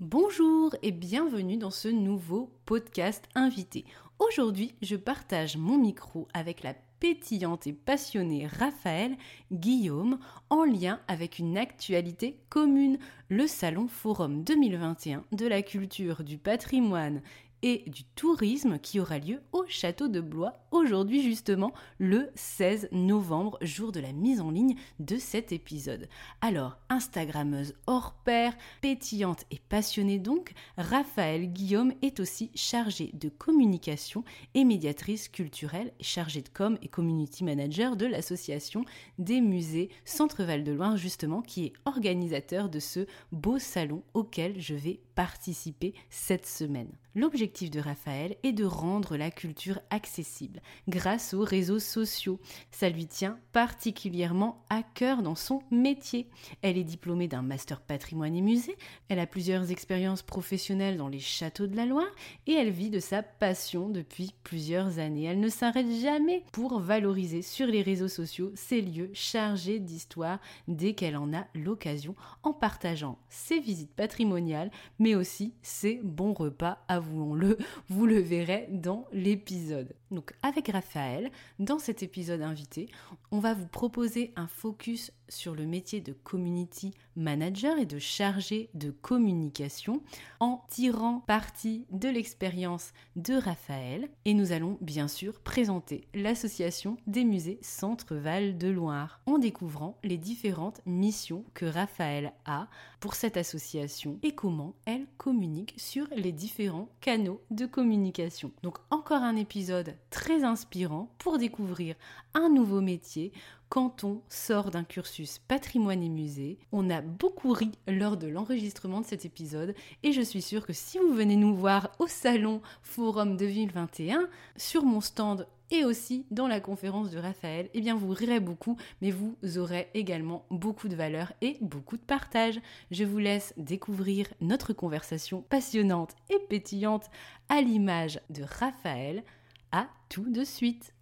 Bonjour 0.00 0.74
et 0.82 0.90
bienvenue 0.90 1.56
dans 1.56 1.70
ce 1.70 1.86
nouveau 1.86 2.50
podcast 2.64 3.28
invité. 3.36 3.84
Aujourd'hui, 4.18 4.74
je 4.82 4.96
partage 4.96 5.56
mon 5.56 5.78
micro 5.78 6.26
avec 6.34 6.64
la 6.64 6.74
pétillante 6.98 7.68
et 7.68 7.72
passionnée 7.72 8.48
Raphaël 8.48 9.16
Guillaume 9.52 10.18
en 10.50 10.64
lien 10.64 10.98
avec 11.06 11.38
une 11.38 11.56
actualité 11.56 12.40
commune, 12.48 12.98
le 13.28 13.46
Salon 13.46 13.86
Forum 13.86 14.42
2021 14.42 15.22
de 15.30 15.46
la 15.46 15.62
culture, 15.62 16.24
du 16.24 16.38
patrimoine 16.38 17.22
et 17.64 17.82
du 17.86 18.04
tourisme 18.04 18.78
qui 18.78 19.00
aura 19.00 19.18
lieu 19.18 19.40
au 19.52 19.64
château 19.66 20.08
de 20.08 20.20
Blois 20.20 20.52
aujourd'hui 20.70 21.22
justement 21.22 21.72
le 21.98 22.28
16 22.34 22.90
novembre, 22.92 23.56
jour 23.62 23.90
de 23.90 24.00
la 24.00 24.12
mise 24.12 24.42
en 24.42 24.50
ligne 24.50 24.76
de 25.00 25.16
cet 25.16 25.50
épisode. 25.50 26.06
Alors, 26.42 26.76
Instagrammeuse 26.90 27.72
hors 27.86 28.12
pair, 28.22 28.54
pétillante 28.82 29.46
et 29.50 29.60
passionnée 29.66 30.18
donc, 30.18 30.52
Raphaël 30.76 31.50
Guillaume 31.50 31.94
est 32.02 32.20
aussi 32.20 32.50
chargée 32.54 33.12
de 33.14 33.30
communication 33.30 34.24
et 34.52 34.64
médiatrice 34.64 35.28
culturelle, 35.28 35.94
chargée 36.02 36.42
de 36.42 36.50
com 36.50 36.76
et 36.82 36.88
community 36.88 37.44
manager 37.44 37.96
de 37.96 38.04
l'association 38.04 38.84
des 39.18 39.40
musées 39.40 39.88
Centre-Val 40.04 40.64
de 40.64 40.72
Loire 40.72 40.98
justement 40.98 41.40
qui 41.40 41.64
est 41.64 41.72
organisateur 41.86 42.68
de 42.68 42.78
ce 42.78 43.06
beau 43.32 43.58
salon 43.58 44.02
auquel 44.12 44.60
je 44.60 44.74
vais 44.74 45.00
participer 45.14 45.94
cette 46.10 46.44
semaine. 46.46 46.92
L'objectif 47.16 47.70
de 47.70 47.78
Raphaël 47.78 48.36
est 48.42 48.52
de 48.52 48.64
rendre 48.64 49.16
la 49.16 49.30
culture 49.30 49.78
accessible 49.90 50.60
grâce 50.88 51.32
aux 51.32 51.44
réseaux 51.44 51.78
sociaux. 51.78 52.40
Ça 52.72 52.88
lui 52.88 53.06
tient 53.06 53.38
particulièrement 53.52 54.64
à 54.68 54.82
cœur 54.82 55.22
dans 55.22 55.36
son 55.36 55.62
métier. 55.70 56.28
Elle 56.62 56.76
est 56.76 56.82
diplômée 56.82 57.28
d'un 57.28 57.42
master 57.42 57.80
patrimoine 57.80 58.34
et 58.34 58.40
musée, 58.40 58.76
elle 59.08 59.20
a 59.20 59.28
plusieurs 59.28 59.70
expériences 59.70 60.22
professionnelles 60.22 60.96
dans 60.96 61.06
les 61.06 61.20
châteaux 61.20 61.68
de 61.68 61.76
la 61.76 61.86
Loire 61.86 62.10
et 62.48 62.52
elle 62.52 62.70
vit 62.70 62.90
de 62.90 62.98
sa 62.98 63.22
passion 63.22 63.88
depuis 63.88 64.34
plusieurs 64.42 64.98
années. 64.98 65.24
Elle 65.24 65.40
ne 65.40 65.48
s'arrête 65.48 65.90
jamais 66.02 66.42
pour 66.50 66.80
valoriser 66.80 67.42
sur 67.42 67.68
les 67.68 67.82
réseaux 67.82 68.08
sociaux 68.08 68.50
ces 68.56 68.80
lieux 68.80 69.10
chargés 69.12 69.78
d'histoire 69.78 70.40
dès 70.66 70.94
qu'elle 70.94 71.16
en 71.16 71.32
a 71.32 71.46
l'occasion 71.54 72.16
en 72.42 72.52
partageant 72.52 73.18
ses 73.28 73.60
visites 73.60 73.94
patrimoniales 73.94 74.72
mais 74.98 75.14
aussi 75.14 75.54
ses 75.62 76.00
bons 76.02 76.32
repas, 76.32 76.78
avouons-le, 76.88 77.03
vous 77.88 78.06
le 78.06 78.18
verrez 78.18 78.66
dans 78.70 79.06
l'épisode. 79.12 79.94
Donc 80.10 80.32
avec 80.42 80.68
Raphaël, 80.68 81.30
dans 81.58 81.78
cet 81.78 82.02
épisode 82.02 82.42
invité, 82.42 82.88
on 83.30 83.40
va 83.40 83.54
vous 83.54 83.66
proposer 83.66 84.32
un 84.36 84.46
focus 84.46 85.12
sur 85.28 85.54
le 85.54 85.66
métier 85.66 86.00
de 86.00 86.12
community 86.12 86.94
manager 87.16 87.78
et 87.78 87.86
de 87.86 87.98
chargé 87.98 88.70
de 88.74 88.90
communication 88.90 90.02
en 90.40 90.64
tirant 90.68 91.20
parti 91.20 91.86
de 91.90 92.08
l'expérience 92.08 92.92
de 93.16 93.34
Raphaël. 93.34 94.08
Et 94.24 94.34
nous 94.34 94.52
allons 94.52 94.78
bien 94.80 95.08
sûr 95.08 95.40
présenter 95.40 96.06
l'association 96.14 96.96
des 97.06 97.24
musées 97.24 97.58
Centre-Val 97.62 98.58
de 98.58 98.68
Loire 98.68 99.20
en 99.26 99.38
découvrant 99.38 99.98
les 100.02 100.18
différentes 100.18 100.80
missions 100.86 101.44
que 101.54 101.66
Raphaël 101.66 102.32
a 102.44 102.68
pour 103.00 103.14
cette 103.14 103.36
association 103.36 104.18
et 104.22 104.34
comment 104.34 104.74
elle 104.86 105.06
communique 105.16 105.74
sur 105.76 106.06
les 106.16 106.32
différents 106.32 106.88
canaux 107.00 107.40
de 107.50 107.66
communication. 107.66 108.52
Donc 108.62 108.78
encore 108.90 109.22
un 109.22 109.36
épisode 109.36 109.96
très 110.10 110.44
inspirant 110.44 111.14
pour 111.18 111.38
découvrir 111.38 111.94
un 112.34 112.48
nouveau 112.48 112.80
métier, 112.80 113.32
quand 113.68 114.04
on 114.04 114.22
sort 114.28 114.70
d'un 114.70 114.84
cursus 114.84 115.40
patrimoine 115.48 116.02
et 116.02 116.08
musée. 116.08 116.58
On 116.70 116.90
a 116.90 117.00
beaucoup 117.00 117.52
ri 117.52 117.72
lors 117.88 118.16
de 118.16 118.28
l'enregistrement 118.28 119.00
de 119.00 119.06
cet 119.06 119.24
épisode 119.24 119.74
et 120.04 120.12
je 120.12 120.20
suis 120.20 120.42
sûre 120.42 120.64
que 120.64 120.72
si 120.72 120.98
vous 120.98 121.12
venez 121.12 121.34
nous 121.34 121.56
voir 121.56 121.90
au 121.98 122.06
salon 122.06 122.62
Forum 122.82 123.36
2021, 123.36 124.28
sur 124.56 124.84
mon 124.84 125.00
stand 125.00 125.48
et 125.72 125.84
aussi 125.84 126.24
dans 126.30 126.46
la 126.46 126.60
conférence 126.60 127.10
de 127.10 127.18
Raphaël, 127.18 127.68
eh 127.74 127.80
bien 127.80 127.96
vous 127.96 128.10
rirez 128.10 128.38
beaucoup, 128.38 128.76
mais 129.02 129.10
vous 129.10 129.36
aurez 129.56 129.88
également 129.94 130.46
beaucoup 130.50 130.86
de 130.86 130.94
valeur 130.94 131.32
et 131.40 131.56
beaucoup 131.60 131.96
de 131.96 132.02
partage. 132.02 132.60
Je 132.92 133.04
vous 133.04 133.18
laisse 133.18 133.54
découvrir 133.56 134.28
notre 134.40 134.72
conversation 134.72 135.42
passionnante 135.42 136.14
et 136.30 136.38
pétillante 136.48 137.10
à 137.48 137.60
l'image 137.60 138.20
de 138.30 138.44
Raphaël. 138.44 139.24
À 139.72 139.88
tout 140.08 140.30
de 140.30 140.44
suite. 140.44 140.93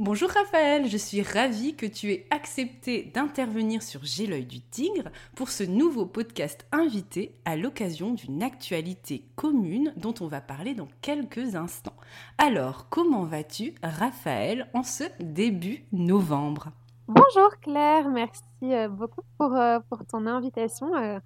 Bonjour 0.00 0.28
Raphaël, 0.30 0.86
je 0.86 0.96
suis 0.96 1.22
ravie 1.22 1.74
que 1.74 1.84
tu 1.84 2.12
aies 2.12 2.24
accepté 2.30 3.10
d'intervenir 3.12 3.82
sur 3.82 4.04
J'ai 4.04 4.28
l'œil 4.28 4.46
du 4.46 4.60
tigre 4.60 5.10
pour 5.34 5.48
ce 5.48 5.64
nouveau 5.64 6.06
podcast 6.06 6.68
invité 6.70 7.32
à 7.44 7.56
l'occasion 7.56 8.12
d'une 8.14 8.44
actualité 8.44 9.24
commune 9.34 9.92
dont 9.96 10.14
on 10.20 10.28
va 10.28 10.40
parler 10.40 10.74
dans 10.74 10.86
quelques 11.00 11.56
instants. 11.56 11.96
Alors, 12.38 12.86
comment 12.90 13.24
vas-tu 13.24 13.74
Raphaël 13.82 14.68
en 14.72 14.84
ce 14.84 15.02
début 15.18 15.84
novembre? 15.90 16.68
Bonjour 17.08 17.58
Claire, 17.60 18.08
merci 18.08 18.44
euh, 18.62 18.86
beaucoup 18.86 19.22
pour, 19.36 19.52
euh, 19.56 19.80
pour 19.90 20.06
ton 20.06 20.26
invitation 20.26 20.94
euh, 20.94 21.18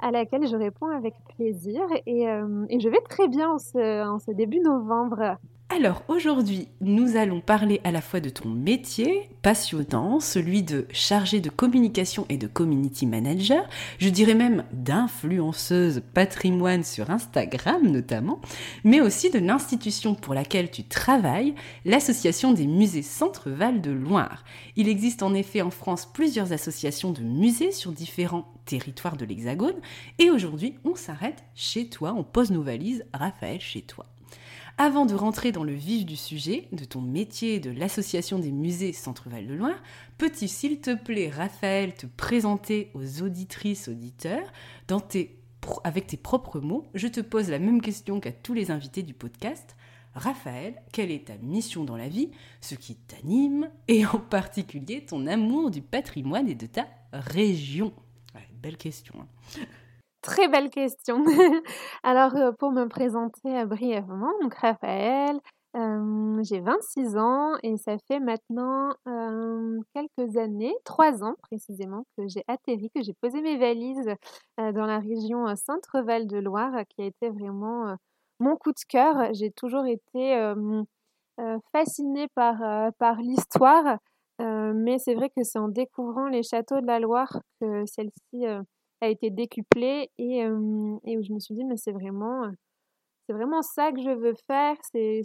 à 0.00 0.10
laquelle 0.10 0.48
je 0.48 0.56
réponds 0.56 0.88
avec 0.88 1.12
plaisir 1.36 1.82
et, 2.06 2.22
et 2.22 2.80
je 2.80 2.88
vais 2.88 3.02
très 3.02 3.28
bien 3.28 3.50
en 3.50 3.58
ce, 3.58 4.08
en 4.08 4.18
ce 4.18 4.30
début 4.30 4.60
novembre. 4.60 5.36
Alors 5.70 6.02
aujourd'hui, 6.08 6.68
nous 6.82 7.16
allons 7.16 7.40
parler 7.40 7.80
à 7.84 7.90
la 7.90 8.02
fois 8.02 8.20
de 8.20 8.28
ton 8.28 8.48
métier 8.48 9.30
passionnant, 9.42 10.20
celui 10.20 10.62
de 10.62 10.86
chargé 10.92 11.40
de 11.40 11.48
communication 11.48 12.26
et 12.28 12.36
de 12.36 12.46
community 12.46 13.06
manager, 13.06 13.66
je 13.98 14.10
dirais 14.10 14.34
même 14.34 14.64
d'influenceuse 14.72 16.02
patrimoine 16.12 16.84
sur 16.84 17.10
Instagram 17.10 17.90
notamment, 17.90 18.40
mais 18.84 19.00
aussi 19.00 19.30
de 19.30 19.38
l'institution 19.38 20.14
pour 20.14 20.34
laquelle 20.34 20.70
tu 20.70 20.84
travailles, 20.84 21.54
l'association 21.84 22.52
des 22.52 22.66
musées 22.66 23.02
Centre-Val 23.02 23.80
de 23.80 23.90
Loire. 23.90 24.44
Il 24.76 24.88
existe 24.88 25.22
en 25.22 25.34
effet 25.34 25.62
en 25.62 25.70
France 25.70 26.06
plusieurs 26.06 26.52
associations 26.52 27.10
de 27.10 27.22
musées 27.22 27.72
sur 27.72 27.90
différents 27.90 28.52
territoires 28.66 29.16
de 29.16 29.24
l'Hexagone 29.24 29.80
et 30.18 30.30
aujourd'hui 30.30 30.74
on 30.84 30.94
s'arrête 30.94 31.42
chez 31.54 31.88
toi, 31.88 32.14
on 32.16 32.22
pose 32.22 32.50
nos 32.50 32.62
valises, 32.62 33.04
Raphaël, 33.12 33.60
chez 33.60 33.82
toi. 33.82 34.06
Avant 34.76 35.06
de 35.06 35.14
rentrer 35.14 35.52
dans 35.52 35.62
le 35.62 35.72
vif 35.72 36.04
du 36.04 36.16
sujet, 36.16 36.66
de 36.72 36.84
ton 36.84 37.00
métier 37.00 37.60
de 37.60 37.70
l'association 37.70 38.40
des 38.40 38.50
musées 38.50 38.92
Centre-Val 38.92 39.46
de 39.46 39.54
Loire, 39.54 39.80
peux-tu 40.18 40.48
s'il 40.48 40.80
te 40.80 40.96
plaît, 40.96 41.30
Raphaël, 41.30 41.94
te 41.94 42.06
présenter 42.06 42.90
aux 42.94 43.22
auditrices, 43.22 43.86
auditeurs, 43.86 44.52
avec 45.84 46.08
tes 46.08 46.16
propres 46.16 46.58
mots? 46.58 46.86
Je 46.94 47.06
te 47.06 47.20
pose 47.20 47.50
la 47.50 47.60
même 47.60 47.80
question 47.80 48.18
qu'à 48.18 48.32
tous 48.32 48.52
les 48.52 48.72
invités 48.72 49.04
du 49.04 49.14
podcast. 49.14 49.76
Raphaël, 50.12 50.82
quelle 50.92 51.12
est 51.12 51.28
ta 51.28 51.36
mission 51.36 51.84
dans 51.84 51.96
la 51.96 52.08
vie, 52.08 52.32
ce 52.60 52.74
qui 52.74 52.96
t'anime, 52.96 53.70
et 53.86 54.04
en 54.06 54.18
particulier 54.18 55.04
ton 55.04 55.28
amour 55.28 55.70
du 55.70 55.82
patrimoine 55.82 56.48
et 56.48 56.56
de 56.56 56.66
ta 56.66 56.88
région 57.12 57.92
Belle 58.60 58.76
question. 58.78 59.14
Hein. 59.20 59.60
Très 60.24 60.48
belle 60.48 60.70
question. 60.70 61.22
Alors, 62.02 62.34
euh, 62.34 62.50
pour 62.52 62.72
me 62.72 62.86
présenter 62.88 63.58
euh, 63.60 63.66
brièvement, 63.66 64.32
donc 64.40 64.54
Raphaël, 64.54 65.38
j'ai 66.42 66.60
26 66.60 67.16
ans 67.18 67.56
et 67.62 67.76
ça 67.76 67.96
fait 68.08 68.20
maintenant 68.20 68.94
quelques 69.92 70.36
années, 70.36 70.72
trois 70.84 71.22
ans 71.24 71.34
précisément, 71.42 72.06
que 72.16 72.28
j'ai 72.28 72.42
atterri, 72.48 72.90
que 72.94 73.02
j'ai 73.02 73.12
posé 73.20 73.42
mes 73.42 73.58
valises 73.58 74.08
dans 74.56 74.86
la 74.86 75.00
région 75.00 75.44
Centre-Val 75.56 76.28
de 76.28 76.38
Loire, 76.38 76.72
qui 76.88 77.02
a 77.02 77.06
été 77.06 77.28
vraiment 77.28 77.96
mon 78.38 78.54
coup 78.56 78.70
de 78.70 78.78
cœur. 78.88 79.34
J'ai 79.34 79.50
toujours 79.50 79.84
été 79.86 80.54
fascinée 81.72 82.28
par, 82.36 82.92
par 82.98 83.16
l'histoire 83.16 83.98
mais 84.38 84.98
c'est 85.00 85.14
vrai 85.14 85.28
que 85.30 85.42
c'est 85.42 85.58
en 85.58 85.68
découvrant 85.68 86.28
les 86.28 86.44
châteaux 86.44 86.80
de 86.80 86.86
la 86.86 87.00
Loire 87.00 87.40
que 87.60 87.84
celle-ci 87.86 88.46
a 89.04 89.08
été 89.08 89.30
décuplée 89.30 90.10
et, 90.18 90.38
et 90.40 90.46
où 91.18 91.22
je 91.22 91.32
me 91.32 91.38
suis 91.38 91.54
dit, 91.54 91.64
mais 91.64 91.76
c'est 91.76 91.92
vraiment 91.92 92.50
c'est 93.26 93.32
vraiment 93.32 93.62
ça 93.62 93.90
que 93.92 94.02
je 94.02 94.10
veux 94.10 94.34
faire, 94.46 94.76
c'est 94.92 95.22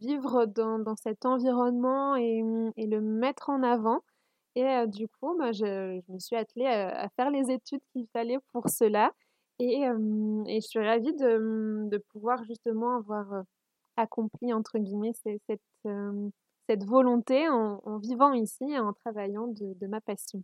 vivre 0.00 0.46
dans, 0.46 0.78
dans, 0.78 0.96
cet 0.96 1.26
environnement 1.26 2.14
et, 2.16 2.42
mmh, 2.42 2.72
et, 2.76 2.86
le 2.86 3.00
mettre 3.00 3.50
en 3.50 3.62
avant. 3.62 4.02
Et 4.54 4.86
du 4.86 5.08
coup, 5.08 5.36
moi, 5.36 5.52
je, 5.52 6.00
je, 6.06 6.12
me 6.12 6.18
suis 6.18 6.36
attelée 6.36 6.66
à, 6.66 7.08
faire 7.16 7.30
les 7.30 7.50
études 7.50 7.80
qu'il 7.92 8.06
fallait 8.12 8.38
pour 8.52 8.68
cela. 8.68 9.12
Et, 9.58 9.82
et, 9.82 10.60
je 10.60 10.66
suis 10.66 10.78
ravie 10.80 11.14
de, 11.14 11.88
de 11.88 11.98
pouvoir 12.12 12.44
justement 12.44 12.96
avoir 12.96 13.44
accompli, 13.96 14.52
entre 14.52 14.78
guillemets, 14.78 15.14
cette, 15.24 15.60
cette 16.68 16.84
volonté 16.84 17.48
en, 17.48 17.98
vivant 17.98 18.32
ici 18.34 18.64
et 18.70 18.78
en 18.78 18.92
travaillant 18.92 19.48
de 19.48 19.86
ma 19.88 20.00
passion. 20.00 20.42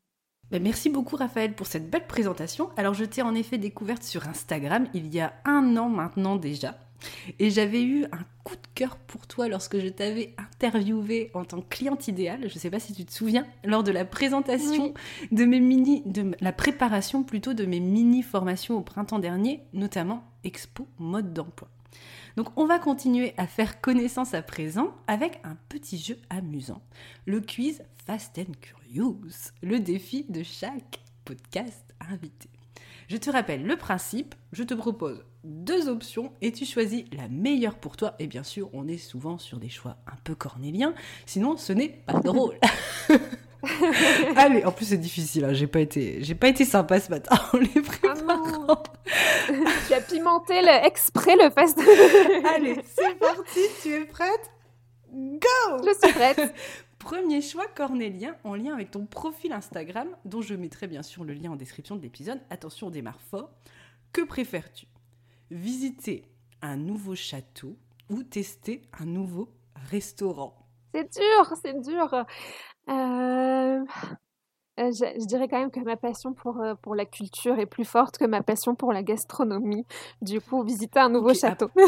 Ben, 0.50 0.62
merci 0.62 0.88
beaucoup 0.88 1.16
Raphaël 1.16 1.54
pour 1.54 1.66
cette 1.66 1.90
belle 1.90 2.06
présentation. 2.06 2.70
Alors 2.78 2.94
je 2.94 3.04
t'ai 3.04 3.20
en 3.20 3.34
effet 3.34 3.58
découverte 3.58 4.02
sur 4.02 4.26
Instagram 4.26 4.86
il 4.94 5.12
y 5.14 5.20
a 5.20 5.34
un 5.44 5.76
an 5.76 5.90
maintenant 5.90 6.36
déjà. 6.36 6.78
Et 7.38 7.50
j'avais 7.50 7.82
eu 7.82 8.04
un 8.06 8.24
coup 8.44 8.56
de 8.56 8.66
cœur 8.74 8.96
pour 8.96 9.26
toi 9.26 9.46
lorsque 9.46 9.78
je 9.78 9.88
t'avais 9.88 10.34
interviewé 10.38 11.30
en 11.34 11.44
tant 11.44 11.60
que 11.60 11.68
cliente 11.68 12.08
idéale. 12.08 12.48
Je 12.48 12.54
ne 12.54 12.58
sais 12.58 12.70
pas 12.70 12.80
si 12.80 12.92
tu 12.92 13.04
te 13.04 13.12
souviens, 13.12 13.46
lors 13.62 13.84
de 13.84 13.92
la 13.92 14.04
présentation 14.04 14.94
de 15.30 15.44
mes 15.44 15.60
mini, 15.60 16.02
de 16.06 16.32
la 16.40 16.52
préparation 16.52 17.22
plutôt 17.22 17.52
de 17.52 17.66
mes 17.66 17.78
mini 17.78 18.22
formations 18.22 18.76
au 18.78 18.80
printemps 18.80 19.18
dernier, 19.18 19.60
notamment 19.74 20.24
Expo 20.44 20.88
mode 20.98 21.32
d'emploi. 21.32 21.68
Donc 22.38 22.50
on 22.54 22.66
va 22.66 22.78
continuer 22.78 23.34
à 23.36 23.48
faire 23.48 23.80
connaissance 23.80 24.32
à 24.32 24.42
présent 24.42 24.94
avec 25.08 25.40
un 25.42 25.56
petit 25.68 25.98
jeu 25.98 26.16
amusant, 26.30 26.80
le 27.26 27.40
quiz 27.40 27.82
Fast 28.06 28.38
and 28.38 28.52
Curious, 28.60 29.50
le 29.60 29.80
défi 29.80 30.24
de 30.28 30.44
chaque 30.44 31.00
podcast 31.24 31.96
invité. 31.98 32.48
Je 33.08 33.16
te 33.16 33.28
rappelle 33.28 33.64
le 33.66 33.74
principe, 33.74 34.36
je 34.52 34.62
te 34.62 34.74
propose 34.74 35.24
deux 35.42 35.88
options 35.88 36.30
et 36.40 36.52
tu 36.52 36.64
choisis 36.64 37.06
la 37.10 37.26
meilleure 37.26 37.74
pour 37.74 37.96
toi. 37.96 38.14
Et 38.20 38.28
bien 38.28 38.44
sûr, 38.44 38.70
on 38.72 38.86
est 38.86 38.98
souvent 38.98 39.38
sur 39.38 39.58
des 39.58 39.68
choix 39.68 39.96
un 40.06 40.16
peu 40.22 40.36
cornéliens, 40.36 40.94
sinon 41.26 41.56
ce 41.56 41.72
n'est 41.72 41.88
pas 41.88 42.20
drôle. 42.20 42.54
Allez, 44.36 44.64
en 44.64 44.72
plus 44.72 44.86
c'est 44.86 44.98
difficile, 44.98 45.44
hein. 45.44 45.52
j'ai 45.52 45.66
pas 45.66 45.80
été, 45.80 46.22
j'ai 46.22 46.34
pas 46.34 46.48
été 46.48 46.64
sympa 46.64 47.00
ce 47.00 47.10
matin 47.10 47.36
en 47.52 47.58
les 47.58 47.80
préparant. 47.80 48.82
tu 49.86 49.94
as 49.94 50.00
pimenté 50.00 50.62
le, 50.62 50.86
exprès 50.86 51.34
le 51.36 51.50
fast. 51.50 51.78
Allez, 52.54 52.76
c'est 52.84 53.18
parti, 53.18 53.60
tu 53.82 53.94
es 53.94 54.04
prête? 54.04 54.50
Go 55.12 55.82
Je 55.84 56.06
suis 56.06 56.12
prête. 56.12 56.54
Premier 56.98 57.40
choix 57.40 57.66
cornélien 57.66 58.36
en 58.44 58.54
lien 58.54 58.74
avec 58.74 58.90
ton 58.90 59.06
profil 59.06 59.52
Instagram, 59.52 60.08
dont 60.24 60.42
je 60.42 60.54
mettrai 60.54 60.86
bien 60.86 61.02
sûr 61.02 61.24
le 61.24 61.32
lien 61.32 61.50
en 61.52 61.56
description 61.56 61.96
de 61.96 62.02
l'épisode. 62.02 62.40
Attention, 62.50 62.88
on 62.88 62.90
démarre 62.90 63.20
fort. 63.20 63.50
Que 64.12 64.22
préfères-tu? 64.22 64.86
Visiter 65.50 66.24
un 66.60 66.76
nouveau 66.76 67.14
château 67.14 67.76
ou 68.10 68.22
tester 68.22 68.82
un 68.98 69.06
nouveau 69.06 69.48
restaurant? 69.90 70.57
C'est 70.94 71.12
dur, 71.12 71.52
c'est 71.62 71.80
dur. 71.80 72.24
Euh, 74.78 74.92
je, 74.92 75.26
dirais 75.26 75.48
quand 75.48 75.58
même 75.58 75.70
que 75.70 75.80
ma 75.80 75.96
passion 75.96 76.32
pour, 76.32 76.60
euh, 76.60 76.74
pour 76.80 76.94
la 76.94 77.04
culture 77.04 77.58
est 77.58 77.66
plus 77.66 77.84
forte 77.84 78.16
que 78.16 78.24
ma 78.24 78.42
passion 78.42 78.74
pour 78.74 78.92
la 78.92 79.02
gastronomie. 79.02 79.84
Du 80.22 80.40
coup, 80.40 80.62
visiter 80.62 81.00
un 81.00 81.08
nouveau 81.08 81.34
château. 81.34 81.70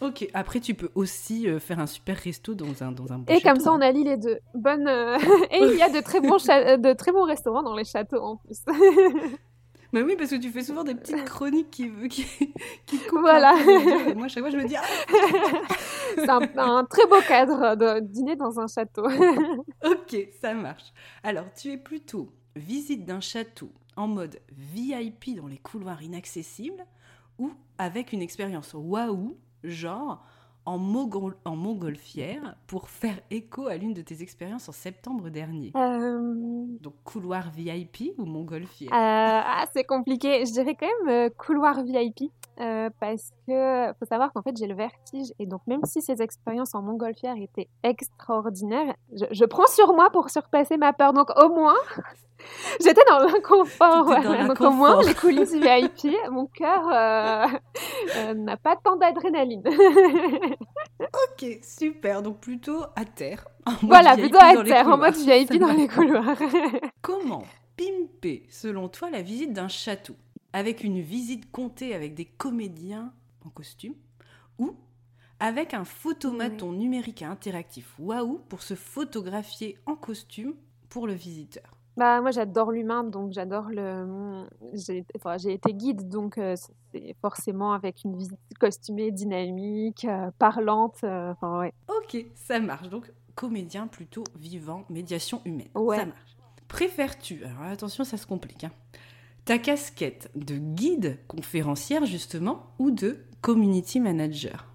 Ok, 0.00 0.28
après 0.32 0.60
tu 0.60 0.74
peux 0.74 0.90
aussi 0.94 1.48
euh, 1.48 1.58
faire 1.58 1.80
un 1.80 1.88
super 1.88 2.16
resto 2.16 2.54
dans 2.54 2.84
un 2.84 2.92
dans 2.92 3.12
un 3.12 3.24
Et 3.26 3.40
comme 3.40 3.58
ça 3.58 3.72
on 3.72 3.80
allie 3.80 4.04
les 4.04 4.16
deux. 4.16 4.38
Bonne 4.54 4.86
et 5.50 5.58
il 5.58 5.74
y 5.74 5.82
a 5.82 5.88
de 5.88 6.00
très 6.00 6.20
bons 6.20 6.36
de 6.36 6.92
très 6.92 7.10
bons 7.10 7.24
restaurants 7.24 7.64
dans 7.64 7.74
les 7.74 7.82
châteaux 7.82 8.22
en 8.22 8.36
plus. 8.36 8.60
Mais 9.92 10.02
oui, 10.02 10.16
parce 10.16 10.30
que 10.30 10.36
tu 10.36 10.50
fais 10.50 10.62
souvent 10.62 10.84
des 10.84 10.94
petites 10.94 11.24
chroniques 11.24 11.70
qui 11.70 11.90
qui, 12.08 12.24
qui 12.86 12.98
coupent 13.06 13.20
Voilà. 13.20 13.54
Et 14.08 14.14
moi 14.14 14.28
chaque 14.28 14.42
fois 14.42 14.50
je 14.50 14.58
me 14.58 14.66
dis 14.66 14.76
ah 14.76 14.82
C'est 16.14 16.58
un, 16.58 16.84
très 16.84 17.06
beau 17.06 17.20
cadre 17.26 17.76
de 17.76 18.00
dîner 18.00 18.36
dans 18.36 18.58
un 18.60 18.66
château. 18.66 19.06
ok, 19.84 20.16
ça 20.40 20.54
marche. 20.54 20.92
Alors, 21.22 21.44
tu 21.54 21.70
es 21.70 21.76
plutôt 21.76 22.32
visite 22.56 23.04
d'un 23.04 23.20
château 23.20 23.70
en 23.96 24.08
mode 24.08 24.40
VIP 24.52 25.36
dans 25.36 25.46
les 25.46 25.58
couloirs 25.58 26.02
inaccessibles 26.02 26.84
ou 27.38 27.52
avec 27.78 28.12
une 28.12 28.22
expérience 28.22 28.74
waouh 28.74 29.36
genre 29.62 30.24
en, 30.66 30.78
en 31.44 31.56
montgolfière 31.56 32.56
pour 32.66 32.88
faire 32.88 33.18
écho 33.30 33.66
à 33.68 33.76
l'une 33.76 33.94
de 33.94 34.02
tes 34.02 34.22
expériences 34.22 34.68
en 34.68 34.72
septembre 34.72 35.28
dernier. 35.30 35.72
Euh, 35.76 36.64
Donc 36.80 36.94
couloir 37.04 37.50
VIP 37.50 38.12
ou 38.18 38.24
montgolfière? 38.24 38.92
euh, 38.92 38.96
ah, 38.96 39.64
C'est 39.72 39.84
compliqué. 39.84 40.44
Je 40.44 40.52
dirais 40.52 40.74
quand 40.78 40.88
même 41.04 41.14
euh, 41.14 41.30
couloir 41.36 41.82
VIP 41.82 42.30
parce 43.00 43.30
que 43.46 43.92
faut 43.98 44.06
savoir 44.06 44.32
qu'en 44.32 44.42
fait 44.42 44.56
j'ai 44.56 44.66
le 44.66 44.74
vertige 44.74 45.32
et 45.38 45.46
donc 45.46 45.60
même 45.66 45.84
si 45.84 46.02
ces 46.02 46.20
expériences 46.22 46.74
en 46.74 46.82
montgolfière 46.82 47.36
étaient 47.36 47.68
extraordinaires, 47.82 48.94
je, 49.12 49.24
je 49.30 49.44
prends 49.44 49.66
sur 49.66 49.94
moi 49.94 50.10
pour 50.10 50.30
surpasser 50.30 50.76
ma 50.76 50.92
peur. 50.92 51.12
Donc 51.12 51.30
au 51.40 51.48
moins 51.48 51.76
J'étais 52.80 53.02
dans 53.08 53.18
l'inconfort. 53.18 54.06
Donc 54.46 54.60
au 54.60 54.70
moins, 54.70 55.02
les 55.02 55.14
coulisses 55.14 55.54
VIP, 55.54 56.14
mon 56.30 56.46
cœur 56.46 56.88
euh, 56.88 57.46
euh, 58.16 58.34
n'a 58.34 58.56
pas 58.56 58.76
tant 58.76 58.96
d'adrénaline. 58.96 59.62
ok, 61.00 61.58
super. 61.62 62.22
Donc 62.22 62.40
plutôt 62.40 62.82
à 62.96 63.04
terre. 63.04 63.46
Voilà, 63.82 64.16
plutôt 64.16 64.38
à 64.40 64.62
terre, 64.64 64.88
en 64.88 64.98
mode 64.98 65.16
VIP 65.16 65.58
dans 65.58 65.72
les 65.72 65.88
couloirs. 65.88 66.38
Comment 67.02 67.44
pimper, 67.76 68.44
selon 68.50 68.88
toi, 68.88 69.10
la 69.10 69.22
visite 69.22 69.52
d'un 69.52 69.68
château? 69.68 70.14
Avec 70.58 70.82
une 70.82 71.00
visite 71.00 71.52
comptée 71.52 71.94
avec 71.94 72.14
des 72.14 72.24
comédiens 72.24 73.12
en 73.46 73.48
costume 73.48 73.94
ou 74.58 74.74
avec 75.38 75.72
un 75.72 75.84
photomaton 75.84 76.72
numérique 76.72 77.22
interactif 77.22 77.94
waouh 78.00 78.40
pour 78.48 78.62
se 78.62 78.74
photographier 78.74 79.78
en 79.86 79.94
costume 79.94 80.54
pour 80.88 81.06
le 81.06 81.12
visiteur 81.12 81.78
bah, 81.96 82.20
moi, 82.20 82.30
j'adore 82.30 82.70
l'humain, 82.70 83.02
donc 83.02 83.32
j'adore 83.32 83.70
le. 83.70 84.46
J'ai 84.72 85.04
enfin, 85.16 85.36
été 85.36 85.74
guide, 85.74 86.08
donc 86.08 86.38
euh, 86.38 86.54
c'est 86.92 87.16
forcément 87.20 87.72
avec 87.72 88.04
une 88.04 88.16
visite 88.16 88.38
costumée, 88.60 89.10
dynamique, 89.10 90.04
euh, 90.04 90.30
parlante. 90.38 90.98
Euh, 91.02 91.32
enfin, 91.32 91.58
ouais. 91.58 91.74
Ok, 91.88 92.24
ça 92.36 92.60
marche. 92.60 92.88
Donc, 92.88 93.10
comédien 93.34 93.88
plutôt 93.88 94.22
vivant, 94.38 94.84
médiation 94.88 95.42
humaine. 95.44 95.70
Ouais. 95.74 95.96
Ça 95.96 96.06
marche. 96.06 96.36
Préfères-tu, 96.68 97.42
alors 97.44 97.62
attention, 97.62 98.04
ça 98.04 98.16
se 98.16 98.26
complique, 98.28 98.62
hein, 98.62 98.70
ta 99.48 99.56
casquette 99.56 100.30
de 100.34 100.56
guide 100.56 101.16
conférencière, 101.26 102.04
justement, 102.04 102.66
ou 102.78 102.90
de 102.90 103.16
community 103.40 103.98
manager? 103.98 104.66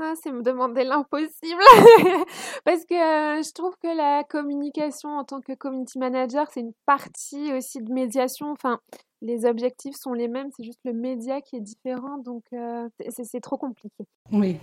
Ah, 0.00 0.14
c'est 0.20 0.32
me 0.32 0.42
demander 0.42 0.82
l'impossible. 0.82 1.62
Parce 2.64 2.84
que 2.84 2.94
euh, 2.94 3.42
je 3.44 3.52
trouve 3.52 3.76
que 3.80 3.96
la 3.96 4.24
communication 4.24 5.10
en 5.10 5.22
tant 5.22 5.40
que 5.40 5.52
community 5.54 6.00
manager, 6.00 6.48
c'est 6.52 6.58
une 6.58 6.72
partie 6.84 7.52
aussi 7.52 7.80
de 7.80 7.92
médiation. 7.92 8.50
Enfin, 8.50 8.80
les 9.22 9.44
objectifs 9.44 9.94
sont 9.94 10.14
les 10.14 10.26
mêmes, 10.26 10.48
c'est 10.56 10.64
juste 10.64 10.80
le 10.84 10.94
média 10.94 11.40
qui 11.40 11.54
est 11.54 11.60
différent. 11.60 12.18
Donc, 12.18 12.42
euh, 12.52 12.88
c'est 13.10 13.40
trop 13.40 13.56
compliqué. 13.56 14.04
Oui, 14.32 14.56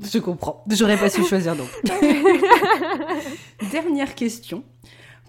je 0.00 0.20
comprends. 0.20 0.64
J'aurais 0.70 0.96
pas 0.96 1.10
su 1.10 1.22
choisir 1.28 1.54
donc. 1.54 1.68
Dernière 3.70 4.14
question. 4.14 4.64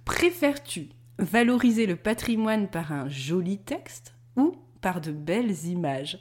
Préfères-tu 0.05 0.87
valoriser 1.19 1.85
le 1.85 1.95
patrimoine 1.95 2.69
par 2.69 2.91
un 2.91 3.07
joli 3.07 3.59
texte 3.59 4.15
ou 4.35 4.55
par 4.81 5.01
de 5.01 5.11
belles 5.11 5.65
images 5.65 6.19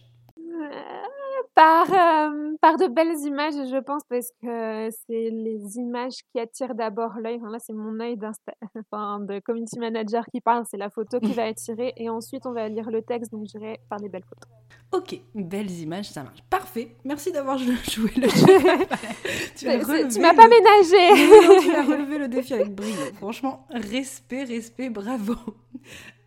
par, 1.54 1.87
euh, 1.90 2.56
par 2.61 2.76
de 2.78 2.87
belles 2.87 3.18
images, 3.26 3.54
je 3.54 3.80
pense, 3.80 4.02
parce 4.09 4.28
que 4.42 4.88
c'est 5.06 5.30
les 5.30 5.76
images 5.76 6.16
qui 6.30 6.40
attirent 6.40 6.75
d'abord 6.75 7.12
l'œil. 7.18 7.40
là, 7.50 7.59
c'est 7.59 7.73
mon 7.73 8.00
œil 8.00 8.18
enfin, 8.78 9.21
de 9.21 9.38
community 9.40 9.78
manager 9.78 10.25
qui 10.32 10.40
parle, 10.40 10.64
c'est 10.71 10.78
la 10.78 10.88
photo 10.88 11.21
qui 11.21 11.32
va 11.32 11.44
attirer, 11.44 11.92
et 11.97 12.09
ensuite 12.09 12.47
on 12.47 12.52
va 12.52 12.68
lire 12.68 12.90
le 12.90 13.02
texte, 13.02 13.32
donc 13.32 13.47
j'irai 13.47 13.80
par 13.90 14.00
des 14.00 14.09
belles 14.09 14.25
photos. 14.25 14.50
Ok, 14.92 15.21
belles 15.35 15.71
images, 15.71 16.11
ça 16.11 16.23
marche. 16.23 16.42
Parfait, 16.49 16.97
merci 17.04 17.32
d'avoir 17.32 17.59
joué 17.59 18.11
le 18.16 18.28
jeu. 18.28 18.59
tu 19.56 20.21
m'as 20.21 20.35
pas 20.35 20.49
ménagé. 20.49 21.62
tu 21.62 21.75
as 21.75 21.82
relevé 21.82 22.18
le 22.18 22.28
défi 22.28 22.54
avec 22.54 22.75
brio. 22.75 22.92
Franchement, 23.16 23.66
respect, 23.71 24.44
respect, 24.44 24.90
bravo. 24.90 25.35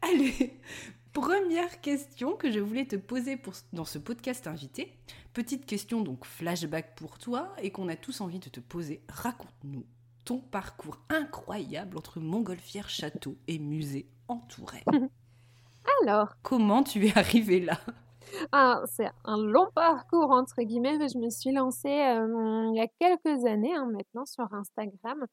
Allez, 0.02 0.54
Première 1.16 1.80
question 1.80 2.36
que 2.36 2.52
je 2.52 2.60
voulais 2.60 2.84
te 2.84 2.98
poser 2.98 3.38
pour, 3.38 3.54
dans 3.72 3.86
ce 3.86 3.98
podcast 3.98 4.48
invité. 4.48 4.92
Petite 5.34 5.66
question 5.66 6.02
donc 6.02 6.26
flashback 6.26 6.94
pour 6.96 7.18
toi 7.20 7.54
et 7.62 7.72
qu'on 7.72 7.88
a 7.88 7.96
tous 7.96 8.20
envie 8.20 8.40
de 8.40 8.50
te 8.50 8.60
poser. 8.60 9.02
Raconte-nous 9.08 9.86
ton 10.26 10.40
parcours 10.40 11.00
incroyable 11.08 11.98
entre 11.98 12.20
montgolfière, 12.20 12.90
château 12.90 13.38
et 13.48 13.60
musée 13.60 14.10
en 14.28 14.40
Touraine. 14.40 14.84
Alors 16.04 16.36
Comment 16.44 16.84
tu 16.84 17.08
es 17.08 17.18
arrivée 17.18 17.62
là? 17.62 17.80
Ah, 18.52 18.84
c'est 18.86 19.10
un 19.24 19.38
long 19.38 19.70
parcours 19.74 20.32
entre 20.32 20.64
guillemets. 20.64 20.98
Je 21.08 21.18
me 21.18 21.30
suis 21.30 21.54
lancée 21.54 21.88
euh, 21.88 22.72
il 22.74 22.76
y 22.76 22.82
a 22.82 22.88
quelques 23.00 23.46
années 23.46 23.74
hein, 23.74 23.86
maintenant 23.90 24.26
sur 24.26 24.54
Instagram 24.54 25.26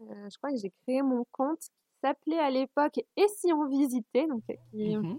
je 0.00 0.36
crois 0.38 0.50
que 0.50 0.56
j'ai 0.56 0.72
créé 0.82 1.02
mon 1.02 1.24
compte 1.32 1.68
s'appelait 2.00 2.38
à 2.38 2.50
l'époque 2.50 2.98
Et 3.16 3.26
si 3.36 3.52
on 3.52 3.66
visitait, 3.66 4.26
donc 4.26 4.42
qui 4.72 4.96
mmh 4.96 5.18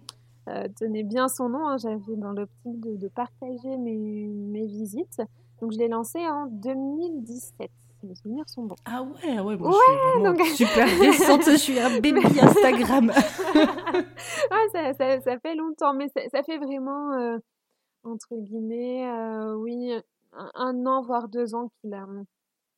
tenait 0.76 1.04
bien 1.04 1.30
son 1.30 1.50
nom. 1.50 1.68
Hein. 1.68 1.78
J'avais 1.78 2.16
dans 2.18 2.32
l'optique 2.32 2.80
de, 2.82 2.98
de, 2.98 3.08
partager 3.08 3.78
mes, 3.78 4.28
mes 4.28 4.66
visites. 4.66 5.22
Donc 5.62 5.72
je 5.72 5.78
l'ai 5.78 5.88
lancé 5.88 6.20
en 6.28 6.48
2017 6.48 7.70
mes 8.04 8.16
souvenirs 8.16 8.50
sont 8.50 8.64
bons. 8.64 8.76
Ah 8.86 9.04
ouais, 9.04 9.40
ouais, 9.40 9.58
moi 9.58 9.72
je 10.40 10.44
suis 10.44 10.66
super 10.66 10.88
récente, 11.00 11.44
je 11.46 11.58
suis 11.58 11.80
un 11.80 12.00
baby 12.00 12.40
Instagram. 12.40 13.12
ça, 14.72 14.94
ça, 14.94 15.22
ça, 15.22 15.40
fait 15.40 15.56
longtemps, 15.56 15.94
mais 15.94 16.08
ça, 16.10 16.22
ça 16.32 16.44
fait 16.44 16.58
vraiment, 16.58 17.14
euh, 17.14 17.38
entre 18.04 18.36
guillemets, 18.36 19.08
euh, 19.08 19.56
oui, 19.56 19.94
un, 20.34 20.86
an, 20.86 21.02
voire 21.02 21.28
deux 21.28 21.56
ans 21.56 21.70
qu'il 21.82 21.94
a, 21.94 22.08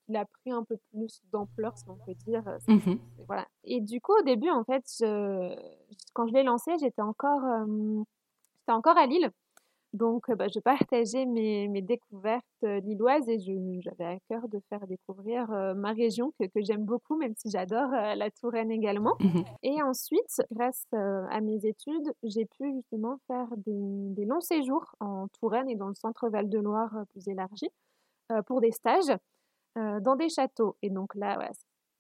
qu'il 0.06 0.16
a 0.16 0.26
pris 0.26 0.52
un 0.52 0.64
peu 0.64 0.78
plus 0.92 1.22
d'ampleur, 1.32 1.78
si 1.78 1.86
on 1.90 1.98
peut 2.06 2.16
dire. 2.26 2.44
Mmh 2.68 2.96
voilà. 3.28 3.48
Et 3.64 3.82
du 3.82 4.02
coup, 4.02 4.14
au 4.20 4.24
début, 4.24 4.50
en 4.50 4.64
fait, 4.64 4.84
je, 5.00 5.56
quand 6.14 6.28
je 6.28 6.34
l'ai 6.34 6.44
lancé, 6.44 6.72
j'étais 6.80 7.02
encore, 7.02 7.44
euh, 7.44 8.04
j'étais 8.60 8.74
encore 8.74 8.98
à 8.98 9.06
Lille. 9.06 9.32
Donc, 9.94 10.32
bah, 10.32 10.48
je 10.48 10.60
partageais 10.60 11.28
mes, 11.28 11.68
mes 11.68 11.84
découvertes 11.84 12.44
lilloises 12.62 13.30
et 13.30 13.38
j'avais 13.40 14.06
à 14.06 14.18
cœur 14.28 14.48
de 14.48 14.60
faire 14.68 14.88
découvrir 14.88 15.48
ma 15.76 15.92
région 15.92 16.34
que, 16.40 16.46
que 16.46 16.64
j'aime 16.64 16.84
beaucoup, 16.84 17.16
même 17.16 17.36
si 17.38 17.52
j'adore 17.52 17.92
la 17.92 18.32
Touraine 18.32 18.72
également. 18.72 19.16
Mmh 19.20 19.44
et 19.62 19.84
ensuite, 19.84 20.42
grâce 20.52 20.88
à 20.92 21.40
mes 21.42 21.64
études, 21.68 22.12
j'ai 22.24 22.46
pu 22.46 22.74
justement 22.74 23.20
faire 23.28 23.48
des, 23.58 24.14
des, 24.16 24.26
longs 24.26 24.42
séjours 24.42 24.96
en 25.00 25.28
Touraine 25.40 25.70
et 25.70 25.76
dans 25.76 25.90
le 25.90 25.96
centre 25.96 26.28
Val-de-Loire 26.28 27.06
plus 27.12 27.28
élargi 27.28 27.70
pour 28.48 28.62
des 28.62 28.72
stages 28.72 29.14
dans 29.76 30.16
des 30.16 30.30
châteaux. 30.30 30.78
Et 30.82 30.90
donc 30.90 31.16
là, 31.16 31.36
voilà, 31.36 31.52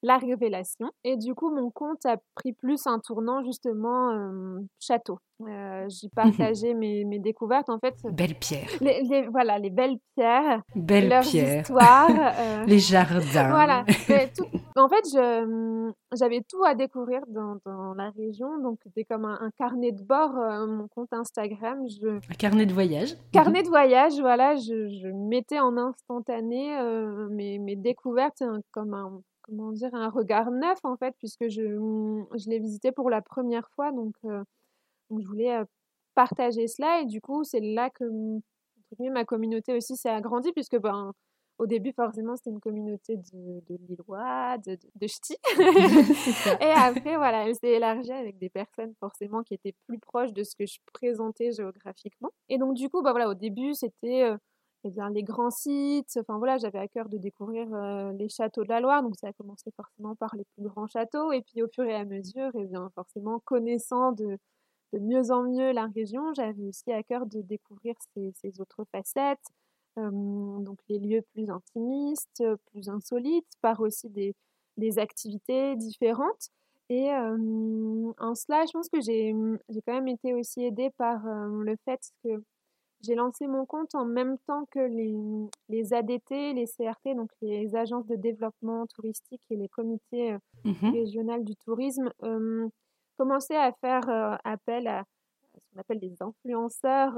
la 0.03 0.17
révélation. 0.17 0.91
Et 1.03 1.17
du 1.17 1.33
coup, 1.33 1.49
mon 1.49 1.71
compte 1.71 2.05
a 2.05 2.17
pris 2.35 2.53
plus 2.53 2.85
un 2.85 2.99
tournant 2.99 3.43
justement 3.43 4.11
euh, 4.11 4.59
château. 4.79 5.17
Euh, 5.47 5.87
J'y 5.89 6.09
partageais 6.15 6.73
mes, 6.73 7.05
mes, 7.05 7.19
découvertes 7.19 7.69
en 7.69 7.79
fait. 7.79 7.95
Belles 8.11 8.35
pierres. 8.35 8.69
Les, 8.81 9.27
voilà, 9.31 9.57
les 9.57 9.69
belles 9.69 9.97
pierres. 10.15 10.61
Belles 10.75 11.09
leurs 11.09 11.23
pierres. 11.23 11.61
histoires. 11.61 12.09
Euh, 12.43 12.65
les 12.65 12.79
jardins. 12.79 13.49
Voilà. 13.49 13.85
en 14.75 14.89
fait, 14.89 15.05
j'avais 16.15 16.41
tout 16.49 16.63
à 16.63 16.73
découvrir 16.73 17.21
dans, 17.27 17.57
dans, 17.65 17.93
la 17.93 18.09
région. 18.11 18.59
Donc, 18.61 18.79
c'était 18.83 19.03
comme 19.03 19.25
un, 19.25 19.49
carnet 19.57 19.91
de 19.91 20.01
bord, 20.01 20.35
euh, 20.37 20.65
mon 20.65 20.87
compte 20.87 21.11
Instagram. 21.13 21.79
Je... 21.87 22.07
Un 22.07 22.35
carnet 22.37 22.65
de 22.65 22.73
voyage. 22.73 23.15
Carnet 23.31 23.59
mhm. 23.59 23.65
de 23.65 23.69
voyage, 23.69 24.19
voilà. 24.19 24.55
Je, 24.55 24.89
je 24.89 25.07
mettais 25.29 25.59
en 25.59 25.77
instantané 25.77 26.75
mes, 27.29 27.59
mes 27.59 27.75
découvertes 27.75 28.41
hein, 28.41 28.59
comme 28.71 28.93
un 28.93 29.21
comment 29.43 29.71
dire, 29.71 29.93
un 29.93 30.09
regard 30.09 30.51
neuf 30.51 30.79
en 30.83 30.97
fait, 30.97 31.15
puisque 31.19 31.47
je, 31.49 31.61
mmh, 31.61 32.27
je 32.37 32.49
l'ai 32.49 32.59
visité 32.59 32.91
pour 32.91 33.09
la 33.09 33.21
première 33.21 33.69
fois, 33.71 33.91
donc, 33.91 34.15
euh, 34.25 34.43
donc 35.09 35.21
je 35.21 35.27
voulais 35.27 35.55
euh, 35.55 35.65
partager 36.15 36.67
cela 36.67 37.01
et 37.01 37.05
du 37.05 37.21
coup 37.21 37.43
c'est 37.43 37.59
là 37.59 37.89
que 37.89 38.03
mmh, 38.05 38.41
ma 39.11 39.25
communauté 39.25 39.75
aussi 39.75 39.95
s'est 39.95 40.09
agrandie, 40.09 40.51
puisque 40.53 40.79
ben, 40.79 41.13
au 41.59 41.67
début 41.67 41.93
forcément 41.93 42.35
c'était 42.35 42.49
une 42.49 42.59
communauté 42.59 43.17
de, 43.17 43.61
de 43.67 43.77
Lillois, 43.87 44.57
de, 44.65 44.77
de, 44.95 45.07
ch'tis, 45.07 45.37
et 46.61 46.71
après 46.71 47.17
voilà, 47.17 47.47
elle 47.47 47.55
s'est 47.55 47.73
élargie 47.73 48.11
avec 48.11 48.37
des 48.39 48.49
personnes 48.49 48.93
forcément 48.99 49.43
qui 49.43 49.53
étaient 49.53 49.75
plus 49.87 49.99
proches 49.99 50.33
de 50.33 50.43
ce 50.43 50.55
que 50.55 50.65
je 50.65 50.79
présentais 50.93 51.51
géographiquement. 51.51 52.31
Et 52.49 52.57
donc 52.57 52.73
du 52.75 52.89
coup, 52.89 53.01
bah 53.01 53.11
voilà, 53.11 53.29
au 53.29 53.35
début 53.35 53.73
c'était... 53.75 54.31
Euh, 54.85 54.89
eh 54.89 54.91
bien, 54.91 55.09
les 55.09 55.23
grands 55.23 55.51
sites. 55.51 56.17
Enfin 56.19 56.37
voilà, 56.37 56.57
j'avais 56.57 56.79
à 56.79 56.87
cœur 56.87 57.09
de 57.09 57.17
découvrir 57.17 57.67
euh, 57.73 58.11
les 58.13 58.29
châteaux 58.29 58.63
de 58.63 58.69
la 58.69 58.79
Loire, 58.79 59.03
donc 59.03 59.15
ça 59.17 59.27
a 59.27 59.33
commencé 59.33 59.71
forcément 59.75 60.15
par 60.15 60.35
les 60.35 60.45
plus 60.55 60.63
grands 60.67 60.87
châteaux, 60.87 61.31
et 61.31 61.41
puis 61.41 61.61
au 61.63 61.67
fur 61.67 61.85
et 61.85 61.95
à 61.95 62.05
mesure, 62.05 62.51
eh 62.55 62.65
bien 62.65 62.89
forcément 62.95 63.39
connaissant 63.45 64.11
de, 64.11 64.37
de 64.93 64.99
mieux 64.99 65.31
en 65.31 65.43
mieux 65.43 65.71
la 65.73 65.87
région, 65.87 66.33
j'avais 66.35 66.67
aussi 66.67 66.91
à 66.93 67.03
cœur 67.03 67.25
de 67.27 67.41
découvrir 67.41 67.95
ces, 68.15 68.31
ces 68.35 68.61
autres 68.61 68.85
facettes, 68.91 69.45
euh, 69.99 70.09
donc 70.59 70.79
les 70.89 70.99
lieux 70.99 71.21
plus 71.33 71.49
intimistes, 71.49 72.43
plus 72.71 72.89
insolites, 72.89 73.47
par 73.61 73.79
aussi 73.81 74.09
des, 74.09 74.35
des 74.77 74.99
activités 74.99 75.75
différentes. 75.77 76.49
Et 76.89 77.11
euh, 77.13 78.11
en 78.19 78.35
cela, 78.35 78.65
je 78.65 78.71
pense 78.73 78.89
que 78.89 79.01
j'ai 79.01 79.33
quand 79.87 79.93
même 79.93 80.07
été 80.09 80.33
aussi 80.33 80.63
aidée 80.65 80.89
par 80.97 81.23
le 81.25 81.75
fait 81.85 82.01
que 82.23 82.43
j'ai 83.03 83.15
lancé 83.15 83.47
mon 83.47 83.65
compte 83.65 83.95
en 83.95 84.05
même 84.05 84.37
temps 84.47 84.65
que 84.71 84.79
les, 84.79 85.13
les, 85.69 85.93
ADT, 85.93 86.53
les 86.53 86.65
CRT, 86.65 87.15
donc 87.15 87.29
les 87.41 87.75
agences 87.75 88.07
de 88.07 88.15
développement 88.15 88.85
touristique 88.87 89.41
et 89.49 89.57
les 89.57 89.67
comités 89.67 90.33
euh, 90.33 90.37
mmh 90.63 90.91
régionaux 90.91 91.43
du 91.43 91.55
tourisme, 91.57 92.11
euh, 92.23 92.67
commençaient 93.17 93.57
à 93.57 93.73
faire 93.73 94.07
euh, 94.09 94.35
appel 94.45 94.87
à 94.87 95.03
ce 95.53 95.59
qu'on 95.73 95.81
appelle 95.81 95.99
des 95.99 96.15
influenceurs 96.21 97.13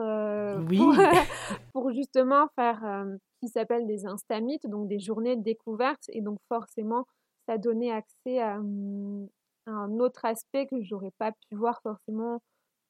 oui. 0.68 0.80
pour, 1.74 1.92
justement 1.94 2.48
faire 2.56 2.80
ce 2.82 3.46
qui 3.46 3.48
s'appelle 3.50 3.86
des 3.86 4.06
instamites, 4.08 4.68
donc 4.68 4.88
des 4.88 5.00
journées 5.00 5.36
de 5.36 5.44
découverte. 5.44 6.04
Et 6.10 6.22
donc 6.22 6.40
forcément, 6.50 7.06
ça 7.48 7.58
donnait 7.58 7.92
accès 7.92 8.42
à, 8.42 8.58
hum, 8.58 9.28
à 9.68 9.72
un 9.72 10.00
autre 10.00 10.26
aspect 10.26 10.66
que 10.68 10.82
j'aurais 10.82 11.14
pas 11.18 11.32
pu 11.32 11.56
voir 11.56 11.80
forcément 11.82 12.42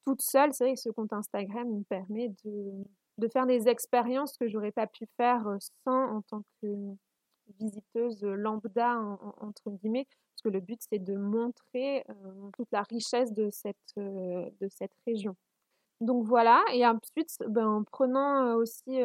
toute 0.05 0.21
seule, 0.21 0.53
c'est 0.53 0.65
vrai 0.65 0.73
que 0.75 0.79
ce 0.79 0.89
compte 0.89 1.13
Instagram 1.13 1.67
me 1.67 1.83
permet 1.83 2.29
de, 2.45 2.71
de 3.17 3.27
faire 3.27 3.45
des 3.45 3.67
expériences 3.67 4.37
que 4.37 4.47
j'aurais 4.47 4.71
pas 4.71 4.87
pu 4.87 5.07
faire 5.17 5.47
euh, 5.47 5.57
sans 5.83 6.17
en 6.17 6.21
tant 6.21 6.43
que 6.61 6.67
visiteuse 7.59 8.23
lambda, 8.23 8.97
entre 9.39 9.69
guillemets, 9.69 10.05
parce 10.05 10.41
que 10.43 10.49
le 10.49 10.59
but, 10.59 10.79
c'est 10.89 10.99
de 10.99 11.15
montrer 11.15 12.03
euh, 12.09 12.49
toute 12.57 12.71
la 12.71 12.83
richesse 12.83 13.33
de 13.33 13.49
cette, 13.51 13.77
euh, 13.97 14.49
de 14.61 14.67
cette 14.69 14.93
région. 15.05 15.35
Donc 16.01 16.25
voilà, 16.25 16.63
et 16.73 16.85
ensuite, 16.85 17.37
ben, 17.47 17.67
en 17.67 17.83
prenant 17.83 18.55
aussi 18.55 18.99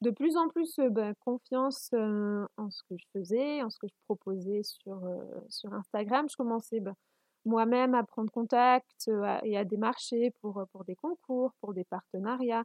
de 0.00 0.10
plus 0.10 0.36
en 0.36 0.48
plus 0.48 0.74
ben, 0.90 1.14
confiance 1.20 1.90
en 1.92 2.70
ce 2.70 2.82
que 2.88 2.96
je 2.96 3.04
faisais, 3.12 3.62
en 3.62 3.70
ce 3.70 3.78
que 3.78 3.86
je 3.86 3.94
proposais 4.06 4.62
sur, 4.64 5.00
sur 5.48 5.72
Instagram, 5.72 6.26
je 6.28 6.36
commençais 6.36 6.80
ben, 6.80 6.96
moi-même 7.44 7.94
à 7.94 8.04
prendre 8.04 8.30
contact 8.30 9.10
et 9.44 9.56
à 9.56 9.64
démarcher 9.64 10.32
pour, 10.40 10.62
pour 10.72 10.84
des 10.84 10.94
concours, 10.94 11.52
pour 11.60 11.74
des 11.74 11.84
partenariats. 11.84 12.64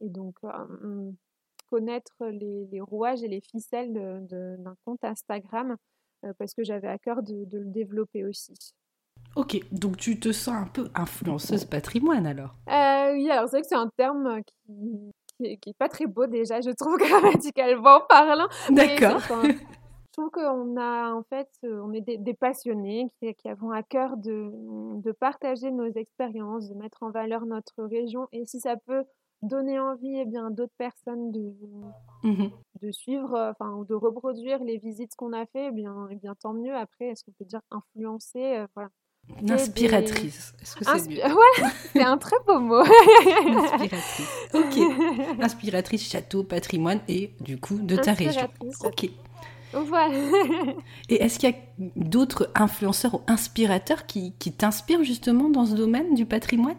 Et 0.00 0.08
donc, 0.08 0.34
mmh, 0.42 1.10
connaître 1.70 2.26
les, 2.26 2.66
les, 2.66 2.80
rouages 2.80 3.22
et 3.22 3.28
les 3.28 3.40
ficelles 3.40 3.92
d'un 4.28 4.74
compte 4.84 5.04
Instagram 5.04 5.76
parce 6.38 6.54
que 6.54 6.64
j'avais 6.64 6.88
à 6.88 6.98
cœur 6.98 7.22
de, 7.22 7.44
de, 7.44 7.58
le 7.58 7.66
développer 7.66 8.24
aussi. 8.24 8.54
Ok, 9.34 9.58
donc 9.72 9.96
tu 9.96 10.18
te 10.18 10.32
sens 10.32 10.54
un 10.54 10.66
peu 10.66 10.88
influenceuse 10.94 11.64
patrimoine 11.64 12.26
alors? 12.26 12.54
Euh, 12.68 13.12
Oui, 13.14 13.30
alors 13.30 13.48
c'est 13.48 13.56
vrai 13.56 13.62
que 13.62 13.68
c'est 13.68 13.74
un 13.74 13.90
terme 13.96 14.40
qui, 14.44 15.56
qui, 15.60 15.70
est 15.70 15.78
pas 15.78 15.88
très 15.88 16.06
beau 16.06 16.26
déjà, 16.26 16.60
je 16.60 16.70
trouve 16.70 16.96
grammaticalement 16.98 18.00
parlant. 18.08 18.48
D'accord 18.70 19.20
trouve 20.16 20.30
qu'on 20.30 20.76
a 20.76 21.12
en 21.12 21.22
fait, 21.24 21.48
on 21.62 21.92
est 21.92 22.00
des, 22.00 22.34
passionnés 22.34 23.08
qui, 23.18 23.34
qui, 23.34 23.48
avons 23.48 23.70
à 23.70 23.82
cœur 23.82 24.16
de, 24.16 24.50
de, 25.00 25.12
partager 25.12 25.70
nos 25.70 25.90
expériences, 25.92 26.68
de 26.68 26.74
mettre 26.74 27.02
en 27.02 27.10
valeur 27.10 27.46
notre 27.46 27.84
région. 27.84 28.28
Et 28.32 28.44
si 28.46 28.60
ça 28.60 28.76
peut 28.76 29.04
donner 29.42 29.78
envie, 29.78 30.18
eh 30.18 30.24
bien, 30.24 30.50
d'autres 30.50 30.74
personnes 30.78 31.30
de, 31.32 31.54
mmh 32.22 32.48
de 32.82 32.92
suivre, 32.92 33.54
enfin, 33.58 33.72
ou 33.72 33.86
de 33.86 33.94
reproduire 33.94 34.62
les 34.62 34.76
visites 34.76 35.16
qu'on 35.16 35.32
a 35.32 35.46
fait, 35.46 35.68
eh 35.68 35.70
bien, 35.70 36.08
eh 36.10 36.16
bien, 36.16 36.34
tant 36.34 36.52
mieux. 36.52 36.74
Après, 36.74 37.06
est-ce 37.06 37.24
qu'on 37.24 37.32
peut 37.32 37.46
dire 37.46 37.62
influencer, 37.70 38.64
voilà. 38.74 38.90
Une 39.40 39.50
inspiratrice. 39.50 40.54
Est-ce 40.62 40.76
que 40.76 40.84
c'est 40.84 41.08
mieux? 41.08 41.20
Voilà, 41.22 41.72
c'est 41.92 42.02
un 42.02 42.18
très 42.18 42.36
beau 42.46 42.60
mot. 42.60 42.76
inspiratrice. 42.84 44.48
Ok. 44.54 45.40
Inspiratrice, 45.40 46.08
château, 46.08 46.44
patrimoine 46.44 47.00
et 47.08 47.32
du 47.40 47.58
coup 47.58 47.78
de 47.78 47.96
ta 47.96 48.12
région. 48.12 48.48
Ok. 48.84 49.10
Et 51.08 51.22
est-ce 51.22 51.38
qu'il 51.38 51.50
y 51.50 51.52
a 51.52 51.56
d'autres 51.96 52.50
influenceurs 52.54 53.14
ou 53.14 53.20
inspirateurs 53.26 54.06
qui, 54.06 54.32
qui 54.38 54.52
t'inspirent 54.52 55.04
justement 55.04 55.48
dans 55.50 55.66
ce 55.66 55.74
domaine 55.74 56.14
du 56.14 56.26
patrimoine? 56.26 56.76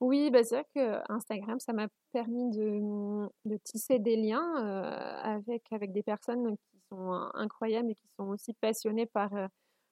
Oui, 0.00 0.30
bah 0.30 0.42
c'est 0.42 0.56
vrai 0.56 0.66
que 0.74 1.12
Instagram, 1.12 1.58
ça 1.60 1.72
m'a 1.72 1.86
permis 2.12 2.50
de, 2.50 3.28
de, 3.44 3.56
tisser 3.64 3.98
des 3.98 4.16
liens 4.16 4.44
euh, 4.58 5.20
avec, 5.22 5.62
avec 5.70 5.92
des 5.92 6.02
personnes 6.02 6.56
qui 6.56 6.80
sont 6.90 7.12
incroyables 7.34 7.90
et 7.90 7.94
qui 7.94 8.08
sont 8.18 8.28
aussi 8.28 8.52
passionnées 8.60 9.06
par, 9.06 9.32
euh, 9.34 9.46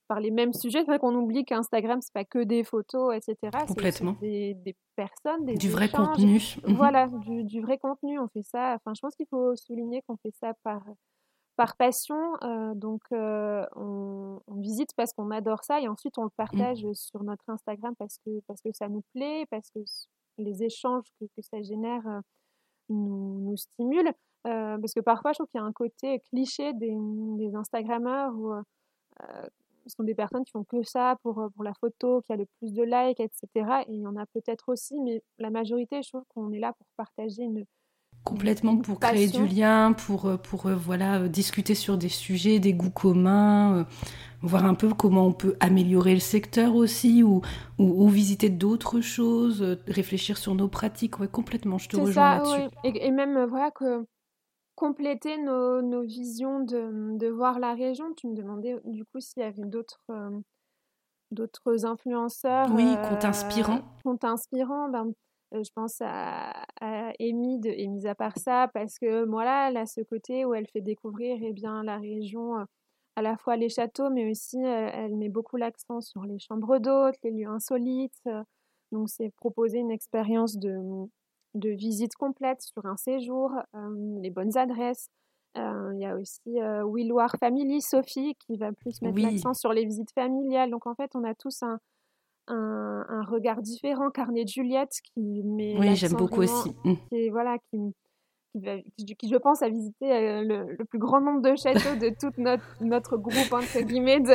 par 0.09 0.21
les 0.21 0.31
mêmes 0.31 0.53
sujets. 0.53 0.81
C'est 0.81 0.87
vrai 0.87 0.99
qu'on 0.99 1.15
oublie 1.15 1.45
qu'Instagram, 1.45 2.01
c'est 2.03 2.13
pas 2.13 2.25
que 2.25 2.41
des 2.43 2.65
photos, 2.65 3.15
etc. 3.15 3.37
Complètement. 3.67 4.17
Des, 4.21 4.55
des, 4.55 4.77
personnes, 4.97 5.47
des 5.47 5.55
Du 5.55 5.71
vrai 5.71 5.89
contenu. 5.89 6.41
Mhm. 6.67 6.75
Voilà, 6.75 7.09
du, 7.09 7.45
du, 7.45 7.61
vrai 7.61 7.79
contenu. 7.79 8.19
On 8.19 8.29
fait 8.29 8.43
ça. 8.43 8.75
Enfin, 8.75 8.93
je 8.95 9.01
pense 9.01 9.15
qu'il 9.15 9.27
faut 9.31 9.57
souligner 9.57 10.03
qu'on 10.07 10.17
fait 10.17 10.35
ça 10.39 10.53
par, 10.65 10.83
par 11.57 11.77
passion. 11.77 12.37
Euh, 12.43 12.75
donc, 12.75 13.03
euh, 13.13 13.65
on, 13.77 14.41
visite 14.57 14.91
parce 14.97 15.13
qu'on 15.13 15.31
adore 15.31 15.63
ça 15.63 15.81
et 15.81 15.89
ensuite 15.89 16.17
on 16.17 16.23
le 16.23 16.29
mmh. 16.29 16.31
partage 16.37 16.93
sur 16.95 17.23
notre 17.23 17.45
Instagram 17.49 17.95
parce 17.99 18.19
que, 18.25 18.41
parce 18.47 18.63
que 18.63 18.73
ça 18.73 18.89
nous 18.89 19.03
plaît, 19.13 19.45
parce 19.51 19.69
que 19.71 19.81
les 20.39 20.63
échanges 20.63 21.05
que, 21.21 21.27
que 21.27 21.43
ça 21.43 21.61
génère 21.63 22.07
euh, 22.07 22.21
nous, 22.89 23.41
nous 23.41 23.57
stimulent. 23.57 24.13
parce 24.45 24.95
que 24.95 25.01
parfois, 25.01 25.33
je 25.33 25.39
trouve 25.39 25.49
qu'il 25.49 25.61
y 25.61 25.63
a 25.63 25.67
un 25.67 25.73
côté 25.73 26.21
cliché 26.31 26.73
des, 26.75 26.95
des 27.39 27.55
Instagrammeurs 27.55 28.35
où 28.35 28.53
ce 29.87 29.97
sont 29.97 30.03
des 30.03 30.15
personnes 30.15 30.45
qui 30.45 30.53
font 30.53 30.65
que 30.65 30.83
ça 30.83 31.17
pour, 31.23 31.47
pour 31.55 31.65
la 31.65 31.75
photo, 31.75 32.23
qui 32.23 32.33
a 32.33 32.37
le 32.37 32.47
plus 32.59 32.73
de 32.73 32.83
likes, 32.83 33.21
etc. 33.21 33.47
Et 33.87 33.93
il 33.93 34.01
y 34.01 34.07
en 34.07 34.17
a 34.17 34.27
peut-être 34.27 34.71
aussi, 34.71 34.99
mais 35.01 35.23
la 35.39 35.51
majorité, 35.51 36.03
je 36.03 36.09
trouve 36.09 36.25
qu'on 36.29 36.53
est 36.53 36.59
là 36.59 36.73
pour 36.73 36.87
partager 36.97 37.43
une, 37.43 37.65
Complètement 38.25 38.79
pour 38.79 38.99
créer 38.99 39.29
du 39.29 39.47
lien, 39.47 39.93
pour, 39.93 40.39
pour 40.41 40.69
voilà, 40.69 41.29
discuter 41.29 41.75
sur 41.75 41.99
des 41.99 42.09
sujets, 42.09 42.59
des 42.59 42.73
goûts 42.73 42.91
communs, 42.91 43.87
voir 44.41 44.65
un 44.65 44.75
peu 44.75 44.89
comment 44.95 45.27
on 45.27 45.33
peut 45.33 45.57
améliorer 45.61 46.15
le 46.15 46.21
secteur 46.21 46.75
aussi 46.75 47.23
ou, 47.23 47.43
ou, 47.79 48.09
visiter 48.09 48.49
d'autres 48.49 49.03
choses, 49.03 49.77
réfléchir 49.87 50.39
sur 50.39 50.55
nos 50.55 50.69
pratiques. 50.69 51.21
Ouais, 51.21 51.29
complètement, 51.29 51.77
je 51.77 51.91
te 51.91 51.97
rejoins 51.97 52.39
là-dessus. 52.39 52.71
Et, 52.85 53.07
et, 53.07 53.11
même 53.11 53.45
voilà 53.45 53.71
que 53.71 54.07
compléter 54.75 55.39
nos, 55.39 55.83
nos 55.83 56.03
visions 56.03 56.61
de, 56.61 57.17
de, 57.17 57.29
voir 57.29 57.59
la 57.59 57.75
région. 57.75 58.13
Tu 58.15 58.27
me 58.27 58.35
demandais 58.35 58.77
du 58.85 59.05
coup 59.05 59.21
s'il 59.21 59.43
y 59.43 59.47
avait 59.47 59.65
d'autres 59.65 60.03
euh, 60.11 60.41
d'autres 61.31 61.87
influenceurs. 61.87 62.69
Oui, 62.73 62.97
compte 63.09 63.25
inspirant. 63.25 63.77
Euh, 63.77 64.03
compte 64.03 64.25
inspirant, 64.25 64.89
ben, 64.89 65.07
euh, 65.07 65.13
je 65.63 65.71
pense 65.75 66.01
à, 66.01 66.51
à 66.81 67.13
Amy 67.21 67.59
de 67.61 67.71
Amy 67.71 68.07
à 68.07 68.15
part 68.15 68.37
ça, 68.39 68.69
parce 68.75 68.99
que 68.99 69.25
voilà, 69.25 69.69
elle 69.69 69.77
a 69.77 69.87
ce 69.87 70.01
côté 70.01 70.45
où 70.45 70.55
elle 70.55 70.67
fait 70.69 70.81
découvrir 70.81 71.39
eh 71.43 71.53
bien, 71.53 71.83
la 71.83 71.99
région 71.99 72.55
à 73.17 73.23
la 73.23 73.37
fois 73.37 73.57
les 73.57 73.69
châteaux, 73.69 74.11
mais 74.11 74.31
aussi 74.31 74.59
elle 74.59 75.17
met 75.17 75.29
beaucoup 75.29 75.57
l'accent 75.57 76.01
sur 76.01 76.25
les 76.25 76.39
chambres 76.39 76.79
d'hôtes, 76.79 77.17
les 77.23 77.31
lieux 77.31 77.49
insolites. 77.49 78.21
donc 78.91 79.09
c'est 79.09 79.31
proposer 79.37 79.79
une 79.79 79.93
expérience 79.93 80.57
de, 80.57 80.77
de 81.55 81.71
visite 81.71 82.15
complète 82.17 82.63
sur 82.63 82.85
un 82.87 82.97
séjour, 82.97 83.53
les 84.21 84.31
bonnes 84.31 84.57
adresses. 84.57 85.09
Il 85.57 85.99
y 86.01 86.07
a 86.07 86.17
aussi 86.17 86.59
Willoir 86.93 87.37
Family, 87.39 87.81
Sophie, 87.81 88.35
qui 88.47 88.57
va 88.57 88.73
plus 88.73 89.01
mettre 89.03 89.21
l'accent 89.21 89.55
sur 89.55 89.73
les 89.73 89.85
visites 89.85 90.13
familiales. 90.13 90.71
Donc 90.71 90.87
en 90.87 90.95
fait, 90.97 91.13
on 91.15 91.23
a 91.23 91.35
tous 91.35 91.63
un, 91.63 91.79
un, 92.49 93.23
regard 93.29 93.63
différent. 93.63 94.11
Carnet 94.11 94.45
de 94.45 94.49
Juliette, 94.49 95.01
qui 95.03 95.43
met. 95.43 95.77
Oui, 95.79 95.97
j'aime 95.97 96.13
beaucoup 96.13 96.43
aussi. 96.43 96.75
Et 97.13 97.31
voilà, 97.31 97.59
qui, 97.71 97.95
qui, 99.19 99.29
je 99.29 99.37
pense, 99.37 99.63
a 99.63 99.69
visité 99.69 100.13
euh, 100.13 100.67
le, 100.79 100.85
plus 100.85 100.99
grand 100.99 101.21
nombre 101.21 101.43
de 101.43 101.57
châteaux 101.57 101.97
de 101.97 102.11
tout 102.21 102.31
notre, 102.41 102.65
notre 102.81 103.17
groupe, 103.17 103.53
entre 103.53 103.81
guillemets. 103.81 104.21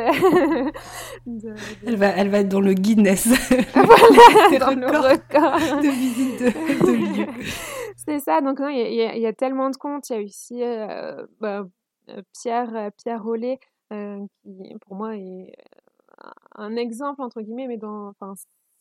De, 1.25 1.53
Elle, 1.85 1.95
va, 1.95 2.07
elle 2.07 2.29
va 2.29 2.39
être 2.39 2.49
dans 2.49 2.61
le 2.61 2.73
Guinness. 2.73 3.27
voilà, 3.73 4.59
dans 4.59 4.75
le 4.75 4.87
record 4.87 5.81
de 5.81 5.89
visite 5.89 6.41
de, 6.41 7.17
lieux. 7.17 7.43
C'est 7.97 8.19
ça, 8.19 8.41
donc 8.41 8.59
il 8.61 8.75
y, 8.75 9.19
y, 9.19 9.25
a 9.25 9.33
tellement 9.33 9.69
de 9.69 9.77
comptes. 9.77 10.09
Il 10.09 10.15
y 10.15 10.19
a 10.19 10.21
aussi 10.21 10.63
euh, 10.63 11.25
bah, 11.39 11.65
euh, 12.09 12.21
Pierre, 12.33 12.91
Pierre 12.97 13.23
Rollet, 13.23 13.59
qui 13.91 14.75
pour 14.81 14.95
moi 14.95 15.15
est 15.15 15.51
un 16.59 16.75
exemple, 16.75 17.21
entre 17.21 17.41
guillemets, 17.41 17.67
mais 17.67 17.77
dans, 17.77 18.09
enfin, 18.09 18.33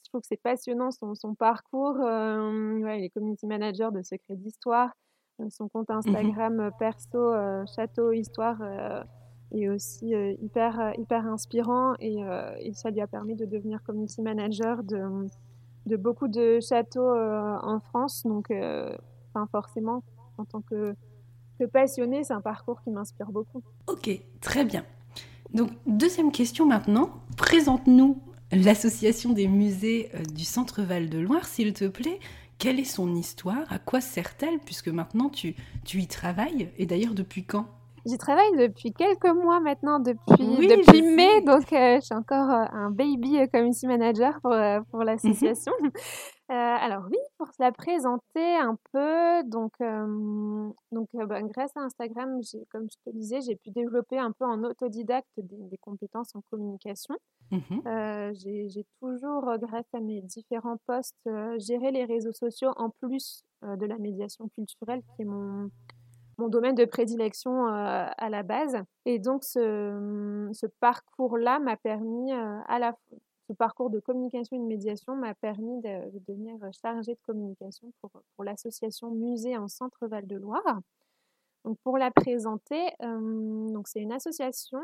je 0.04 0.10
trouve 0.10 0.20
que 0.20 0.26
c'est 0.26 0.40
passionnant 0.42 0.90
son, 0.90 1.14
son 1.14 1.34
parcours. 1.34 1.96
Ouais, 1.96 3.00
il 3.00 3.04
est 3.04 3.10
community 3.10 3.46
manager 3.46 3.92
de 3.92 4.02
Secret 4.02 4.36
d'Histoire. 4.36 4.90
Euh, 5.40 5.46
son 5.50 5.68
compte 5.68 5.88
mmh 5.88 5.92
Instagram 5.92 6.60
euh, 6.60 6.70
perso, 6.78 7.18
euh, 7.18 7.64
Château 7.66 8.12
Histoire, 8.12 8.58
est 9.52 9.68
aussi 9.68 10.10
hyper, 10.42 10.92
hyper 10.98 11.26
inspirant 11.26 11.94
et, 12.00 12.18
et, 12.60 12.74
ça 12.74 12.90
lui 12.90 13.00
a 13.00 13.06
permis 13.06 13.34
de 13.34 13.46
devenir 13.46 13.82
community 13.82 14.20
manager 14.20 14.82
de, 14.82 15.26
de 15.86 15.96
beaucoup 15.96 16.28
de 16.28 16.60
châteaux 16.60 17.16
en 17.16 17.80
France. 17.80 18.24
Donc, 18.26 18.50
enfin, 18.50 19.46
forcément, 19.50 20.02
en 20.36 20.44
tant 20.44 20.60
que, 20.60 20.94
que 21.58 21.64
passionné, 21.64 22.24
c'est 22.24 22.34
un 22.34 22.42
parcours 22.42 22.82
qui 22.82 22.90
m'inspire 22.90 23.32
beaucoup. 23.32 23.62
Ok, 23.86 24.10
très 24.42 24.66
bien. 24.66 24.84
Donc, 25.54 25.70
deuxième 25.86 26.32
question 26.32 26.66
maintenant. 26.66 27.10
Présente-nous 27.36 28.20
l'association 28.52 29.32
des 29.32 29.48
musées 29.48 30.10
du 30.34 30.44
Centre 30.44 30.82
Val 30.82 31.08
de 31.08 31.18
Loire, 31.18 31.46
s'il 31.46 31.72
te 31.72 31.86
plaît. 31.86 32.18
Quelle 32.58 32.80
est 32.80 32.84
son 32.84 33.14
histoire? 33.14 33.70
À 33.70 33.78
quoi 33.78 34.00
sert-elle? 34.00 34.58
Puisque 34.58 34.88
maintenant 34.88 35.28
tu, 35.28 35.54
tu 35.84 35.98
y 35.98 36.06
travailles. 36.06 36.70
Et 36.76 36.86
d'ailleurs, 36.86 37.14
depuis 37.14 37.44
quand? 37.44 37.66
J'y 38.06 38.16
travaille 38.16 38.56
depuis 38.56 38.92
quelques 38.92 39.26
mois 39.34 39.60
maintenant, 39.60 40.00
depuis, 40.00 40.66
depuis 40.66 41.02
mai, 41.02 41.42
donc 41.42 41.72
euh, 41.72 41.96
je 41.96 42.06
suis 42.06 42.14
encore 42.14 42.50
euh, 42.50 42.64
un 42.72 42.90
baby 42.90 43.38
community 43.52 43.86
manager 43.86 44.40
pour, 44.40 44.52
euh, 44.52 44.80
pour 44.90 45.02
l'association. 45.04 45.72
Mhm. 46.48 46.56
alors 46.56 47.04
oui, 47.10 47.18
pour 47.36 47.48
la 47.58 47.72
présenter 47.72 48.56
un 48.56 48.76
peu, 48.92 49.42
donc, 49.44 49.74
donc 50.92 51.08
bah, 51.12 51.42
grâce 51.42 51.76
à 51.76 51.80
Instagram, 51.80 52.40
comme 52.70 52.88
je 52.90 53.10
te 53.10 53.16
disais, 53.16 53.40
j'ai 53.40 53.56
pu 53.56 53.70
développer 53.70 54.18
un 54.18 54.32
peu 54.32 54.44
en 54.44 54.62
autodidacte 54.64 55.28
des, 55.38 55.78
compétences 55.78 56.34
en 56.34 56.42
communication. 56.50 57.16
Mhm. 57.50 58.34
j'ai 58.34 58.86
toujours, 59.00 59.56
grâce 59.58 59.86
à 59.94 60.00
mes 60.00 60.22
différents 60.22 60.78
posts, 60.86 61.28
géré 61.58 61.90
les 61.90 62.04
réseaux 62.04 62.32
sociaux 62.32 62.72
en 62.76 62.90
plus 62.90 63.44
de 63.62 63.86
la 63.86 63.98
médiation 63.98 64.48
culturelle, 64.48 65.02
qui 65.16 65.22
est 65.22 65.26
mon, 65.26 65.70
mon 66.38 66.48
domaine 66.48 66.74
de 66.74 66.84
prédilection 66.84 67.66
euh, 67.66 68.06
à 68.16 68.30
la 68.30 68.42
base. 68.42 68.76
Et 69.04 69.18
donc, 69.18 69.44
ce, 69.44 70.48
ce 70.52 70.66
parcours-là 70.80 71.58
m'a 71.58 71.76
permis, 71.76 72.32
euh, 72.32 72.60
à 72.66 72.78
la 72.78 72.94
ce 73.48 73.52
parcours 73.54 73.90
de 73.90 73.98
communication 73.98 74.56
et 74.56 74.60
de 74.60 74.64
médiation 74.64 75.16
m'a 75.16 75.34
permis 75.34 75.80
de, 75.80 76.18
devenir 76.28 76.56
chargée 76.82 77.14
de 77.14 77.20
communication 77.26 77.92
pour, 78.00 78.10
pour 78.36 78.44
l'association 78.44 79.10
Musée 79.10 79.56
en 79.56 79.68
Centre 79.68 80.06
Val-de-Loire. 80.06 80.80
Donc, 81.64 81.78
pour 81.82 81.98
la 81.98 82.10
présenter, 82.10 82.88
euh, 83.02 83.72
donc 83.72 83.88
c'est 83.88 84.00
une 84.00 84.12
association 84.12 84.78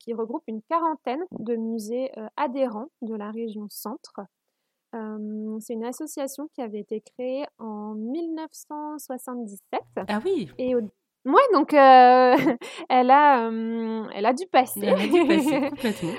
qui 0.00 0.12
regroupe 0.12 0.42
une 0.48 0.60
quarantaine 0.62 1.24
de 1.38 1.54
musées 1.54 2.10
adhérents 2.36 2.88
de 3.02 3.14
la 3.14 3.30
région 3.30 3.68
Centre 3.70 4.20
c'est 4.92 5.74
une 5.74 5.84
association 5.84 6.48
qui 6.48 6.62
avait 6.62 6.80
été 6.80 7.00
créée 7.00 7.44
en 7.58 7.94
1977. 7.94 9.80
Ah 10.08 10.20
oui. 10.24 10.50
Et 10.58 10.74
Ouais, 11.26 11.42
donc 11.52 11.74
euh, 11.74 12.34
elle 12.88 13.10
a, 13.10 13.50
elle 14.14 14.26
a 14.26 14.32
dû 14.32 14.46
passer. 14.46 14.80
Elle 14.82 14.94
a 14.94 15.06
dû 15.06 15.26
passer 15.26 15.60
complètement. 15.70 16.12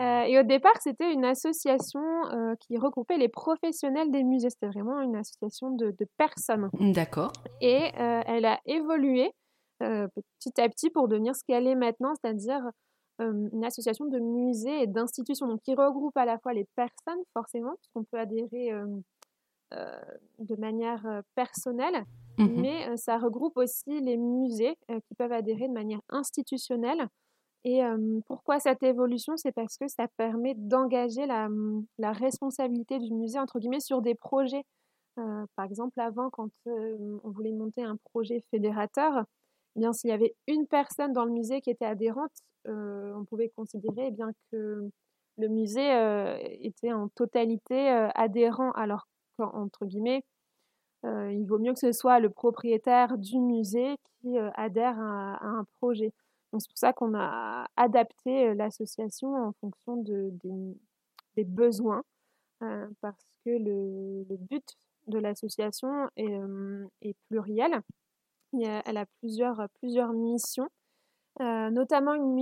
Euh, 0.00 0.22
et 0.22 0.38
au 0.38 0.42
départ, 0.42 0.76
c'était 0.80 1.12
une 1.12 1.24
association 1.24 2.00
euh, 2.32 2.54
qui 2.60 2.76
regroupait 2.78 3.18
les 3.18 3.28
professionnels 3.28 4.10
des 4.10 4.24
musées. 4.24 4.50
C'était 4.50 4.66
vraiment 4.66 5.00
une 5.00 5.14
association 5.16 5.70
de, 5.70 5.94
de 5.96 6.06
personnes. 6.16 6.68
D'accord. 6.80 7.32
Et 7.60 7.90
elle 7.96 8.44
a 8.44 8.58
évolué 8.66 9.30
petit 9.78 10.60
à 10.60 10.68
petit 10.68 10.90
pour 10.90 11.08
devenir 11.08 11.34
ce 11.34 11.44
qu'elle 11.44 11.66
est 11.66 11.74
maintenant, 11.74 12.14
c'est-à-dire 12.14 12.62
une 13.18 13.64
association 13.64 14.06
de 14.06 14.18
musées 14.18 14.82
et 14.82 14.86
d'institutions, 14.86 15.46
donc 15.46 15.60
qui 15.62 15.74
regroupe 15.74 16.16
à 16.16 16.24
la 16.24 16.38
fois 16.38 16.54
les 16.54 16.66
personnes, 16.74 17.22
forcément, 17.34 17.74
puisqu'on 17.76 18.04
peut 18.04 18.18
adhérer 18.18 18.72
de 19.70 20.56
manière 20.56 21.22
personnelle, 21.34 22.04
mmh 22.38 22.46
mais 22.60 22.96
ça 22.96 23.18
regroupe 23.18 23.56
aussi 23.56 24.00
les 24.00 24.16
musées 24.16 24.76
qui 24.88 25.14
peuvent 25.14 25.32
adhérer 25.32 25.68
de 25.68 25.72
manière 25.72 26.00
institutionnelle. 26.08 27.08
Et 27.64 27.82
pourquoi 28.26 28.58
cette 28.58 28.82
évolution? 28.82 29.36
C'est 29.36 29.52
parce 29.52 29.76
que 29.76 29.86
ça 29.86 30.08
permet 30.16 30.54
d'engager 30.56 31.26
la, 31.26 31.48
mmh, 31.48 31.84
la, 31.98 32.12
responsabilité 32.12 32.98
du 32.98 33.12
musée, 33.12 33.38
entre 33.38 33.58
guillemets, 33.58 33.80
sur 33.80 34.00
des 34.02 34.14
projets. 34.14 34.64
par 35.14 35.66
exemple, 35.66 36.00
avant, 36.00 36.30
quand 36.30 36.50
on 36.66 37.30
voulait 37.30 37.52
monter 37.52 37.82
un 37.82 37.96
projet 38.12 38.42
fédérateur, 38.50 39.24
eh 39.76 39.80
bien 39.80 39.92
s'il 39.92 40.10
y 40.10 40.12
avait 40.12 40.34
une 40.46 40.66
personne 40.66 41.12
dans 41.12 41.24
le 41.24 41.32
musée 41.32 41.60
qui 41.60 41.70
était 41.70 41.84
adhérente, 41.84 42.32
euh, 42.66 43.12
on 43.14 43.24
pouvait 43.24 43.50
considérer 43.50 44.08
eh 44.08 44.10
bien 44.10 44.30
que 44.50 44.90
le 45.38 45.48
musée 45.48 45.92
euh, 45.92 46.36
était 46.60 46.92
en 46.92 47.08
totalité 47.08 47.90
euh, 47.90 48.08
adhérent, 48.14 48.72
alors 48.72 49.06
qu'entre 49.40 49.86
guillemets, 49.86 50.22
il 51.04 51.44
vaut 51.46 51.58
mieux 51.58 51.72
que 51.72 51.78
ce 51.78 51.92
soit 51.92 52.20
le 52.20 52.28
propriétaire 52.30 53.16
du 53.16 53.38
musée 53.38 53.96
qui 54.20 54.38
adhère 54.54 54.98
à, 55.00 55.42
un 55.42 55.64
projet. 55.78 56.12
Donc 56.52 56.60
c'est 56.60 56.68
pour 56.68 56.78
ça 56.78 56.92
qu'on 56.92 57.14
a 57.14 57.66
adapté 57.76 58.54
l'association 58.54 59.34
en 59.34 59.52
fonction 59.60 59.96
de, 59.96 60.30
des, 61.36 61.44
besoins, 61.44 62.02
parce 63.00 63.24
que 63.44 63.50
le, 63.50 64.26
but 64.50 64.76
de 65.06 65.18
l'association 65.18 66.08
est, 66.16 67.16
pluriel 67.28 67.80
elle 68.52 68.96
a 68.96 69.06
plusieurs, 69.20 69.68
plusieurs 69.80 70.12
missions, 70.12 70.64
euh, 70.64 70.79
notamment 71.38 72.14
une, 72.14 72.34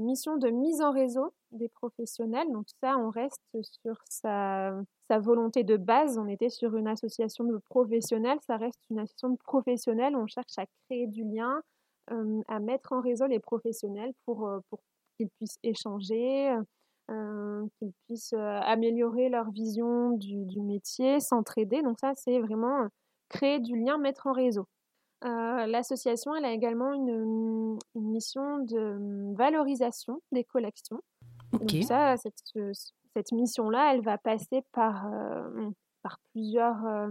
mission 0.00 0.36
de 0.36 0.48
mise 0.50 0.80
en 0.80 0.92
réseau 0.92 1.32
des 1.50 1.68
professionnels. 1.68 2.50
Donc 2.52 2.66
ça, 2.82 2.96
on 2.98 3.10
reste 3.10 3.40
sur 3.82 3.96
sa, 4.08 4.74
volonté 5.10 5.64
de 5.64 5.76
base. 5.76 6.18
On 6.18 6.28
était 6.28 6.50
sur 6.50 6.76
une 6.76 6.88
association 6.88 7.44
de 7.44 7.58
professionnels, 7.68 8.38
ça 8.46 8.56
reste 8.56 8.80
une 8.90 8.98
association 8.98 9.30
de 9.30 9.38
professionnels. 9.44 10.14
On 10.16 10.26
cherche 10.26 10.58
à 10.58 10.66
créer 10.86 11.06
du 11.06 11.24
lien, 11.24 11.60
euh, 12.12 12.40
à 12.48 12.60
mettre 12.60 12.92
en 12.92 13.00
réseau 13.00 13.26
les 13.26 13.40
professionnels 13.40 14.12
pour, 14.24 14.46
euh, 14.46 14.60
pour 14.68 14.80
qu'ils 15.16 15.30
puissent 15.30 15.58
échanger, 15.62 16.54
qu'ils 17.08 17.92
puissent 18.06 18.34
améliorer 18.34 19.30
leur 19.30 19.50
vision 19.50 20.10
du 20.10 20.60
métier, 20.60 21.20
s'entraider. 21.20 21.82
Donc 21.82 21.98
ça, 21.98 22.12
c'est 22.14 22.38
vraiment 22.38 22.86
créer 23.28 23.60
du 23.60 23.76
lien, 23.78 23.98
mettre 23.98 24.26
en 24.26 24.32
réseau. 24.32 24.66
L'association, 25.22 26.34
elle 26.34 26.44
a 26.44 26.52
également 26.52 26.92
une, 26.92 27.78
mission 27.94 28.58
de 28.64 29.34
valorisation 29.34 30.20
des 30.32 30.44
collections. 30.44 31.00
Donc 31.52 31.70
ça, 31.84 32.16
cette, 32.16 33.32
mission-là, 33.32 33.94
elle 33.94 34.02
va 34.02 34.18
passer 34.18 34.62
par, 34.72 35.10
par 36.02 36.18
plusieurs 36.32 37.08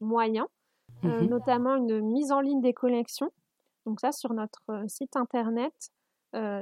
moyens, 0.00 0.46
mmh 1.02 1.26
notamment 1.26 1.76
une 1.76 2.00
mise 2.00 2.32
en 2.32 2.40
ligne 2.40 2.60
des 2.60 2.74
collections. 2.74 3.30
Donc 3.84 4.00
ça, 4.00 4.12
sur 4.12 4.32
notre 4.32 4.84
site 4.88 5.16
internet, 5.16 5.74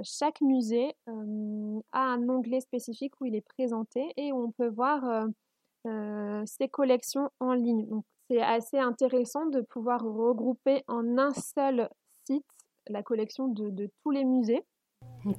chaque 0.03 0.41
musée 0.41 0.95
a 1.07 2.01
un 2.01 2.29
onglet 2.29 2.61
spécifique 2.61 3.15
où 3.21 3.27
il 3.27 3.35
est 3.35 3.47
présenté 3.47 4.13
et 4.17 4.33
où 4.33 4.45
on 4.45 4.51
peut 4.51 4.69
voir 4.69 5.27
ses 6.47 6.69
collections 6.69 7.31
en 7.41 7.53
ligne. 7.53 7.87
Donc 7.87 8.05
c'est 8.29 8.41
assez 8.41 8.79
intéressant 8.79 9.47
de 9.47 9.61
pouvoir 9.61 10.03
regrouper 10.03 10.83
en 10.89 11.19
un 11.19 11.33
seul 11.33 11.89
site 12.27 12.45
la 12.89 13.03
collection 13.03 13.49
de, 13.49 13.91
tous 14.03 14.11
les 14.11 14.25
musées. 14.25 14.63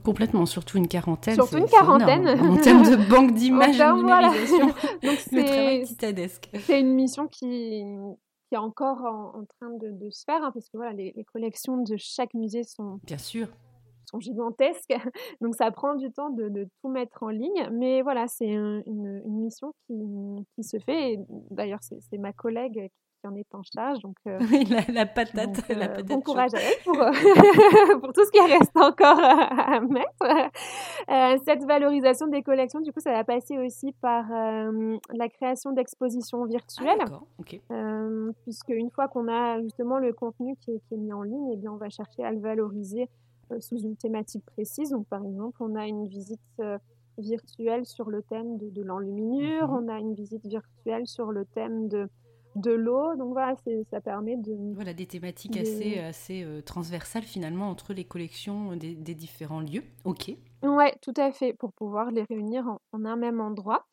Complètement, 0.04 0.45
surtout 0.45 0.78
une 0.78 0.88
quarantaine. 0.88 1.36
Surtout 1.36 1.58
une 1.58 1.67
quarantaine. 1.67 2.28
en 2.28 2.58
termes 2.58 2.84
de 2.84 2.95
banque 3.10 3.34
d'images 3.34 3.80
et 3.80 3.93
numérisation, 3.93 4.67
Donc 5.04 5.17
c'est 5.17 5.86
C'est 6.60 6.80
une 6.80 6.93
mission 6.93 7.28
qui, 7.28 7.84
qui 8.50 8.56
est 8.56 8.58
encore 8.58 9.02
en, 9.04 9.45
train 9.45 9.71
de, 9.71 10.10
se 10.10 10.24
faire, 10.24 10.43
hein, 10.43 10.52
parce 10.54 10.69
que 10.69 10.78
voilà, 10.78 10.93
les, 10.93 11.13
les, 11.15 11.24
collections 11.24 11.78
de 11.78 11.95
chaque 11.98 12.34
musée 12.34 12.63
sont, 12.63 13.00
Bien 13.04 13.17
sûr 13.17 13.48
sont 14.06 14.20
gigantesques. 14.20 14.94
Donc 15.41 15.56
ça 15.56 15.72
prend 15.72 15.96
du 15.96 16.12
temps 16.12 16.30
de, 16.30 16.68
tout 16.82 16.89
mettre 16.89 17.24
en 17.24 17.30
ligne. 17.30 17.70
Mais 17.72 18.02
voilà, 18.02 18.28
c'est 18.28 18.50
une, 18.50 19.22
mission 19.26 19.74
qui, 19.88 20.63
se 20.63 20.78
fait. 20.80 21.20
D'ailleurs, 21.52 21.80
c'est 21.82 22.18
ma 22.18 22.34
collègue 22.34 22.89
qui 23.22 23.28
en 23.28 23.36
est 23.36 23.54
en 23.54 23.62
charge. 23.63 24.00
Donc, 24.00 24.15
euh, 24.28 24.39
la, 24.89 25.06
patate. 25.06 25.68
la 25.70 25.98
euh, 25.98 26.04
bon 26.04 26.22
courage 26.22 26.54
à 26.54 26.60
elle 26.60 26.84
pour, 26.84 27.02
euh, 27.02 27.12
pour, 28.00 28.13
tout 28.13 28.26
ce 28.26 28.32
qui 28.32 28.39
reste 28.39 28.76
encore 28.76 29.20
à, 29.20 29.80
mettre. 29.82 31.44
cette 31.46 31.63
valorisation 31.65 32.28
des 32.28 32.44
collections, 32.44 32.82
du 32.82 32.91
coup, 32.91 33.00
ça 33.00 33.12
va 33.12 33.24
passer 33.24 33.58
aussi 33.58 33.91
par 34.02 34.26
la 34.30 35.30
création 35.30 35.72
d'expositions 35.72 36.46
virtuelles. 36.46 37.04
Ah, 37.70 38.08
puisque 38.44 38.70
une 38.70 38.89
fois 38.91 39.08
qu'on 39.08 39.28
a 39.28 39.62
justement 39.62 39.98
le 40.00 40.13
contenu 40.13 40.56
qui 40.58 40.72
est, 40.72 40.80
qui 40.88 40.96
est 40.96 40.98
mis 40.98 41.13
en 41.13 41.24
ligne, 41.24 41.50
et 41.50 41.54
eh 41.54 41.58
bien, 41.58 41.72
on 41.72 41.78
va 41.78 41.89
chercher 41.89 42.24
à 42.24 42.32
le 42.32 42.39
valoriser 42.39 43.04
euh, 43.04 43.06
sous 43.60 43.78
une 43.78 43.96
thématique 43.96 44.46
précise. 44.46 44.90
Donc, 44.90 45.08
par 45.08 45.24
exemple, 45.24 45.58
on 45.62 45.76
a 45.76 45.88
une 45.88 46.08
visite 46.08 46.40
euh, 46.60 46.78
virtuelle 47.18 47.86
sur 47.86 48.10
le 48.10 48.22
thème 48.24 48.58
de, 48.58 48.82
l'enluminure, 48.82 49.70
mhm. 49.70 49.76
on 49.76 49.88
a 49.90 50.00
une 50.00 50.14
visite 50.14 50.46
virtuelle 50.46 51.08
sur 51.08 51.32
le 51.32 51.46
thème 51.46 51.88
de, 51.88 52.10
de 52.56 52.72
l'eau. 52.72 53.16
Donc 53.16 53.34
voilà, 53.34 53.56
ça 53.90 54.02
permet 54.02 54.38
de... 54.38 54.74
Voilà, 54.74 54.94
des 54.94 55.06
thématiques 55.06 55.58
assez, 55.58 56.00
assez 56.00 56.44
euh, 56.44 56.62
transversales 56.62 57.24
finalement 57.24 57.70
entre 57.70 57.94
les 57.94 58.04
collections 58.04 58.76
des, 58.76 58.96
différents 59.16 59.62
lieux. 59.62 59.84
Ok. 60.04 60.32
Ouais, 60.64 60.96
tout 61.02 61.14
à 61.18 61.32
fait, 61.32 61.54
pour 61.54 61.74
pouvoir 61.74 62.12
les 62.12 62.24
réunir 62.24 62.68
en, 62.68 63.06
un 63.06 63.16
même 63.16 63.40
endroit. 63.40 63.86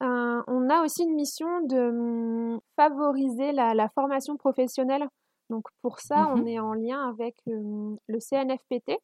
on 0.00 0.70
a 0.70 0.84
aussi 0.84 1.02
une 1.02 1.14
mission 1.14 1.48
de 1.66 1.88
hum, 1.88 2.60
favoriser 2.76 3.52
la, 3.52 3.74
la, 3.74 3.88
formation 3.88 4.36
professionnelle 4.36 5.08
donc 5.50 5.66
pour 5.82 6.00
ça, 6.00 6.28
on 6.34 6.42
mmh 6.42 6.48
est 6.48 6.58
en 6.58 6.74
lien 6.74 7.08
avec 7.08 7.36
le 7.46 8.18
CNFPT. 8.18 8.98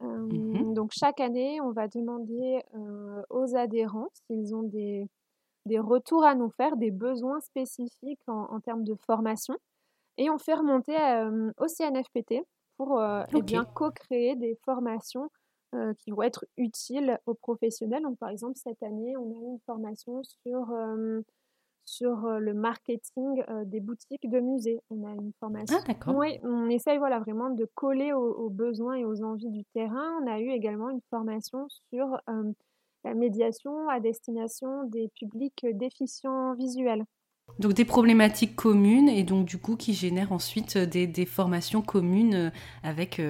Mmh 0.00 0.74
donc 0.74 0.90
chaque 0.92 1.20
année, 1.20 1.60
on 1.60 1.70
va 1.70 1.88
demander 1.88 2.62
aux 3.30 3.56
adhérents 3.56 4.08
s'ils 4.12 4.54
ont 4.54 4.62
des, 4.62 5.08
des, 5.64 5.78
retours 5.78 6.24
à 6.24 6.34
nous 6.34 6.50
faire, 6.50 6.76
des 6.76 6.90
besoins 6.90 7.40
spécifiques 7.40 8.20
en, 8.26 8.60
termes 8.60 8.84
de 8.84 8.94
formation. 9.06 9.56
Et 10.18 10.30
on 10.30 10.38
fait 10.38 10.54
remonter 10.54 10.96
au 11.58 11.66
CNFPT 11.66 12.42
pour 12.76 13.02
eh 13.02 13.42
bien 13.42 13.64
co-créer 13.64 14.36
des 14.36 14.58
formations 14.64 15.30
qui 15.98 16.10
vont 16.10 16.22
être 16.22 16.44
utiles 16.56 17.18
aux 17.26 17.34
professionnels. 17.34 18.02
Donc 18.02 18.18
par 18.18 18.28
exemple, 18.28 18.56
cette 18.56 18.82
année, 18.82 19.16
on 19.16 19.30
a 19.30 19.34
eu 19.34 19.46
une 19.46 19.60
formation 19.66 20.22
sur 20.42 20.74
sur 21.86 22.28
le 22.38 22.52
marketing 22.52 23.42
des 23.64 23.80
boutiques 23.80 24.28
de 24.28 24.40
musées. 24.40 24.80
On 24.90 25.06
a 25.06 25.12
une 25.12 25.32
formation. 25.40 25.78
Ah. 25.88 26.12
Oui, 26.12 26.38
on 26.42 26.68
essaye 26.68 26.98
voilà, 26.98 27.20
vraiment 27.20 27.48
de 27.50 27.66
coller 27.74 28.12
aux, 28.12 28.50
besoins 28.50 28.96
et 28.96 29.04
aux 29.04 29.22
envies 29.22 29.50
du 29.50 29.64
terrain. 29.72 30.18
On 30.22 30.26
a 30.26 30.40
eu 30.40 30.50
également 30.50 30.90
une 30.90 31.00
formation 31.10 31.66
sur 31.90 32.20
la 33.04 33.14
médiation 33.14 33.88
à 33.88 34.00
destination 34.00 34.84
des 34.84 35.08
publics 35.18 35.64
déficients 35.74 36.54
visuels. 36.54 37.04
Donc 37.60 37.74
des 37.74 37.84
problématiques 37.84 38.56
communes 38.56 39.08
et 39.08 39.22
donc 39.22 39.46
du 39.46 39.58
coup 39.58 39.76
qui 39.76 39.94
génèrent 39.94 40.32
ensuite 40.32 40.76
des, 40.76 41.06
des 41.06 41.26
formations 41.26 41.80
communes 41.80 42.50
avec 42.82 43.20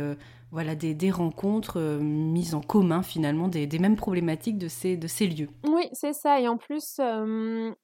voilà, 0.57 0.75
des, 0.75 1.11
rencontres 1.11 1.79
euh, 1.79 1.99
mises 1.99 2.55
en 2.55 2.63
commun 2.63 3.03
finalement 3.03 3.47
des, 3.47 3.79
mêmes 3.79 3.95
problématiques 3.95 4.57
de 4.57 4.69
ces, 4.69 4.97
de 4.97 5.07
ces 5.07 5.27
lieux. 5.27 5.51
Oui, 5.69 5.87
c'est 5.93 6.15
ça. 6.15 6.41
Et 6.41 6.49
en 6.49 6.57
plus, 6.57 6.97
euh, 6.99 7.75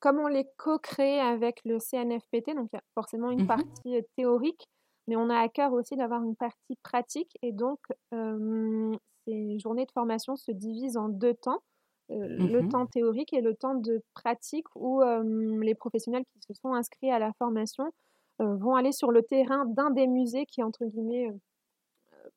comme 0.00 0.18
on 0.18 0.26
les 0.26 0.46
co-crée 0.58 1.20
avec 1.20 1.62
le 1.64 1.78
CNFPT, 1.78 2.54
donc 2.54 2.68
il 2.70 2.76
y 2.76 2.78
a 2.78 2.82
forcément 2.94 3.30
une 3.30 3.44
mmh 3.44 3.46
partie 3.46 3.96
euh, 3.96 4.02
théorique, 4.14 4.68
mais 5.06 5.16
on 5.16 5.30
a 5.30 5.38
à 5.38 5.48
cœur 5.48 5.72
aussi 5.72 5.96
d'avoir 5.96 6.22
une 6.22 6.36
partie 6.36 6.76
pratique. 6.82 7.30
Et 7.40 7.52
donc, 7.52 7.78
ces 8.12 9.58
journées 9.58 9.86
de 9.86 9.92
formation 9.92 10.36
se 10.36 10.52
divisent 10.52 10.98
en 10.98 11.08
deux 11.08 11.32
temps. 11.32 11.62
le 12.10 12.60
mmh 12.60 12.68
temps 12.68 12.84
théorique 12.84 13.32
et 13.32 13.40
le 13.40 13.54
temps 13.54 13.74
de 13.74 14.02
pratique 14.12 14.66
où 14.76 15.00
les 15.62 15.74
professionnels 15.74 16.24
qui 16.34 16.40
se 16.46 16.52
sont 16.60 16.74
inscrits 16.74 17.10
à 17.10 17.18
la 17.18 17.32
formation 17.38 17.84
vont 18.38 18.74
aller 18.74 18.92
sur 18.92 19.12
le 19.12 19.22
terrain 19.22 19.64
d'un 19.64 19.88
des 19.88 20.06
musées 20.06 20.44
qui 20.44 20.60
est 20.60 20.64
entre 20.64 20.84
guillemets 20.84 21.32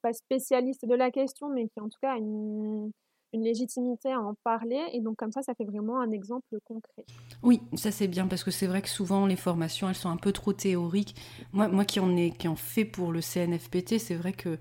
pas 0.02 0.14
spécialiste 0.14 0.86
de 0.86 0.96
la 0.96 1.12
question, 1.12 1.50
mais 1.50 1.68
qui 1.68 1.80
en 1.80 1.90
tout 1.90 2.00
cas 2.02 2.14
a 2.14 2.18
une, 2.18 2.92
légitimité 3.34 4.12
à 4.12 4.20
en 4.20 4.36
parler. 4.44 4.82
Et 4.92 5.00
donc 5.00 5.16
comme 5.16 5.32
ça, 5.32 5.42
ça 5.42 5.54
fait 5.56 5.64
vraiment 5.64 6.02
un 6.02 6.12
exemple 6.12 6.58
concret. 6.66 7.06
Oui, 7.44 7.62
ça 7.76 7.90
c'est 7.90 8.10
bien 8.10 8.28
parce 8.28 8.44
que 8.44 8.52
c'est 8.52 8.68
vrai 8.68 8.82
que 8.82 8.90
souvent 8.90 9.26
les 9.26 9.38
formations, 9.38 9.88
elles 9.88 9.96
sont 9.96 10.10
un 10.10 10.18
peu 10.18 10.34
trop 10.34 10.52
théoriques. 10.52 11.16
Moi, 11.54 11.70
moi 11.70 11.86
qui 11.86 12.02
en 12.02 12.16
ai 12.18 12.32
qui 12.32 12.50
en 12.50 12.58
fait 12.58 12.84
pour 12.84 13.14
le 13.14 13.22
CNFPT, 13.22 14.00
c'est 14.00 14.16
vrai 14.16 14.34
que 14.34 14.58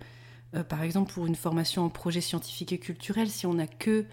euh, 0.55 0.63
par 0.63 0.83
exemple 0.83 1.13
pour 1.13 1.27
une 1.27 1.35
formation 1.35 1.83
en 1.83 1.89
projet 1.89 2.21
scientifique 2.21 2.73
et 2.73 2.79
culturel, 2.79 3.29
si 3.29 3.45
on 3.47 3.55
n'a 3.55 3.67
que 3.67 4.05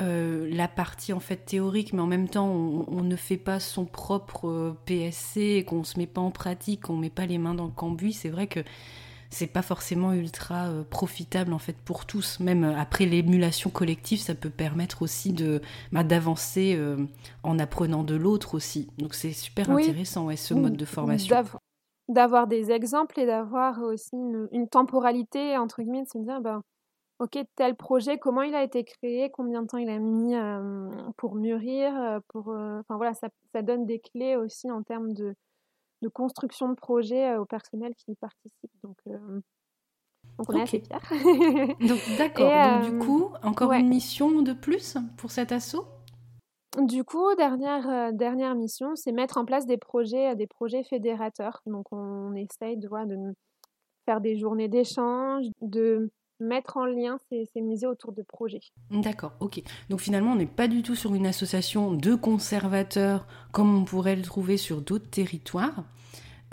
euh, 0.00 0.48
la 0.52 0.68
partie 0.68 1.12
en 1.12 1.18
fait 1.18 1.38
théorique, 1.38 1.92
mais 1.92 2.00
en 2.00 2.06
même 2.06 2.28
temps 2.28 2.48
on, 2.48 3.02
ne 3.02 3.16
fait 3.16 3.36
pas 3.36 3.58
son 3.58 3.84
propre 3.84 4.48
euh, 4.48 4.78
PSC, 4.84 5.64
qu'on 5.66 5.82
se 5.82 5.98
met 5.98 6.06
pas 6.06 6.20
en 6.20 6.30
pratique, 6.30 6.82
qu'on 6.82 6.96
met 6.96 7.10
pas 7.10 7.26
les 7.26 7.38
mains 7.38 7.54
dans 7.54 7.64
le 7.64 7.72
cambouis, 7.72 8.12
c'est 8.12 8.28
vrai 8.28 8.46
que 8.46 8.60
c'est 9.30 9.46
pas 9.46 9.62
forcément 9.62 10.12
ultra 10.12 10.68
euh, 10.68 10.84
profitable 10.84 11.52
en 11.52 11.58
fait 11.58 11.76
pour 11.76 12.06
tous. 12.06 12.40
Même 12.40 12.64
euh, 12.64 12.76
après 12.76 13.04
l'émulation 13.04 13.70
collective, 13.70 14.20
ça 14.20 14.34
peut 14.34 14.50
permettre 14.50 15.02
aussi 15.02 15.32
de 15.32 15.60
bah, 15.92 16.02
d'avancer 16.02 16.74
euh, 16.76 16.96
en 17.42 17.58
apprenant 17.58 18.04
de 18.04 18.14
l'autre 18.14 18.54
aussi. 18.54 18.88
Donc 18.98 19.14
c'est 19.14 19.32
super 19.32 19.70
intéressant 19.70 20.28
ce 20.34 20.54
mode 20.54 20.76
de 20.76 20.84
formation. 20.84 21.36
D'avoir 22.08 22.46
des 22.46 22.70
exemples 22.70 23.20
et 23.20 23.26
d'avoir 23.26 23.82
aussi 23.82 24.16
une, 24.16 24.68
temporalité 24.70 25.58
entre 25.58 25.82
guillemets, 25.82 26.04
de 26.04 26.08
se 26.08 26.16
dire 26.16 26.40
ben, 26.40 26.62
ok 27.18 27.38
tel 27.54 27.76
projet, 27.76 28.16
comment 28.16 28.40
il 28.40 28.54
a 28.54 28.62
été 28.62 28.82
créé, 28.82 29.30
combien 29.30 29.60
de 29.60 29.66
temps 29.66 29.76
il 29.76 29.90
a 29.90 29.98
mis 29.98 30.34
pour 31.18 31.34
mûrir, 31.34 31.92
pour 32.28 32.48
enfin 32.48 32.96
voilà 32.96 33.12
ça, 33.12 33.28
ça 33.52 33.60
donne 33.60 33.84
des 33.84 33.98
clés 33.98 34.36
aussi 34.36 34.70
en 34.70 34.82
termes 34.82 35.12
de 35.12 35.34
de 36.02 36.08
construction 36.08 36.68
de 36.68 36.74
projet 36.74 37.36
au 37.36 37.44
personnel 37.44 37.94
qui 37.94 38.12
y 38.12 38.16
participe. 38.16 38.70
Donc, 38.82 38.96
donc 40.38 40.50
on 40.50 40.56
est 40.56 40.62
assez 40.62 40.80
fiers. 40.80 41.76
donc 41.86 42.00
d'accord. 42.18 42.80
donc 42.80 42.90
du 42.90 42.98
coup, 42.98 43.30
encore 43.42 43.72
une 43.72 43.88
mission 43.88 44.42
de 44.42 44.52
plus 44.52 44.96
pour 45.16 45.30
cet 45.30 45.52
assaut? 45.52 45.86
Du 46.82 47.02
coup, 47.02 47.34
dernière, 47.36 48.12
dernière 48.12 48.54
mission, 48.54 48.94
c'est 48.94 49.10
mettre 49.10 49.38
en 49.38 49.44
place 49.44 49.66
des 49.66 49.78
projets, 49.78 50.36
des 50.36 50.46
projets 50.46 50.84
fédérateurs. 50.84 51.60
Donc, 51.66 51.86
on, 51.92 52.34
essaye 52.34 52.76
de, 52.76 52.88
de 52.88 53.34
faire 54.04 54.20
des 54.20 54.38
journées 54.38 54.68
d'échange, 54.68 55.46
de 55.62 56.10
mettre 56.40 56.76
en 56.76 56.86
lien 56.86 57.18
ces, 57.28 57.48
musées 57.60 57.86
autour 57.86 58.12
de 58.12 58.22
projets. 58.22 58.60
D'accord, 58.90 59.32
ok. 59.40 59.62
Donc 59.88 60.00
finalement, 60.00 60.32
on 60.32 60.36
n'est 60.36 60.46
pas 60.46 60.68
du 60.68 60.82
tout 60.82 60.94
sur 60.94 61.14
une 61.14 61.26
association 61.26 61.92
de 61.92 62.14
conservateurs 62.14 63.26
comme 63.52 63.74
on 63.76 63.84
pourrait 63.84 64.16
le 64.16 64.22
trouver 64.22 64.56
sur 64.56 64.80
d'autres 64.80 65.10
territoires. 65.10 65.84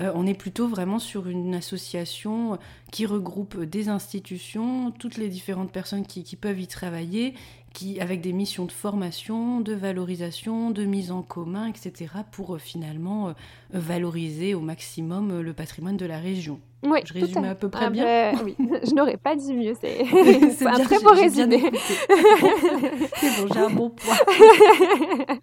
Euh, 0.02 0.12
on 0.14 0.28
est 0.28 0.34
plutôt 0.34 0.68
vraiment 0.68 1.00
sur 1.00 1.28
une 1.28 1.56
association 1.56 2.58
qui 2.92 3.06
regroupe 3.06 3.62
des 3.62 3.88
institutions, 3.88 4.92
toutes 4.92 5.18
les 5.18 5.30
différentes 5.30 5.72
personnes 5.72 6.06
qui, 6.06 6.36
peuvent 6.36 6.60
y 6.60 6.68
travailler, 6.68 7.34
qui, 7.74 8.02
avec 8.02 8.20
des 8.22 8.34
missions 8.34 8.66
de 8.66 8.74
formation, 8.74 9.62
de 9.62 9.74
valorisation, 9.74 10.72
de 10.72 10.84
mise 10.84 11.12
en 11.12 11.22
commun, 11.22 11.68
etc., 11.68 12.12
pour 12.32 12.56
euh, 12.56 12.58
finalement 12.58 13.30
euh, 13.30 13.34
valoriser 13.72 14.54
au 14.54 14.62
maximum 14.62 15.40
le 15.40 15.54
patrimoine 15.54 15.98
de 15.98 16.06
la 16.06 16.20
région. 16.20 16.60
Oui, 16.86 17.00
je 17.06 17.14
résume 17.14 17.44
à... 17.44 17.56
peu 17.56 17.70
près 17.70 17.86
ah 17.86 17.90
bien. 17.90 18.04
Ben, 18.04 18.40
oui, 18.44 18.56
je 18.84 18.94
n'aurais 18.94 19.18
pas 19.18 19.36
dit 19.36 19.54
mieux. 19.54 19.74
C'est 19.80 20.66
un 20.66 20.80
très 20.80 21.00
beau 21.00 21.12
résumé. 21.12 21.72
c'est 23.16 23.42
bon, 23.42 23.54
j'ai 23.54 23.60
un 23.60 23.70
bon 23.70 23.90
poids. 23.90 24.16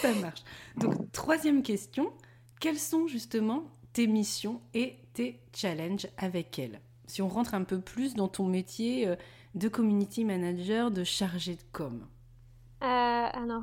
Ça 0.00 0.12
marche. 0.20 0.42
Donc, 0.76 1.10
troisième 1.12 1.62
question. 1.62 2.12
Quelles 2.60 2.78
sont 2.78 3.06
justement 3.06 3.64
tes 3.92 4.06
missions 4.06 4.60
et 4.74 4.96
tes 5.14 5.40
challenges 5.54 6.06
avec 6.16 6.58
elle 6.58 6.80
Si 7.06 7.22
on 7.22 7.28
rentre 7.28 7.54
un 7.54 7.64
peu 7.64 7.80
plus 7.80 8.14
dans 8.14 8.28
ton 8.28 8.46
métier 8.46 9.08
euh, 9.08 9.16
de 9.54 9.68
community 9.68 10.24
manager, 10.24 10.90
de 10.90 11.04
chargé 11.04 11.54
de 11.54 11.62
com. 11.72 12.06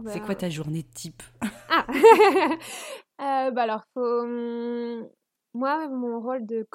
C'est 0.07 0.21
quoi 0.21 0.35
ta 0.35 0.49
journée 0.49 0.83
type? 0.83 1.21
Ah 1.71 1.85
bah 3.51 3.63
alors, 3.63 3.83
faut... 3.93 4.25
Moi, 5.53 5.87
mon 5.89 6.19
rôle 6.19 6.45
de, 6.45 6.65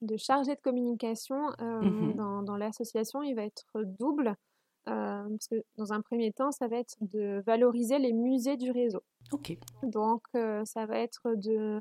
de 0.00 0.16
chargé 0.16 0.54
de 0.54 0.60
communication 0.60 1.50
mmh 1.60 2.14
dans, 2.14 2.42
dans 2.42 2.56
l'association, 2.56 3.22
il 3.22 3.34
va 3.34 3.44
être 3.44 3.66
double. 3.98 4.36
parce 4.84 5.48
que 5.48 5.62
dans 5.76 5.92
un 5.92 6.00
premier 6.00 6.32
temps, 6.32 6.52
ça 6.52 6.68
va 6.68 6.76
être 6.76 6.96
de 7.00 7.42
valoriser 7.46 7.98
les 7.98 8.12
musées 8.12 8.56
du 8.56 8.70
réseau. 8.70 9.02
Ok. 9.32 9.56
Donc, 9.82 10.22
ça 10.32 10.86
va 10.86 10.98
être 10.98 11.34
de, 11.36 11.80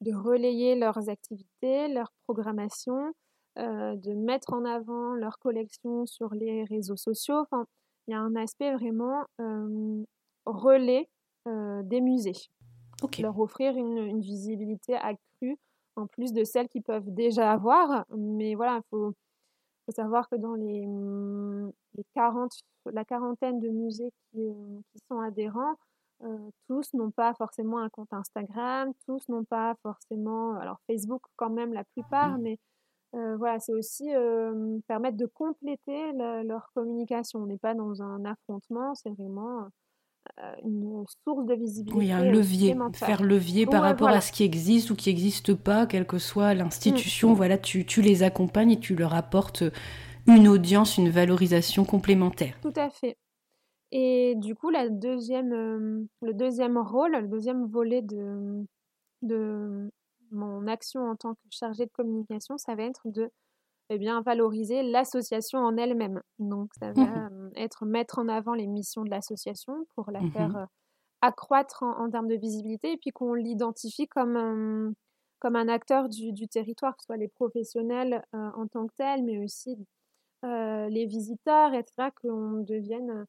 de 0.00 0.14
relayer 0.14 0.74
leurs 0.76 1.08
activités, 1.08 1.88
leur 1.88 2.12
programmation, 2.26 3.12
de 3.56 4.14
mettre 4.14 4.52
en 4.52 4.64
avant 4.64 5.14
leurs 5.14 5.38
collections 5.38 6.06
sur 6.06 6.34
les 6.34 6.64
réseaux 6.64 6.96
sociaux. 6.96 7.38
Enfin, 7.38 7.66
il 8.06 8.12
y 8.12 8.14
a 8.14 8.20
un 8.20 8.36
aspect 8.36 8.72
vraiment 8.74 9.24
relais 10.44 11.08
des 11.46 12.00
musées. 12.00 12.50
Leur 13.20 13.38
offrir 13.38 13.76
une, 13.76 13.98
une 13.98 14.20
visibilité 14.20 14.94
accrue 14.94 15.58
en 15.96 16.06
plus 16.06 16.32
de 16.32 16.44
celles 16.44 16.68
qu'ils 16.68 16.82
peuvent 16.82 17.12
déjà 17.12 17.52
avoir. 17.52 18.04
Mais 18.16 18.54
voilà, 18.54 18.78
il 18.78 18.88
faut, 18.90 19.14
savoir 19.88 20.28
que 20.28 20.36
dans 20.36 20.54
les, 20.54 20.86
mmh, 20.86 21.72
les 21.94 22.04
40, 22.14 22.52
la 22.92 23.04
quarantaine 23.04 23.60
de 23.60 23.68
musées 23.68 24.10
qui, 24.10 24.40
euh, 24.40 24.80
qui 24.92 24.98
sont 25.08 25.20
adhérents, 25.20 25.74
euh, 26.24 26.50
tous 26.66 26.92
n'ont 26.94 27.10
pas 27.10 27.34
forcément 27.34 27.78
un 27.78 27.88
compte 27.88 28.12
Instagram, 28.12 28.92
tous 29.06 29.28
n'ont 29.28 29.44
pas 29.44 29.74
forcément, 29.82 30.54
alors 30.56 30.78
Facebook 30.86 31.22
quand 31.36 31.50
même 31.50 31.72
la 31.72 31.84
plupart, 31.84 32.38
mmh. 32.38 32.42
mais 32.42 32.58
euh, 33.14 33.36
voilà, 33.36 33.60
c'est 33.60 33.72
aussi 33.72 34.10
permettre 34.88 35.16
de 35.16 35.26
compléter 35.26 36.12
leur 36.12 36.70
communication. 36.74 37.40
On 37.40 37.46
n'est 37.46 37.56
pas 37.56 37.74
dans 37.74 38.02
un 38.02 38.24
affrontement, 38.24 38.94
c'est 38.94 39.10
vraiment 39.10 39.68
une 40.64 41.04
source 41.24 41.46
de 41.46 41.54
visibilité. 41.54 41.98
Oui, 41.98 42.12
un 42.12 42.24
levier, 42.24 42.76
faire 42.94 43.22
levier 43.22 43.66
par 43.66 43.82
rapport 43.82 44.08
à 44.08 44.20
ce 44.20 44.32
qui 44.32 44.44
existe 44.44 44.90
ou 44.90 44.96
qui 44.96 45.08
n'existe 45.08 45.54
pas, 45.54 45.86
quelle 45.86 46.06
que 46.06 46.18
soit 46.18 46.54
l'institution. 46.54 47.30
Mm. 47.30 47.34
Voilà, 47.34 47.58
tu, 47.58 47.84
tu, 47.84 48.02
les 48.02 48.22
accompagnes 48.22 48.72
et 48.72 48.80
tu 48.80 48.94
leur 48.94 49.14
apportes 49.14 49.64
une 50.26 50.48
audience, 50.48 50.98
une 50.98 51.10
valorisation 51.10 51.84
complémentaire. 51.84 52.58
Tout 52.60 52.72
à 52.76 52.90
fait. 52.90 53.16
Et 53.92 54.34
du 54.36 54.54
coup, 54.54 54.70
la 54.70 54.88
deuxième, 54.88 55.52
euh, 55.52 56.04
le 56.22 56.34
deuxième 56.34 56.76
rôle, 56.76 57.12
le 57.12 57.28
deuxième 57.28 57.66
volet 57.66 58.02
de, 58.02 58.66
de 59.22 59.90
mon 60.32 60.66
action 60.66 61.08
en 61.08 61.16
tant 61.16 61.34
que 61.34 61.40
chargée 61.50 61.86
de 61.86 61.92
communication, 61.92 62.58
ça 62.58 62.74
va 62.74 62.82
être 62.82 63.02
de 63.06 63.30
eh 63.88 63.98
bien, 63.98 64.20
valoriser 64.22 64.82
l'association 64.82 65.60
en 65.60 65.76
elle-même. 65.76 66.20
Donc, 66.38 66.72
ça 66.78 66.92
va 66.92 67.02
mmh 67.02 67.32
être 67.54 67.86
mettre 67.86 68.18
en 68.18 68.28
avant 68.28 68.52
les 68.52 68.66
missions 68.66 69.02
de 69.02 69.08
l'association 69.08 69.86
pour 69.94 70.10
la 70.10 70.20
mmh 70.20 70.30
faire 70.32 70.66
accroître 71.22 71.82
en, 71.82 72.10
termes 72.10 72.28
de 72.28 72.34
visibilité 72.34 72.92
et 72.92 72.96
puis 72.98 73.10
qu'on 73.10 73.32
l'identifie 73.32 74.06
comme 74.08 74.36
un, 74.36 74.92
comme 75.38 75.56
un 75.56 75.68
acteur 75.68 76.08
du, 76.10 76.32
du, 76.32 76.48
territoire, 76.48 76.94
que 76.96 77.02
ce 77.02 77.06
soit 77.06 77.16
les 77.16 77.28
professionnels 77.28 78.22
en 78.32 78.66
tant 78.66 78.86
que 78.86 78.92
tels, 78.96 79.24
mais 79.24 79.38
aussi 79.42 79.78
les 80.42 81.06
visiteurs, 81.06 81.72
etc., 81.72 82.10
qu'on 82.20 82.62
devienne 82.62 83.26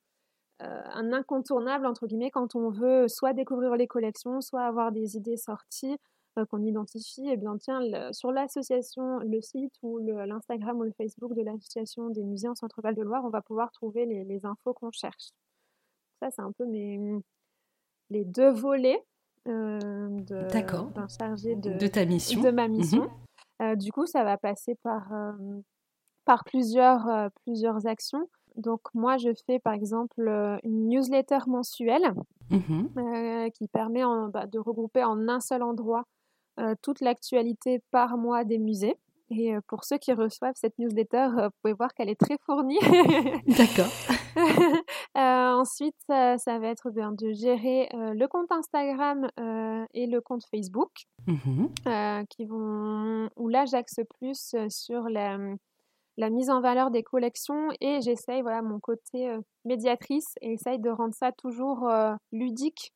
un 0.60 1.14
incontournable, 1.14 1.86
entre 1.86 2.08
guillemets, 2.08 2.32
quand 2.32 2.56
on 2.56 2.70
veut 2.70 3.08
soit 3.08 3.34
découvrir 3.34 3.76
les 3.76 3.88
collections, 3.88 4.42
soit 4.42 4.64
avoir 4.64 4.92
des 4.92 5.16
idées 5.16 5.38
sorties, 5.38 5.98
qu'on 6.46 6.64
identifie, 6.64 7.28
eh 7.30 7.38
bien, 7.38 7.58
tiens, 7.58 7.82
sur 8.12 8.32
l'association, 8.32 9.20
le 9.20 9.42
site 9.42 9.74
ou 9.82 10.00
l'Instagram 10.00 10.78
ou 10.78 10.84
le 10.84 10.92
Facebook 10.92 11.34
de 11.34 11.42
l'association 11.42 12.10
des 12.10 12.24
musées 12.24 12.48
en 12.48 12.56
Centre-Val 12.56 12.96
de 12.96 13.02
Loire, 13.02 13.24
on 13.26 13.30
va 13.30 13.42
pouvoir 13.42 13.72
trouver 13.72 14.06
les, 14.06 14.46
infos 14.46 14.74
qu'on 14.74 14.92
cherche. 14.92 15.32
Ça, 16.22 16.30
c'est 16.32 16.42
un 16.42 16.52
peu 16.52 16.66
mes, 16.66 17.00
les 18.10 18.26
deux 18.26 18.52
volets 18.52 19.04
euh, 19.48 20.10
d'un 20.22 21.08
chargé 21.08 21.56
de, 21.56 21.78
de, 21.78 21.88
ta 21.88 22.06
mission. 22.06 22.42
de 22.42 22.52
ma 22.52 22.68
mission. 22.68 23.04
Mhm. 23.04 23.10
Euh, 23.62 23.76
du 23.76 23.92
coup, 23.92 24.06
ça 24.06 24.24
va 24.24 24.38
passer 24.38 24.76
par, 24.84 25.12
par 26.26 26.44
plusieurs, 26.44 27.32
plusieurs 27.44 27.88
actions. 27.88 28.30
Donc 28.56 28.82
moi, 28.94 29.18
je 29.18 29.30
fais 29.46 29.60
par 29.60 29.74
exemple 29.74 30.20
une 30.64 30.90
newsletter 30.90 31.40
mensuelle 31.48 32.14
mhm. 32.50 33.52
qui 33.52 33.68
permet 33.68 34.04
bah, 34.30 34.46
de 34.46 34.60
regrouper 34.60 35.04
en 35.04 35.28
un 35.28 35.40
seul 35.40 35.64
endroit 35.64 36.04
euh, 36.04 36.17
toute 36.82 37.02
l'actualité 37.02 37.82
par 37.92 38.18
mois 38.18 38.44
des 38.44 38.58
musées. 38.58 38.98
Et 39.30 39.54
euh, 39.54 39.60
pour 39.68 39.84
ceux 39.84 39.98
qui 39.98 40.14
reçoivent 40.14 40.56
cette 40.56 40.78
newsletter, 40.80 41.18
euh, 41.18 41.48
vous 41.48 41.56
pouvez 41.62 41.74
voir 41.74 41.94
qu'elle 41.94 42.10
est 42.10 42.20
très 42.20 42.38
fournie. 42.46 42.80
D'accord. 43.48 43.92
ensuite, 45.16 45.96
ça, 46.08 46.60
va 46.60 46.68
être 46.68 46.92
bien 46.92 47.12
de 47.12 47.34
gérer 47.34 47.90
le 47.92 48.28
compte 48.28 48.52
Instagram 48.52 49.28
et 49.94 50.06
le 50.06 50.22
compte 50.22 50.44
Facebook, 50.50 50.92
mmh 51.26 51.66
qui 52.30 52.46
vont, 52.46 53.30
où 53.36 53.48
là, 53.50 53.66
j'axe 53.66 54.00
plus 54.20 54.56
sur 54.70 55.10
la, 55.10 55.38
la, 56.18 56.30
mise 56.30 56.52
en 56.52 56.62
valeur 56.62 56.92
des 56.92 57.02
collections 57.02 57.70
et 57.82 58.00
j'essaye, 58.02 58.44
voilà, 58.44 58.62
mon 58.62 58.80
côté 58.80 59.36
médiatrice, 59.66 60.36
et 60.42 60.54
essaye 60.54 60.80
de 60.80 60.90
rendre 60.90 61.16
ça 61.16 61.32
toujours 61.32 61.90
ludique 62.32 62.94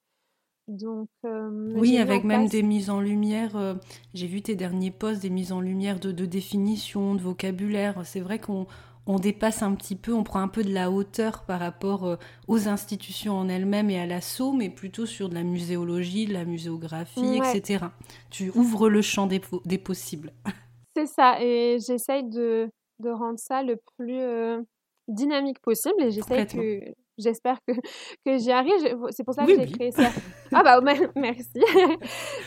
donc, 0.72 1.10
euh, 1.26 1.74
oui, 1.76 1.98
avec 1.98 2.24
même 2.24 2.48
des 2.48 2.64
mises 2.64 2.90
en 2.90 3.02
lumière. 3.02 3.58
Euh, 3.58 3.74
j'ai 4.14 4.28
vu 4.28 4.42
tes 4.42 4.56
derniers 4.56 4.92
posts, 4.92 5.22
des 5.22 5.30
mises 5.30 5.52
en 5.52 5.60
lumière 5.60 6.00
de, 6.00 6.12
définition, 6.26 7.14
de 7.14 7.22
vocabulaire. 7.22 8.02
C'est 8.06 8.22
vrai 8.22 8.40
qu'on 8.40 8.68
dépasse 9.20 9.64
un 9.64 9.76
petit 9.76 9.98
peu, 9.98 10.14
on 10.14 10.24
prend 10.24 10.40
un 10.40 10.48
peu 10.48 10.64
de 10.64 10.74
la 10.74 10.90
hauteur 10.90 11.44
par 11.44 11.60
rapport 11.60 12.06
euh, 12.06 12.16
aux 12.48 12.70
institutions 12.70 13.34
en 13.34 13.50
elles-mêmes 13.50 13.90
et 13.90 14.00
à 14.00 14.06
l'assaut, 14.06 14.54
mais 14.54 14.70
plutôt 14.70 15.06
sur 15.06 15.28
de 15.28 15.36
la 15.36 15.44
muséologie, 15.44 16.26
de 16.26 16.34
la 16.34 16.46
muséographie, 16.46 17.38
etc. 17.38 17.86
Tu 18.30 18.50
ouvres 18.56 18.88
le 18.88 19.02
champ 19.02 19.28
des, 19.28 19.42
des 19.66 19.78
possibles. 19.78 20.32
C'est 20.96 21.08
ça, 21.08 21.42
et 21.42 21.78
j'essaye 21.86 22.24
de, 22.30 22.70
de, 23.00 23.10
rendre 23.10 23.40
ça 23.40 23.64
le 23.64 23.78
plus 23.98 24.22
dynamique 25.08 25.60
possible 25.60 26.02
et 26.02 26.12
j'essaye 26.12 26.46
que 26.48 26.94
j'espère 27.22 27.58
que, 27.68 27.74
que 28.26 28.38
j'y 28.38 28.52
arrive. 28.52 28.98
C'est 29.12 29.24
pour 29.24 29.34
ça 29.34 29.46
que 29.46 29.56
j'ai 29.56 29.68
créé 29.68 29.92
ça. 29.92 30.10
Ah 30.54 30.64
bah 30.64 30.82
merci. 31.16 31.62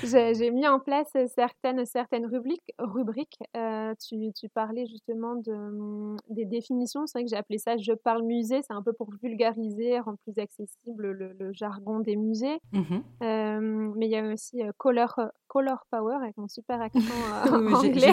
j'ai 0.03 0.51
mis 0.51 0.69
en 0.69 0.79
place 0.79 1.11
certaines, 1.35 1.87
certaines 1.87 2.27
rubriques. 2.27 2.75
rubriques. 2.79 3.39
Euh, 3.57 3.95
tu, 4.07 4.31
tu, 4.39 4.51
parlais 4.51 4.85
justement 4.85 5.37
de, 5.37 5.55
mm, 5.55 6.17
des 6.29 6.45
définitions. 6.45 7.07
C'est 7.07 7.19
vrai 7.19 7.25
que 7.25 7.31
j'ai 7.31 7.37
appelé 7.37 7.57
ça 7.57 7.79
Je 7.79 7.95
parle 7.95 8.23
musée. 8.25 8.61
C'est 8.61 8.75
un 8.75 8.83
peu 8.83 8.93
pour 8.93 9.09
vulgariser, 9.23 9.99
rendre 10.01 10.19
plus 10.19 10.39
accessible 10.39 11.13
le, 11.13 11.53
jargon 11.53 12.01
des 12.01 12.17
musées. 12.17 12.59
Mmh 12.73 12.83
euh, 13.23 13.93
mais 13.97 14.07
il 14.07 14.13
y 14.13 14.17
a 14.17 14.33
aussi 14.33 14.63
euh, 14.63 14.71
Color, 14.77 15.19
Color 15.49 15.87
Power 15.91 16.17
avec 16.17 16.37
mon 16.37 16.49
super 16.49 16.83
accent 16.83 17.01
anglais. 17.47 18.13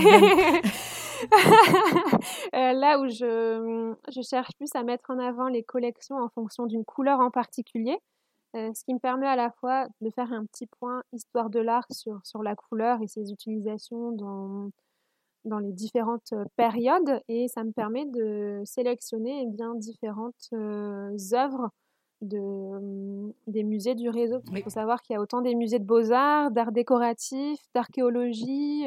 Euh, 2.54 2.74
là 2.74 3.00
où 3.00 3.08
je, 3.08 3.94
je, 4.10 4.22
cherche 4.22 4.52
plus 4.58 4.70
à 4.76 4.84
mettre 4.84 5.10
en 5.10 5.20
avant 5.20 5.48
les 5.48 5.64
collections 5.64 6.18
en 6.18 6.28
fonction 6.30 6.66
d'une 6.66 6.84
couleur 6.84 7.20
en 7.20 7.32
particulier, 7.32 7.98
euh, 8.56 8.72
ce 8.74 8.84
qui 8.84 8.94
me 8.94 9.00
permet 9.00 9.28
à 9.28 9.36
la 9.36 9.52
fois 9.52 9.88
de 10.02 10.10
faire 10.10 10.32
un 10.34 10.46
petit 10.46 10.68
point 10.68 11.04
histoire 11.14 11.50
de 11.50 11.60
l'art 11.60 11.86
sur, 11.92 12.20
sur 12.26 12.44
la 12.44 12.56
couleur 12.56 13.02
et 13.02 13.08
ses 13.08 13.32
utilisations 13.32 14.12
dans, 14.12 14.70
dans 15.46 15.60
les 15.60 15.72
différentes 15.72 16.34
euh, 16.34 16.44
périodes, 16.58 17.22
et 17.30 17.48
ça 17.48 17.64
me 17.64 17.72
permet 17.72 18.06
de 18.06 18.62
sélectionner 18.66 19.44
eh 19.44 19.48
bien 19.48 19.74
différentes 19.76 20.50
œuvres 20.52 21.70
de, 22.22 23.34
des 23.48 23.64
musées 23.64 23.96
du 23.96 24.10
réseau. 24.10 24.42
Il 24.52 24.62
faut 24.62 24.70
savoir 24.70 25.02
qu'il 25.02 25.14
y 25.14 25.18
a 25.18 25.22
autant 25.22 25.42
des 25.42 25.56
musées 25.56 25.80
de 25.80 25.86
beaux-arts, 25.86 26.52
d'art 26.52 26.72
décoratif, 26.72 27.60
d'archéologie, 27.74 28.86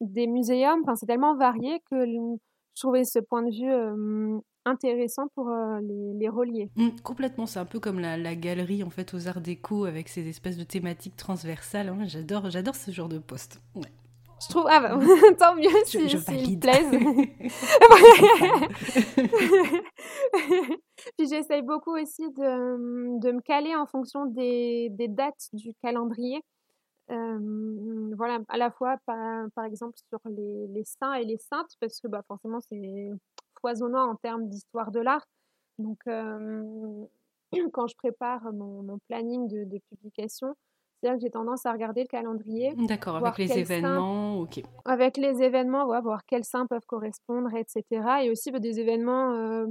des 0.00 0.26
muséums. 0.26 0.80
Enfin, 0.82 0.96
c'est 0.96 1.06
tellement 1.06 1.36
varié 1.36 1.80
que 1.90 2.04
je 2.04 2.80
trouvais 2.80 3.04
ce 3.04 3.18
point 3.18 3.42
de 3.42 3.50
vue 3.50 4.40
intéressant 4.64 5.26
pour 5.34 5.50
les, 5.82 6.28
relier. 6.28 6.70
Mmh, 6.76 6.88
complètement, 7.02 7.46
c'est 7.46 7.58
un 7.58 7.64
peu 7.64 7.80
comme 7.80 7.98
la, 7.98 8.34
galerie 8.34 8.82
en 8.82 8.90
fait 8.90 9.14
aux 9.14 9.28
arts 9.28 9.40
déco 9.40 9.84
avec 9.84 10.08
ces 10.08 10.28
espèces 10.28 10.56
de 10.56 10.64
thématiques 10.64 11.16
transversales. 11.16 11.88
Hein. 11.88 12.04
J'adore, 12.06 12.50
j'adore 12.50 12.76
ce 12.76 12.90
genre 12.90 13.08
de 13.08 13.18
poste. 13.18 13.60
Je 14.42 14.48
trouve, 14.48 14.66
ah 14.68 14.80
bah, 14.80 14.98
tant 15.38 15.54
mieux 15.54 15.70
si, 15.84 16.08
je, 16.08 16.16
je 16.16 16.58
plaise. 16.58 16.90
Puis 21.16 21.28
j'essaye 21.28 21.62
beaucoup 21.62 21.96
aussi 21.96 22.28
de, 22.30 23.20
de, 23.20 23.32
me 23.32 23.40
caler 23.40 23.76
en 23.76 23.86
fonction 23.86 24.26
des, 24.26 24.88
des 24.90 25.06
dates 25.06 25.48
du 25.52 25.74
calendrier 25.80 26.40
voilà, 27.08 28.38
à 28.48 28.56
la 28.56 28.70
fois 28.70 28.96
par, 29.06 29.46
par 29.54 29.64
exemple 29.64 29.96
sur 30.08 30.20
les, 30.26 30.66
les, 30.68 30.84
saints 30.84 31.14
et 31.14 31.24
les 31.24 31.38
saintes, 31.38 31.74
parce 31.80 32.00
que 32.00 32.08
bah, 32.08 32.22
forcément 32.26 32.60
c'est 32.60 33.10
foisonnant 33.60 34.10
en 34.10 34.16
termes 34.16 34.48
d'histoire 34.48 34.90
de 34.90 35.00
l'art. 35.00 35.26
Donc 35.78 35.98
quand 37.72 37.86
je 37.86 37.96
prépare 37.96 38.52
mon, 38.52 38.82
mon 38.82 38.98
planning 39.08 39.48
de, 39.48 39.64
de, 39.64 39.80
publication, 39.90 40.54
C'est-à-dire 41.00 41.18
que 41.18 41.22
j'ai 41.26 41.30
tendance 41.30 41.66
à 41.66 41.72
regarder 41.72 42.02
le 42.02 42.08
calendrier. 42.08 42.74
D'accord, 42.76 43.16
avec 43.16 43.38
les 43.38 43.58
événements, 43.58 44.38
ok. 44.40 44.62
Avec 44.84 45.16
les 45.16 45.42
événements, 45.42 45.86
voir 45.86 46.24
quels 46.26 46.44
saints 46.44 46.66
peuvent 46.66 46.86
correspondre, 46.86 47.54
etc. 47.54 47.84
Et 48.22 48.30
aussi 48.30 48.50
bah, 48.50 48.58
des 48.58 48.80
événements 48.80 49.34
euh, 49.34 49.66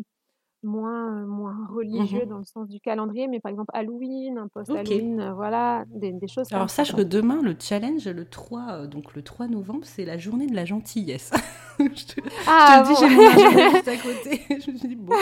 moins, 0.63 1.26
moins 1.26 1.56
religieux 1.74 2.26
mmh 2.26 2.30
dans 2.30 2.38
le 2.38 2.43
sens 2.43 2.67
du 2.67 2.80
calendrier, 2.80 3.28
mais 3.28 3.39
par 3.39 3.52
exemple 3.52 3.71
Halloween, 3.74 4.38
un 4.38 4.47
post-Halloween, 4.47 5.19
euh, 5.19 5.34
voilà, 5.34 5.86
des, 5.89 6.12
des, 6.12 6.28
choses 6.28 6.52
Alors 6.52 6.69
sache 6.69 6.95
que 6.95 7.02
demain, 7.02 7.41
le 7.41 7.56
challenge, 7.60 8.08
le 8.08 8.26
3, 8.26 8.67
euh, 8.69 8.88
donc 8.88 9.15
le 9.15 9.24
3 9.24 9.47
novembre, 9.47 9.82
c'est 9.84 10.06
la 10.06 10.17
journée 10.17 10.47
de 10.47 10.56
la 10.56 10.65
gentillesse. 10.65 11.32
je 11.80 11.86
te, 11.86 12.21
ah, 12.47 12.84
je 12.86 12.93
te 12.93 12.93
dis, 12.93 13.00
j'ai 13.00 13.15
mon 13.15 13.71
juste 13.71 13.88
à 13.88 13.97
côté. 13.97 14.41
je 14.65 14.71
me 14.71 14.78
suis 14.78 14.88
dit, 14.88 14.95
bon, 14.95 15.15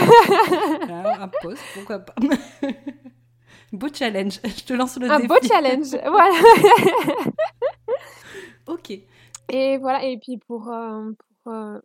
un 0.89 1.29
post, 1.41 1.63
pourquoi 1.73 1.99
pas? 1.99 2.15
Beau 3.71 3.87
challenge. 3.93 4.39
Je 4.43 4.63
te 4.63 4.73
lance 4.73 4.97
le 4.97 5.09
Un 5.09 5.17
défi. 5.17 5.27
beau 5.27 5.35
challenge, 5.47 5.95
voilà. 6.05 6.35
ok. 8.67 8.99
Et 9.51 9.77
voilà, 9.77 10.03
et 10.03 10.17
puis 10.17 10.37
pour, 10.37 10.69
euh, 10.71 11.11
pour 11.43 11.53
euh, 11.53 11.79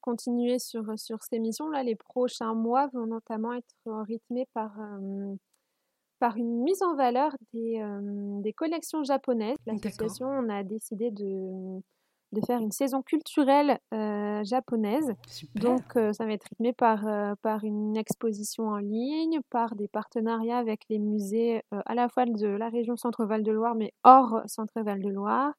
continuer 0.00 0.58
sur, 0.58 0.98
sur 0.98 1.22
ces 1.22 1.38
missions-là, 1.38 1.82
les 1.82 1.96
prochains 1.96 2.54
mois 2.54 2.88
vont 2.92 3.06
notamment 3.06 3.52
être 3.52 3.74
rythmés 4.06 4.46
par, 4.54 4.78
euh, 4.80 5.34
par 6.18 6.36
une 6.36 6.62
mise 6.62 6.82
en 6.82 6.94
valeur 6.94 7.34
des, 7.52 7.82
des 8.42 8.52
collections 8.52 9.02
japonaises. 9.04 9.56
L'association, 9.66 10.26
on 10.26 10.48
a 10.48 10.62
décidé 10.62 11.10
de 11.10 11.80
de 12.32 12.40
faire 12.46 12.60
une 12.60 12.70
saison 12.70 13.02
culturelle 13.02 13.78
euh, 13.92 14.42
japonaise. 14.44 15.12
Donc, 15.56 15.96
euh, 15.96 16.12
ça 16.12 16.24
va 16.24 16.32
être 16.32 16.46
rythmé 16.50 16.72
par, 16.72 17.06
euh, 17.06 17.34
par 17.42 17.64
une 17.64 17.96
exposition 17.96 18.68
en 18.68 18.76
ligne, 18.76 19.40
par 19.50 19.74
des 19.74 19.88
partenariats 19.88 20.58
avec 20.58 20.82
les 20.88 20.98
musées 20.98 21.62
à 21.70 21.94
la 21.94 22.08
fois 22.08 22.26
de 22.26 22.46
la 22.46 22.68
région 22.68 22.96
Centre-Val 22.96 23.42
de 23.42 23.52
Loire, 23.52 23.74
mais 23.74 23.92
hors 24.04 24.40
Centre-Val 24.46 25.02
de 25.02 25.08
Loire, 25.08 25.52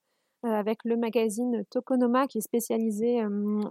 avec 0.44 0.80
le 0.86 0.98
magazine 0.98 1.64
Tokonoma 1.70 2.28
qui 2.28 2.40
est 2.40 2.42
spécialisé 2.42 3.22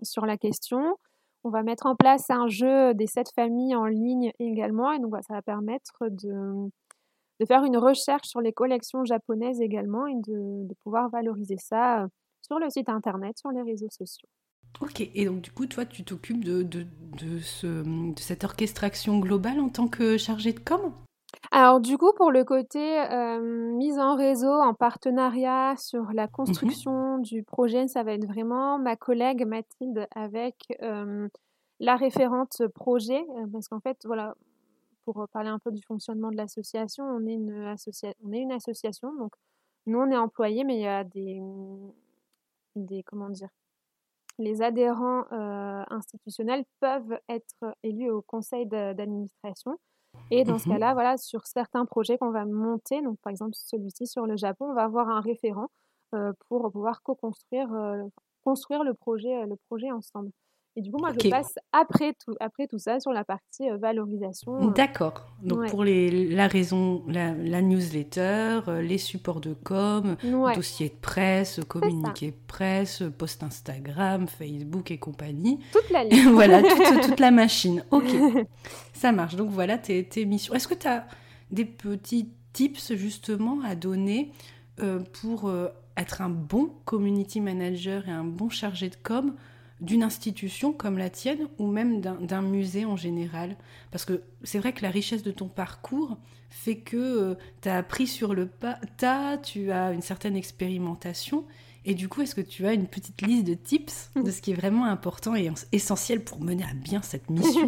sur 0.02 0.26
la 0.26 0.37
question. 0.37 0.96
On 1.42 1.50
va 1.50 1.62
mettre 1.62 1.87
en 1.87 1.96
place 1.96 2.28
un 2.30 2.48
jeu 2.48 2.92
des 2.94 3.06
sept 3.06 3.33
familles 3.35 3.74
en 3.74 3.87
ligne 3.87 4.33
également, 4.38 4.92
et 4.92 4.98
donc 4.98 5.14
ça 5.26 5.35
va 5.35 5.42
permettre 5.42 5.94
de, 6.11 6.70
faire 7.46 7.64
une 7.64 7.78
recherche 7.78 8.28
sur 8.28 8.42
les 8.42 8.52
collections 8.52 9.04
japonaises 9.04 9.61
également 9.62 10.06
et 10.06 10.16
de, 10.16 10.74
pouvoir 10.83 11.09
valoriser 11.09 11.56
ça 11.56 12.06
sur 12.42 12.59
le 12.59 12.68
site 12.68 12.90
internet, 12.90 13.38
sur 13.38 13.50
les 13.50 13.62
réseaux 13.62 13.88
sociaux. 13.90 14.28
Ok, 14.80 15.00
et 15.00 15.24
donc 15.24 15.40
du 15.40 15.50
coup, 15.50 15.66
toi, 15.66 15.85
tu 15.87 16.04
t'occupes 16.04 16.44
de, 16.44 16.62
de, 16.62 16.85
cette 18.16 18.44
orchestration 18.44 19.18
globale 19.18 19.61
en 19.61 19.68
tant 19.70 19.88
que 19.88 20.18
chargée 20.18 20.52
de 20.52 20.61
com? 20.61 20.92
Alors 21.53 21.81
du 21.81 21.98
coup, 21.98 22.12
pour 22.16 22.31
le 22.31 22.44
côté 22.44 23.00
euh, 23.00 23.40
mise 23.76 23.98
en 23.98 24.14
réseau, 24.14 24.53
en 24.53 24.74
partenariat 24.74 25.74
sur 25.76 26.12
la 26.12 26.29
construction 26.29 27.16
mhm. 27.16 27.22
du 27.22 27.42
projet, 27.42 27.88
ça 27.88 28.03
va 28.03 28.12
être 28.12 28.26
vraiment 28.26 28.79
ma 28.79 28.96
collègue 28.96 29.46
Mathilde 29.46 30.07
avec 30.14 30.55
euh, 30.83 31.29
la 31.81 31.96
référente 31.96 32.62
projet, 32.74 33.24
euh, 33.38 33.46
parce 33.53 33.68
qu'en 33.68 33.81
fait, 33.81 33.98
voilà, 34.05 34.35
pour 35.05 35.26
parler 35.33 35.48
un 35.48 35.59
peu 35.59 35.72
du 35.72 35.83
fonctionnement 35.83 36.31
de 36.31 36.37
l'association, 36.37 37.05
on, 37.05 37.26
est 37.26 37.35
une 37.35 37.74
on 38.22 38.33
est 38.33 38.38
une 38.40 38.53
association, 38.53 39.12
donc 39.16 39.33
nous 39.87 39.98
on 39.98 40.11
est 40.11 40.16
employés, 40.16 40.62
mais 40.62 40.76
il 40.76 40.83
y 40.83 40.87
a 40.87 41.05
des, 41.05 41.40
des 42.76 43.03
comment 43.03 43.31
dire, 43.31 43.48
les 44.40 44.62
adhérents 44.62 45.24
euh, 45.33 45.83
institutionnels 45.90 46.64
peuvent 46.81 47.18
être 47.29 47.76
élus 47.83 48.11
au 48.11 48.22
conseil 48.22 48.66
d'administration. 48.66 49.79
Et 50.30 50.44
dans 50.44 50.58
ce 50.58 50.68
mmh 50.68 50.72
cas-là, 50.72 50.92
voilà, 50.94 51.16
sur 51.16 51.46
certains 51.46 51.84
projets 51.84 52.18
qu'on 52.18 52.30
va 52.30 52.44
monter, 52.44 53.02
donc 53.02 53.18
par 53.20 53.30
exemple 53.30 53.54
celui-ci 53.54 54.06
sur 54.06 54.26
le 54.26 54.36
Japon, 54.36 54.66
on 54.70 54.74
va 54.74 54.84
avoir 54.84 55.08
un 55.08 55.20
référent 55.20 55.68
euh, 56.14 56.32
pour 56.48 56.70
pouvoir 56.70 57.02
co-construire, 57.02 57.72
euh, 57.72 58.02
construire 58.44 58.84
le 58.84 58.94
projet, 58.94 59.46
le 59.46 59.56
projet 59.68 59.90
ensemble. 59.90 60.30
Et 60.76 60.83
du 60.83 60.92
coup, 60.92 60.98
moi, 60.98 61.11
je 61.20 61.28
passe 61.28 61.59
après 61.72 62.14
tout, 62.24 62.37
après 62.38 62.68
tout 62.68 62.78
ça 62.78 63.00
sur 63.00 63.12
la 63.12 63.24
partie 63.24 63.68
euh, 63.68 63.76
valorisation. 63.76 64.68
Euh. 64.68 64.70
D'accord. 64.70 65.26
Donc, 65.42 65.68
pour 65.68 65.83
les, 65.83 66.28
la 66.28 66.46
raison, 66.46 67.02
la, 67.09 67.33
newsletter, 67.61 68.61
euh, 68.68 68.80
les 68.80 68.98
supports 68.98 69.40
de 69.40 69.52
com, 69.52 70.16
dossier 70.54 70.88
de 70.88 70.94
presse, 70.94 71.61
communiqué 71.66 72.30
de 72.30 72.37
presse, 72.46 73.02
post 73.18 73.42
Instagram, 73.42 74.28
Facebook 74.28 74.92
et 74.92 74.98
compagnie. 74.98 75.59
Toute 75.72 75.90
la 75.90 76.04
ligne. 76.04 76.28
voilà, 76.33 76.62
toute, 76.62 77.02
toute, 77.02 77.20
la 77.20 77.30
machine. 77.30 77.85
Ok. 77.90 78.06
ça 78.92 79.11
marche. 79.11 79.35
Donc, 79.35 79.50
voilà 79.50 79.76
tes, 79.76 80.04
tes 80.04 80.24
missions. 80.24 80.54
Est-ce 80.54 80.68
que 80.68 80.74
tu 80.74 80.87
as 80.87 81.04
des 81.50 81.64
petits 81.64 82.30
tips, 82.52 82.94
justement, 82.94 83.59
à 83.64 83.74
donner 83.74 84.30
pour 85.20 85.52
être 85.96 86.22
un 86.22 86.30
bon 86.30 86.70
community 86.85 87.40
manager 87.40 88.09
et 88.09 88.12
un 88.12 88.24
bon 88.24 88.48
chargé 88.48 88.88
de 88.88 88.96
com 89.02 89.35
d'une 89.80 90.02
institution 90.02 90.72
comme 90.72 90.98
la 90.98 91.10
tienne 91.10 91.48
ou 91.58 91.66
même 91.66 92.00
d'un 92.00 92.42
musée 92.42 92.84
en 92.84 92.96
général? 92.96 93.56
Parce 93.90 94.04
que 94.04 94.22
c'est 94.42 94.58
vrai 94.58 94.72
que 94.72 94.82
la 94.82 94.90
richesse 94.90 95.22
de 95.22 95.30
ton 95.30 95.48
parcours 95.48 96.18
fait 96.50 96.76
que 96.76 96.96
euh, 96.96 97.34
tu 97.62 97.68
as 97.68 97.76
appris 97.76 98.06
sur 98.06 98.34
le 98.34 98.48
tas, 98.96 99.38
tu 99.38 99.70
as 99.70 99.92
une 99.92 100.02
certaine 100.02 100.36
expérimentation. 100.36 101.44
Et 101.84 101.94
du 101.94 102.08
coup, 102.08 102.20
est-ce 102.20 102.34
que 102.34 102.40
tu 102.40 102.66
as 102.66 102.74
une 102.74 102.86
petite 102.86 103.22
liste 103.22 103.46
de 103.46 103.54
tips 103.54 104.10
de 104.16 104.30
ce 104.30 104.42
qui 104.42 104.50
est 104.50 104.54
vraiment 104.54 104.84
important 104.84 105.34
et 105.34 105.50
essentiel 105.72 106.22
pour 106.22 106.40
mener 106.40 106.64
à 106.64 106.74
bien 106.74 107.02
cette 107.02 107.30
mission 107.30 107.66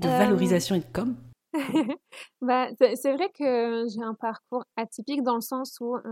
de 0.00 0.08
euh, 0.08 0.18
valorisation 0.18 0.74
et 0.76 0.80
de 0.80 0.86
com? 0.92 1.16
bah, 2.40 2.68
c'est 2.78 3.12
vrai 3.12 3.30
que 3.30 3.86
j'ai 3.88 4.02
un 4.02 4.14
parcours 4.14 4.64
atypique 4.76 5.22
dans 5.22 5.34
le 5.34 5.40
sens 5.40 5.78
où 5.80 5.96
je 6.04 6.08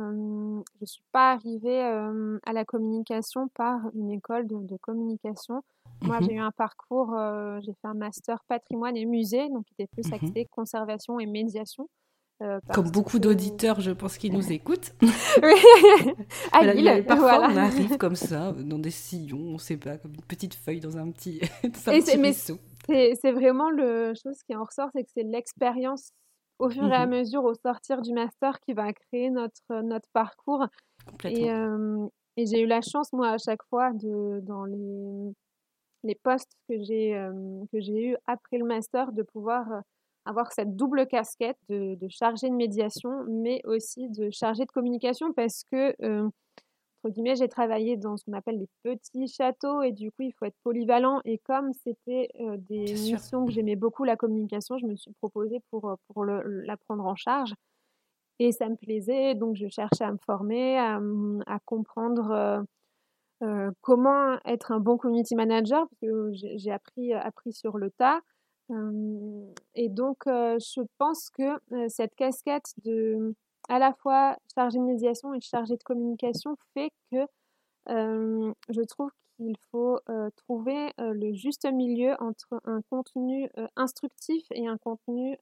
ne 0.80 0.86
suis 0.86 1.02
pas 1.12 1.32
arrivée 1.32 1.80
à 1.80 2.52
la 2.52 2.64
communication 2.64 3.48
par 3.48 3.80
une 3.94 4.10
école 4.10 4.46
de, 4.46 4.76
communication. 4.80 5.62
Moi, 6.02 6.20
mmh 6.20 6.24
j'ai 6.24 6.32
eu 6.34 6.40
un 6.40 6.50
parcours, 6.50 7.16
j'ai 7.60 7.72
fait 7.72 7.88
un 7.88 7.94
master 7.94 8.42
patrimoine 8.48 8.96
et 8.96 9.06
musée, 9.06 9.48
donc 9.50 9.64
qui 9.66 9.74
était 9.78 9.86
plus 9.86 10.08
mmh 10.10 10.14
axé 10.14 10.48
conservation 10.50 11.20
et 11.20 11.26
médiation. 11.26 11.88
Comme 12.72 12.90
beaucoup 12.90 13.18
d'auditeurs, 13.18 13.80
je 13.80 13.92
pense, 13.92 14.18
qui 14.18 14.30
nous 14.30 14.52
écoutent. 14.52 14.92
oui, 15.42 16.08
à 16.52 17.02
parfois, 17.02 17.48
on 17.50 17.56
arrive 17.56 17.96
comme 17.96 18.16
ça, 18.16 18.52
dans 18.52 18.78
des 18.78 18.90
sillons, 18.90 19.38
on 19.38 19.52
ne 19.54 19.58
sait 19.58 19.76
pas, 19.76 19.96
comme 19.96 20.14
une 20.14 20.22
petite 20.22 20.54
feuille 20.54 20.80
dans 20.80 20.96
un 20.96 21.10
petit, 21.10 21.40
dans 21.62 21.92
un 21.92 22.00
petit 22.00 22.18
c'est 22.88 23.32
vraiment 23.32 23.70
le 23.70 24.12
chose 24.14 24.42
qui 24.46 24.54
en 24.54 24.64
ressort, 24.64 24.90
c'est 24.94 25.04
que 25.04 25.10
c'est 25.14 25.22
l'expérience 25.22 26.10
au 26.58 26.70
fur 26.70 26.86
et 26.86 26.94
à 26.94 27.06
mmh 27.06 27.10
mesure 27.10 27.44
au 27.44 27.54
sortir 27.54 28.00
du 28.00 28.12
master 28.12 28.60
qui 28.60 28.74
va 28.74 28.92
créer 28.92 29.30
notre, 29.30 29.82
notre 29.82 30.08
parcours. 30.12 30.66
Et, 31.24 31.48
et 32.36 32.46
j'ai 32.46 32.60
eu 32.60 32.66
la 32.66 32.80
chance, 32.80 33.12
moi, 33.12 33.30
à 33.30 33.38
chaque 33.38 33.62
fois, 33.64 33.92
de, 33.92 34.40
dans 34.42 34.64
les, 34.64 35.34
les 36.04 36.14
postes 36.14 36.52
que 36.68 36.80
j'ai 36.82 37.20
j'ai 37.72 38.10
eu 38.10 38.16
après 38.26 38.58
le 38.58 38.64
master, 38.64 39.12
de 39.12 39.22
pouvoir 39.22 39.66
avoir 40.26 40.52
cette 40.52 40.74
double 40.74 41.06
casquette 41.06 41.58
de, 41.68 41.96
de 41.96 42.08
chargé 42.08 42.48
de 42.48 42.54
médiation, 42.54 43.24
mais 43.28 43.60
aussi 43.64 44.08
de 44.08 44.30
chargé 44.30 44.64
de 44.64 44.70
communication 44.70 45.32
parce 45.32 45.64
que 45.70 45.94
guillemets, 47.10 47.36
j'ai 47.36 47.48
travaillé 47.48 47.96
dans 47.96 48.16
ce 48.16 48.24
qu'on 48.24 48.32
appelle 48.32 48.58
les 48.58 48.68
petits 48.82 49.28
châteaux 49.28 49.82
et 49.82 49.92
du 49.92 50.10
coup, 50.10 50.22
il 50.22 50.32
faut 50.32 50.44
être 50.44 50.56
polyvalent. 50.62 51.20
Et 51.24 51.38
comme 51.38 51.72
c'était 51.72 52.28
euh, 52.40 52.56
des 52.58 52.94
missions 52.94 53.46
que 53.46 53.52
j'aimais 53.52 53.76
beaucoup, 53.76 54.04
la 54.04 54.16
communication, 54.16 54.78
je 54.78 54.86
me 54.86 54.96
suis 54.96 55.12
proposée 55.14 55.60
pour, 55.70 55.96
pour 56.08 56.24
la 56.24 56.76
prendre 56.76 57.04
en 57.04 57.14
charge. 57.14 57.54
Et 58.38 58.52
ça 58.52 58.68
me 58.68 58.76
plaisait, 58.76 59.34
donc 59.34 59.54
je 59.56 59.68
cherchais 59.68 60.04
à 60.04 60.10
me 60.10 60.18
former, 60.18 60.76
à, 60.78 61.00
à 61.46 61.58
comprendre 61.64 62.66
euh, 63.42 63.70
comment 63.80 64.38
être 64.44 64.72
un 64.72 64.80
bon 64.80 64.96
community 64.96 65.36
manager, 65.36 65.86
parce 65.88 66.00
que 66.00 66.32
j'ai 66.32 66.72
appris, 66.72 67.12
appris 67.12 67.52
sur 67.52 67.78
le 67.78 67.90
tas. 67.90 68.20
et 69.74 69.88
donc, 69.88 70.24
je 70.26 70.82
pense 70.98 71.30
que 71.30 71.88
cette 71.88 72.16
casquette 72.16 72.74
de 72.84 73.34
à 73.68 73.78
la 73.78 73.92
fois 73.94 74.36
chargé 74.54 74.78
de 74.78 74.84
médiation 74.84 75.34
et 75.34 75.40
chargé 75.40 75.76
de 75.76 75.82
communication 75.82 76.56
fait 76.74 76.90
que 77.10 77.26
je 77.88 78.82
trouve 78.82 79.10
qu'il 79.36 79.56
faut 79.70 80.00
trouver 80.36 80.92
le 80.98 81.32
juste 81.34 81.70
milieu 81.70 82.14
entre 82.20 82.60
un 82.64 82.80
contenu 82.90 83.50
instructif 83.76 84.44
et 84.52 84.66
un 84.66 84.78
contenu 84.78 85.38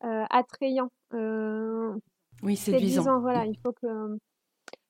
attrayant. 0.00 0.90
oui, 2.42 2.56
séduisant. 2.56 3.20
Voilà, 3.20 3.46
il 3.46 3.58
faut 3.58 3.72
que 3.72 4.18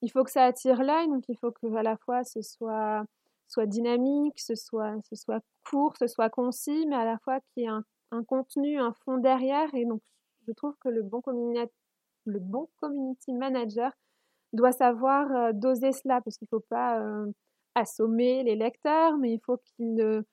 il 0.03 0.11
faut 0.11 0.25
que 0.25 0.31
ça 0.31 0.45
attire 0.45 0.83
l'œil, 0.83 1.09
donc 1.09 1.25
il 1.29 1.37
faut 1.37 1.53
que 1.53 1.73
à 1.75 1.83
la 1.83 1.97
fois 1.97 2.25
ce 2.25 2.43
soit 2.43 3.05
soit 3.49 3.67
dynamique, 3.67 4.41
ce 4.41 4.55
soit 4.55 4.97
ce 5.09 5.17
soit 5.17 5.41
court, 5.69 5.95
ce 5.99 6.07
soit 6.07 6.31
concis, 6.31 6.87
mais 6.89 6.97
à 6.97 7.05
la 7.05 7.19
fois 7.19 7.41
qu'il 7.41 7.65
y 7.65 7.67
ait 7.67 7.69
un, 7.69 7.85
un 8.11 8.25
contenu, 8.25 8.79
un 8.79 8.93
fond 9.05 9.19
derrière. 9.19 9.75
Et 9.75 9.85
donc, 9.85 10.01
je 10.47 10.53
trouve 10.53 10.75
que 10.81 10.89
le 10.89 11.03
bon 11.03 11.21
le 12.25 12.39
bon 12.39 12.68
community 12.81 13.33
manager 13.33 13.93
doit 14.53 14.73
savoir 14.73 15.31
euh, 15.33 15.53
doser 15.53 15.93
cela 15.93 16.20
parce 16.20 16.37
qu'il 16.37 16.47
ne 16.53 16.59
faut 16.59 16.64
pas 16.68 17.01
euh, 17.01 17.27
assommer 17.75 18.43
les 18.45 18.57
lecteurs, 18.57 19.16
mais 19.18 19.33
il 19.33 19.41
faut 19.41 19.59
qu'il 19.59 20.25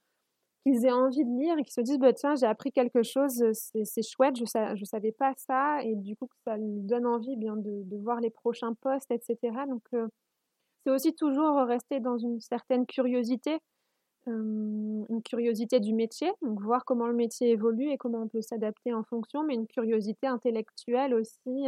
qu'ils 0.64 0.86
aient 0.86 0.92
envie 0.92 1.24
de 1.24 1.40
lire 1.40 1.58
et 1.58 1.64
qu'ils 1.64 1.74
se 1.74 1.82
disent 1.82 2.00
bah, 2.00 2.12
tiens 2.12 2.36
j'ai 2.36 2.46
appris 2.46 2.74
quelque 2.74 3.02
chose 3.02 3.44
c'est 3.54 4.02
chouette 4.04 4.36
je 4.36 4.44
ne 4.44 4.76
je 4.76 4.84
savais 4.84 5.14
pas 5.14 5.34
ça 5.38 5.82
et 5.84 5.96
du 5.96 6.18
coup 6.18 6.28
ça 6.44 6.58
lui 6.58 6.82
donne 6.82 7.06
envie 7.06 7.38
bien 7.38 7.56
de, 7.56 7.96
voir 8.04 8.20
les 8.20 8.30
prochains 8.30 8.74
posts 8.82 9.10
etc 9.10 9.38
donc 9.70 9.82
c'est 10.84 10.92
aussi 10.92 11.16
toujours 11.16 11.56
rester 11.66 12.02
dans 12.02 12.18
une 12.18 12.42
certaine 12.42 12.86
curiosité 12.86 13.60
une 14.30 15.22
curiosité 15.24 15.80
du 15.80 15.94
métier, 15.94 16.32
donc 16.42 16.62
voir 16.62 16.86
comment 16.86 17.08
le 17.08 17.14
métier 17.14 17.50
évolue 17.50 17.90
et 17.90 17.98
comment 17.98 18.22
on 18.22 18.28
peut 18.28 18.42
s'adapter 18.42 18.94
en 18.94 19.04
fonction, 19.04 19.44
mais 19.44 19.56
une 19.56 19.68
curiosité 19.68 20.28
intellectuelle 20.28 21.14
aussi, 21.14 21.66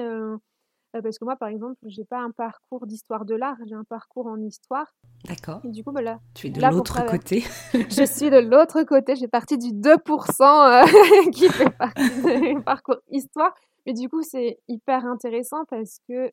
parce 0.92 1.18
que 1.18 1.24
moi, 1.24 1.38
par 1.38 1.50
exemple, 1.50 1.78
j'ai 1.86 2.04
pas 2.04 2.20
un 2.20 2.32
parcours 2.32 2.86
d'histoire 2.86 3.24
de 3.24 3.34
l'art, 3.36 3.56
j'ai 3.66 3.76
un 3.76 3.86
parcours 3.86 4.28
en 4.28 4.42
histoire. 4.42 4.88
D'accord. 5.26 5.62
Et 5.64 5.70
du 5.70 5.84
coup, 5.84 5.92
voilà. 5.92 6.20
Tu 6.34 6.48
es 6.48 6.50
de 6.50 6.62
l'autre 6.62 7.06
côté. 7.06 7.44
je 7.74 8.06
suis 8.06 8.30
de 8.30 8.40
l'autre 8.40 8.84
côté, 8.84 9.16
j'ai 9.16 9.30
parti 9.30 9.58
du 9.58 9.70
2% 9.70 11.32
qui 11.32 11.48
fait 11.48 11.70
partie 11.70 12.54
du 12.54 12.62
parcours 12.62 12.98
histoire. 13.10 13.54
Mais 13.86 13.94
du 13.94 14.10
coup, 14.10 14.22
c'est 14.22 14.60
hyper 14.68 15.06
intéressant 15.06 15.64
parce 15.70 16.00
que 16.10 16.32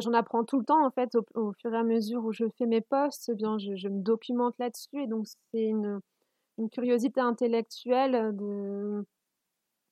j'en 0.00 0.12
apprends 0.14 0.44
tout 0.44 0.58
le 0.58 0.64
temps 0.64 0.84
en 0.84 0.90
fait 0.90 1.14
au, 1.34 1.52
fur 1.60 1.74
et 1.74 1.76
à 1.76 1.82
mesure 1.82 2.24
où 2.24 2.32
je 2.32 2.44
fais 2.56 2.66
mes 2.66 2.80
posts, 2.80 3.32
bien 3.32 3.58
je, 3.58 3.88
me 3.88 4.00
documente 4.00 4.54
là-dessus 4.58 5.02
et 5.02 5.06
donc 5.06 5.26
c'est 5.52 5.64
une, 5.64 6.00
curiosité 6.70 7.20
intellectuelle 7.20 8.36
de, 8.36 9.04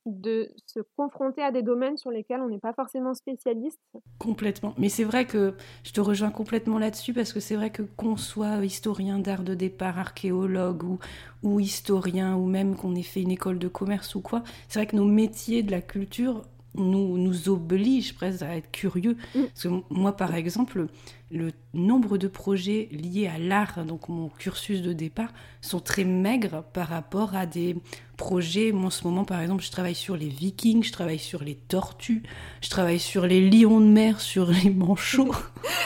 de 0.06 0.52
se 0.66 0.80
confronter 0.96 1.42
à 1.42 1.50
des 1.50 1.62
domaines 1.62 1.96
sur 1.96 2.10
lesquels 2.10 2.40
on 2.40 2.48
n'est 2.48 2.60
pas 2.60 2.72
forcément 2.72 3.12
spécialiste. 3.14 3.80
Complètement. 4.18 4.74
Mais 4.78 4.88
c'est 4.88 5.04
vrai 5.04 5.26
que 5.26 5.54
je 5.84 5.92
te 5.92 6.00
rejoins 6.00 6.30
complètement 6.30 6.78
là-dessus 6.78 7.12
parce 7.12 7.32
que 7.32 7.40
c'est 7.40 7.56
vrai 7.56 7.70
que 7.70 7.82
qu'on 7.82 8.16
soit 8.16 8.64
historien 8.64 9.18
d'art 9.18 9.42
de 9.42 9.54
départ, 9.54 9.98
archéologue 9.98 10.84
ou, 10.84 10.98
ou 11.42 11.60
historien 11.60 12.36
ou 12.36 12.46
même 12.46 12.76
qu'on 12.76 12.94
ait 12.94 13.02
fait 13.02 13.22
une 13.22 13.32
école 13.32 13.58
de 13.58 13.68
commerce 13.68 14.14
ou 14.14 14.20
quoi, 14.20 14.42
c'est 14.68 14.78
vrai 14.78 14.86
que 14.86 14.96
nos 14.96 15.06
métiers 15.06 15.62
de 15.62 15.70
la 15.70 15.80
culture 15.80 16.42
nous, 16.74 17.18
nous 17.18 17.48
oblige 17.48 18.14
presque 18.14 18.42
à 18.42 18.56
être 18.56 18.70
curieux. 18.70 19.16
Mm. 19.34 19.40
Parce 19.46 19.62
que 19.62 19.68
moi, 19.90 20.16
par 20.16 20.34
exemple, 20.34 20.86
le 21.30 21.52
nombre 21.74 22.18
de 22.18 22.26
projets 22.26 22.88
liés 22.90 23.28
à 23.28 23.38
l'art, 23.38 23.84
donc 23.84 24.08
mon 24.08 24.28
cursus 24.28 24.82
de 24.82 24.92
départ, 24.92 25.32
sont 25.60 25.78
très 25.78 26.04
maigres 26.04 26.64
par 26.72 26.88
rapport 26.88 27.36
à 27.36 27.46
des 27.46 27.76
projets. 28.16 28.72
Moi, 28.72 28.86
en 28.86 28.90
ce 28.90 29.04
moment, 29.04 29.24
par 29.24 29.40
exemple, 29.40 29.62
je 29.62 29.70
travaille 29.70 29.94
sur 29.94 30.16
les 30.16 30.28
vikings, 30.28 30.82
je 30.82 30.90
travaille 30.90 31.20
sur 31.20 31.44
les 31.44 31.54
tortues, 31.54 32.24
je 32.60 32.68
travaille 32.68 32.98
sur 32.98 33.26
les 33.26 33.48
lions 33.48 33.80
de 33.80 33.86
mer, 33.86 34.20
sur 34.20 34.50
les 34.50 34.70
manchots. 34.70 35.34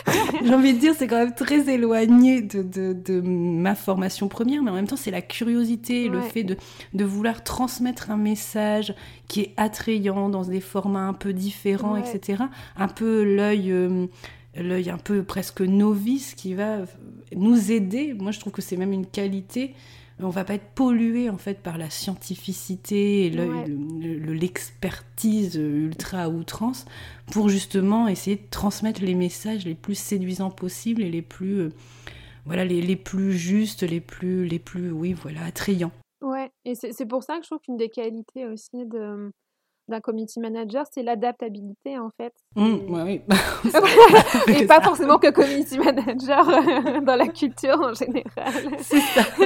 J'ai 0.43 0.55
envie 0.55 0.73
de 0.73 0.79
dire, 0.79 0.95
c'est 0.97 1.07
quand 1.07 1.19
même 1.19 1.35
très 1.35 1.69
éloigné 1.73 2.41
de, 2.41 2.63
de, 2.93 3.21
ma 3.21 3.75
formation 3.75 4.29
première, 4.29 4.63
mais 4.63 4.71
en 4.71 4.75
même 4.75 4.87
temps, 4.87 4.97
c'est 4.97 5.11
la 5.11 5.23
curiosité, 5.23 6.09
le 6.09 6.21
fait 6.21 6.43
de, 6.43 6.57
de, 6.95 7.05
vouloir 7.05 7.45
transmettre 7.45 8.11
un 8.11 8.17
message 8.17 8.95
qui 9.29 9.41
est 9.41 9.55
attrayant 9.57 10.29
dans 10.29 10.45
des 10.45 10.61
formats 10.61 11.07
un 11.07 11.13
peu 11.13 11.33
différents, 11.33 11.97
etc. 11.97 12.45
Un 12.77 12.89
peu 12.89 13.23
l'œil... 13.23 13.71
Euh, 13.71 14.07
l'œil 14.57 14.91
un 14.91 14.99
peu 14.99 15.23
presque 15.23 15.61
novice 15.61 16.35
qui 16.35 16.55
va 16.55 16.85
nous 17.35 17.73
aider. 17.73 18.15
Moi, 18.15 18.31
je 18.31 18.41
trouve 18.41 18.53
que 18.53 18.63
c'est 18.63 18.77
même 18.77 18.93
une 18.93 19.07
qualité. 19.07 19.75
On 20.21 20.29
va 20.29 20.45
pas 20.45 20.55
être 20.55 20.75
pollué 20.77 21.29
en 21.29 21.39
fait 21.39 21.61
par 21.61 21.77
la 21.77 21.91
scientificité 21.91 23.27
et 23.27 23.31
l'expertise 23.31 25.57
ultra 25.57 26.23
à 26.23 26.29
outrance 26.29 26.85
pour 27.33 27.49
justement 27.49 28.07
essayer 28.07 28.37
de 28.37 28.49
transmettre 28.49 29.03
les 29.03 29.17
messages 29.17 29.65
les 29.65 29.75
plus 29.75 29.97
séduisants 29.97 30.53
possibles 30.53 31.03
et 31.03 31.11
les 31.11 31.23
plus 31.23 31.63
euh, 31.63 31.73
voilà 32.47 32.65
les, 32.65 32.81
les, 32.81 32.95
plus 32.95 33.33
justes, 33.33 33.83
les 33.83 34.01
plus 34.01 34.45
les 34.45 34.61
plus 34.61 34.93
oui 34.93 35.15
voilà 35.15 35.47
attrayants. 35.47 35.91
Ouais, 36.21 36.49
et 36.65 36.77
c'est 36.77 37.07
pour 37.07 37.25
ça 37.25 37.39
que 37.39 37.43
je 37.43 37.49
trouve 37.49 37.61
qu'une 37.61 37.77
des 37.77 37.89
qualités 37.89 38.47
aussi 38.47 38.87
de 38.87 39.33
d'un 39.89 40.01
community 40.01 40.41
manager, 40.41 40.85
c'est 40.91 41.03
l'adaptabilité 41.03 41.99
en 41.99 42.11
fait. 42.17 42.33
Mmh, 42.57 42.77
oui. 42.89 43.21
et 44.59 44.67
pas 44.67 44.81
forcément 44.81 45.19
que 45.19 45.31
community 45.31 45.79
manager 45.79 46.49
euh, 46.49 47.01
dans 47.01 47.17
la 47.17 47.29
culture 47.29 47.81
en 47.81 47.95
général. 47.95 48.25
C'est 48.81 49.01
ça. 49.01 49.23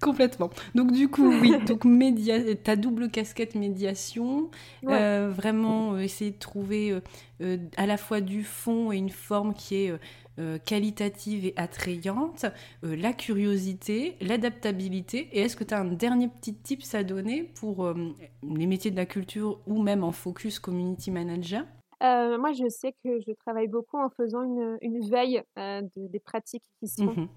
Complètement. 0.00 0.48
Donc 0.74 0.92
du 0.92 1.08
coup, 1.08 1.30
oui, 1.30 1.52
donc 1.66 1.84
média, 1.84 2.38
ta 2.54 2.74
double 2.74 3.10
casquette 3.10 3.54
médiation, 3.54 4.50
euh, 4.88 5.30
vraiment 5.30 5.92
euh, 5.92 5.98
essayer 5.98 6.30
de 6.30 6.38
trouver 6.38 6.98
à 7.76 7.86
la 7.86 7.96
fois 7.98 8.22
du 8.22 8.42
fond 8.42 8.92
et 8.92 8.96
une 8.96 9.10
forme 9.10 9.52
qui 9.52 9.84
est 9.84 9.92
euh, 10.40 10.58
qualitative 10.58 11.44
et 11.44 11.52
attrayante, 11.56 12.46
euh, 12.84 12.96
la 12.96 13.12
curiosité, 13.12 14.16
l'adaptabilité. 14.22 15.28
Et 15.32 15.40
est-ce 15.40 15.54
que 15.54 15.64
tu 15.64 15.74
as 15.74 15.80
un 15.80 15.92
dernier 15.92 16.28
petit 16.28 16.54
tips 16.54 16.94
à 16.94 17.04
donner 17.04 17.42
pour 17.42 17.84
euh, 17.84 17.94
les 18.42 18.66
métiers 18.66 18.90
de 18.90 18.96
la 18.96 19.04
culture 19.04 19.60
ou 19.66 19.82
même 19.82 20.02
en 20.02 20.12
focus 20.12 20.58
community 20.58 21.10
manager? 21.10 21.64
Moi, 22.00 22.52
je 22.52 22.68
sais 22.70 22.94
que 23.04 23.20
je 23.20 23.32
travaille 23.44 23.68
beaucoup 23.68 23.98
en 23.98 24.08
faisant 24.08 24.42
une, 24.42 24.78
une 24.80 25.06
veille 25.10 25.42
des 25.96 26.20
pratiques 26.20 26.64
qui 26.80 26.88
se 26.88 27.02
font. 27.02 27.12
Mmh 27.12 27.28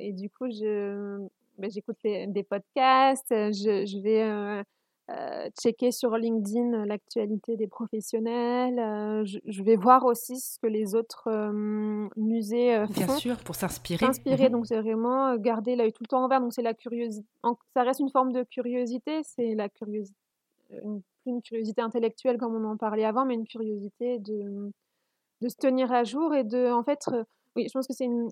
et 0.00 0.14
du 0.14 0.30
coup, 0.30 0.48
je, 0.48 1.18
ben, 1.58 1.70
j'écoute 1.70 1.98
des 2.02 2.42
podcasts, 2.42 3.28
je, 3.28 3.84
je 3.84 4.02
vais 4.02 4.64
euh, 5.08 5.48
checker 5.62 5.92
sur 5.92 6.16
LinkedIn 6.16 6.84
l'actualité 6.84 7.56
des 7.56 7.68
professionnels. 7.68 8.78
Euh, 8.80 9.24
je, 9.24 9.62
vais 9.62 9.76
voir 9.76 10.04
aussi 10.04 10.40
ce 10.40 10.58
que 10.58 10.66
les 10.66 10.96
autres 10.96 11.28
euh, 11.28 12.08
musées 12.16 12.84
font. 12.86 12.92
Bien 12.92 13.16
sûr, 13.16 13.36
pour 13.38 13.54
s'inspirer. 13.54 14.04
S'inspirer, 14.04 14.46
mhm. 14.46 14.52
donc 14.52 14.66
c'est 14.66 14.80
vraiment 14.80 15.36
garder 15.36 15.76
l'œil 15.76 15.92
tout 15.92 16.02
le 16.02 16.08
temps 16.08 16.24
ouvert. 16.26 16.40
Donc 16.40 16.52
c'est 16.52 16.62
la 16.62 16.74
curiosité. 16.74 17.24
Ça 17.74 17.84
reste 17.84 18.00
une 18.00 18.10
forme 18.10 18.32
de 18.32 18.42
curiosité. 18.42 19.20
C'est 19.22 19.54
la 19.54 19.68
curiosité, 19.68 20.18
une, 20.82 21.02
une 21.26 21.40
curiosité 21.40 21.82
intellectuelle 21.82 22.36
comme 22.36 22.56
on 22.56 22.68
en 22.68 22.76
parlait 22.76 23.04
avant, 23.04 23.24
mais 23.24 23.34
une 23.34 23.46
curiosité 23.46 24.18
de, 24.18 24.72
de 25.40 25.48
se 25.48 25.56
tenir 25.56 25.92
à 25.92 26.02
jour 26.02 26.34
et 26.34 26.42
de, 26.42 26.72
en 26.72 26.82
fait, 26.82 27.08
oui, 27.54 27.66
je 27.68 27.72
pense 27.72 27.86
que 27.86 27.92
c'est 27.92 28.06
une, 28.06 28.28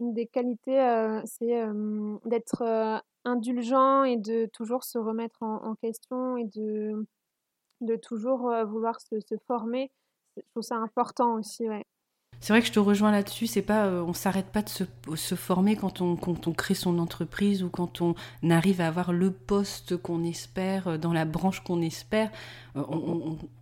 une, 0.00 0.12
des 0.12 0.26
qualités, 0.26 1.20
c'est 1.24 1.64
d'être 2.24 3.02
indulgent 3.26 4.04
et 4.04 4.16
de 4.16 4.46
toujours 4.46 4.84
se 4.84 4.98
remettre 4.98 5.42
en, 5.42 5.74
question 5.74 6.36
et 6.36 6.44
de, 6.44 7.06
de 7.82 7.96
toujours 7.96 8.52
vouloir 8.66 9.00
se, 9.00 9.20
se, 9.20 9.34
former. 9.46 9.90
Je 10.36 10.42
trouve 10.52 10.62
ça 10.62 10.76
important 10.76 11.34
aussi, 11.34 11.68
ouais. 11.68 11.84
C'est 12.40 12.52
vrai 12.52 12.60
que 12.60 12.66
je 12.66 12.72
te 12.72 12.78
rejoins 12.78 13.10
là-dessus. 13.10 13.46
C'est 13.46 13.62
pas, 13.62 13.86
euh, 13.86 14.02
on 14.02 14.12
s'arrête 14.12 14.46
pas 14.46 14.62
de 14.62 14.68
se, 14.68 14.84
se, 15.14 15.34
former 15.34 15.76
quand 15.76 16.00
on, 16.00 16.16
quand 16.16 16.46
on 16.46 16.52
crée 16.52 16.74
son 16.74 16.98
entreprise 16.98 17.62
ou 17.62 17.68
quand 17.68 18.00
on 18.00 18.14
arrive 18.50 18.80
à 18.80 18.88
avoir 18.88 19.12
le 19.12 19.30
poste 19.30 19.96
qu'on 19.96 20.24
espère 20.24 20.88
euh, 20.88 20.98
dans 20.98 21.12
la 21.12 21.24
branche 21.24 21.60
qu'on 21.60 21.82
espère. 21.82 22.30
Euh, 22.76 22.82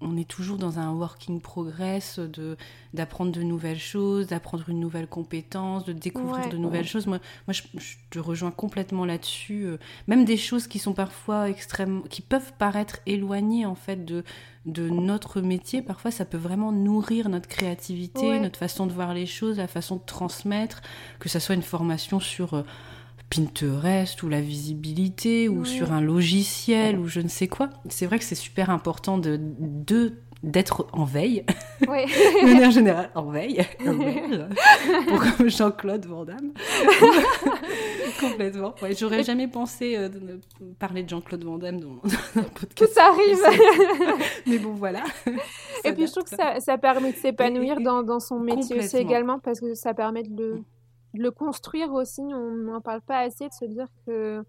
on, 0.01 0.17
est 0.17 0.29
toujours 0.29 0.59
dans 0.59 0.79
un 0.79 0.93
working 0.93 1.41
progress 1.41 2.19
de 2.19 2.57
d'apprendre 2.93 3.33
de 3.33 3.43
nouvelles 3.43 3.79
choses, 3.79 4.29
d'apprendre 4.29 4.69
une 4.69 4.81
nouvelle 4.81 5.07
compétence, 5.07 5.85
de 5.85 5.93
découvrir 5.93 6.49
de 6.49 6.57
nouvelles 6.57 6.87
choses. 6.87 7.07
Moi, 7.07 7.19
moi 7.47 7.53
je, 7.53 7.63
te 8.11 8.19
rejoins 8.19 8.51
complètement 8.51 9.05
là-dessus. 9.05 9.65
Euh, 9.65 9.79
même 10.07 10.25
des 10.25 10.37
choses 10.37 10.67
qui 10.67 10.79
sont 10.79 10.95
parfois 10.95 11.49
extrêmement, 11.49 12.03
qui 12.03 12.23
peuvent 12.23 12.53
paraître 12.59 12.99
éloignées 13.07 13.67
en 13.67 13.75
fait 13.75 14.05
de 14.05 14.25
de 14.67 14.89
notre 14.89 15.41
métier. 15.41 15.83
Parfois, 15.83 16.11
ça 16.11 16.25
peut 16.25 16.39
vraiment 16.39 16.73
nourrir 16.73 17.29
notre 17.29 17.49
créativité, 17.49 18.39
notre 18.41 18.59
façon 18.59 18.87
de 18.87 18.93
voir 18.93 19.15
les 19.15 19.27
choses, 19.27 19.59
la 19.59 19.69
façon 19.69 19.97
de 19.97 20.03
transmettre, 20.05 20.81
que 21.19 21.29
ça 21.29 21.41
soit 21.41 21.55
une 21.55 21.63
formation 21.63 22.21
sur 22.21 22.55
euh, 22.55 22.63
Pinterest 23.31 24.23
ou 24.23 24.29
la 24.29 24.41
visibilité 24.41 25.49
ou 25.49 25.65
sur 25.65 25.93
un 25.93 26.01
logiciel 26.01 26.99
ou 26.99 27.07
je 27.07 27.21
ne 27.21 27.29
sais 27.29 27.49
quoi. 27.49 27.71
C'est 27.89 28.07
vrai 28.07 28.19
que 28.19 28.25
c'est 28.25 28.35
super 28.35 28.71
important 28.71 29.19
de, 29.19 29.39
d'être 30.45 30.87
en 30.93 31.05
veille, 31.05 31.45
oui. 31.89 32.07
de 32.07 32.47
manière 32.47 32.71
générale, 32.71 33.11
en 33.15 33.25
veille, 33.25 33.65
pour 35.09 35.19
comme 35.19 35.49
Jean-Claude 35.49 36.07
Van 36.07 36.25
Damme. 36.25 36.53
Complètement. 38.21 38.75
Ouais, 38.83 38.95
J'aurais 38.95 39.23
jamais 39.23 39.49
pensé 39.49 39.97
euh, 39.97 40.09
de 40.09 40.41
parler 40.79 41.03
de 41.03 41.09
Jean-Claude 41.09 41.45
Van 41.45 41.59
Damme 41.59 41.81
dans, 41.81 42.01
un 42.37 42.43
podcast. 42.43 42.77
Tout 42.77 43.01
arrive. 43.01 43.39
Mais 44.47 44.59
bon, 44.59 44.73
voilà. 44.73 45.03
Et 45.85 45.93
puis 45.93 46.07
je 46.07 46.13
trouve 46.13 46.25
que 46.25 46.37
ça, 46.37 46.61
ça 46.61 46.79
permet 46.79 47.13
de 47.13 47.17
s'épanouir 47.17 47.81
dans, 47.81 48.03
dans, 48.03 48.21
son 48.21 48.39
métier 48.39 48.79
aussi 48.79 48.97
également, 48.97 49.39
parce 49.39 49.61
que 49.61 49.75
ça 49.75 49.95
permet 49.95 50.23
de 50.23 50.37
le 50.37 50.65
de 51.15 51.23
le 51.23 51.31
construire 51.31 51.93
aussi. 51.93 52.21
On 52.21 52.51
n'en 52.51 52.81
parle 52.81 53.01
pas 53.01 53.21
assez 53.21 53.49
de 53.49 53.53
se 53.53 53.65
dire 53.65 53.87
que, 54.07 54.43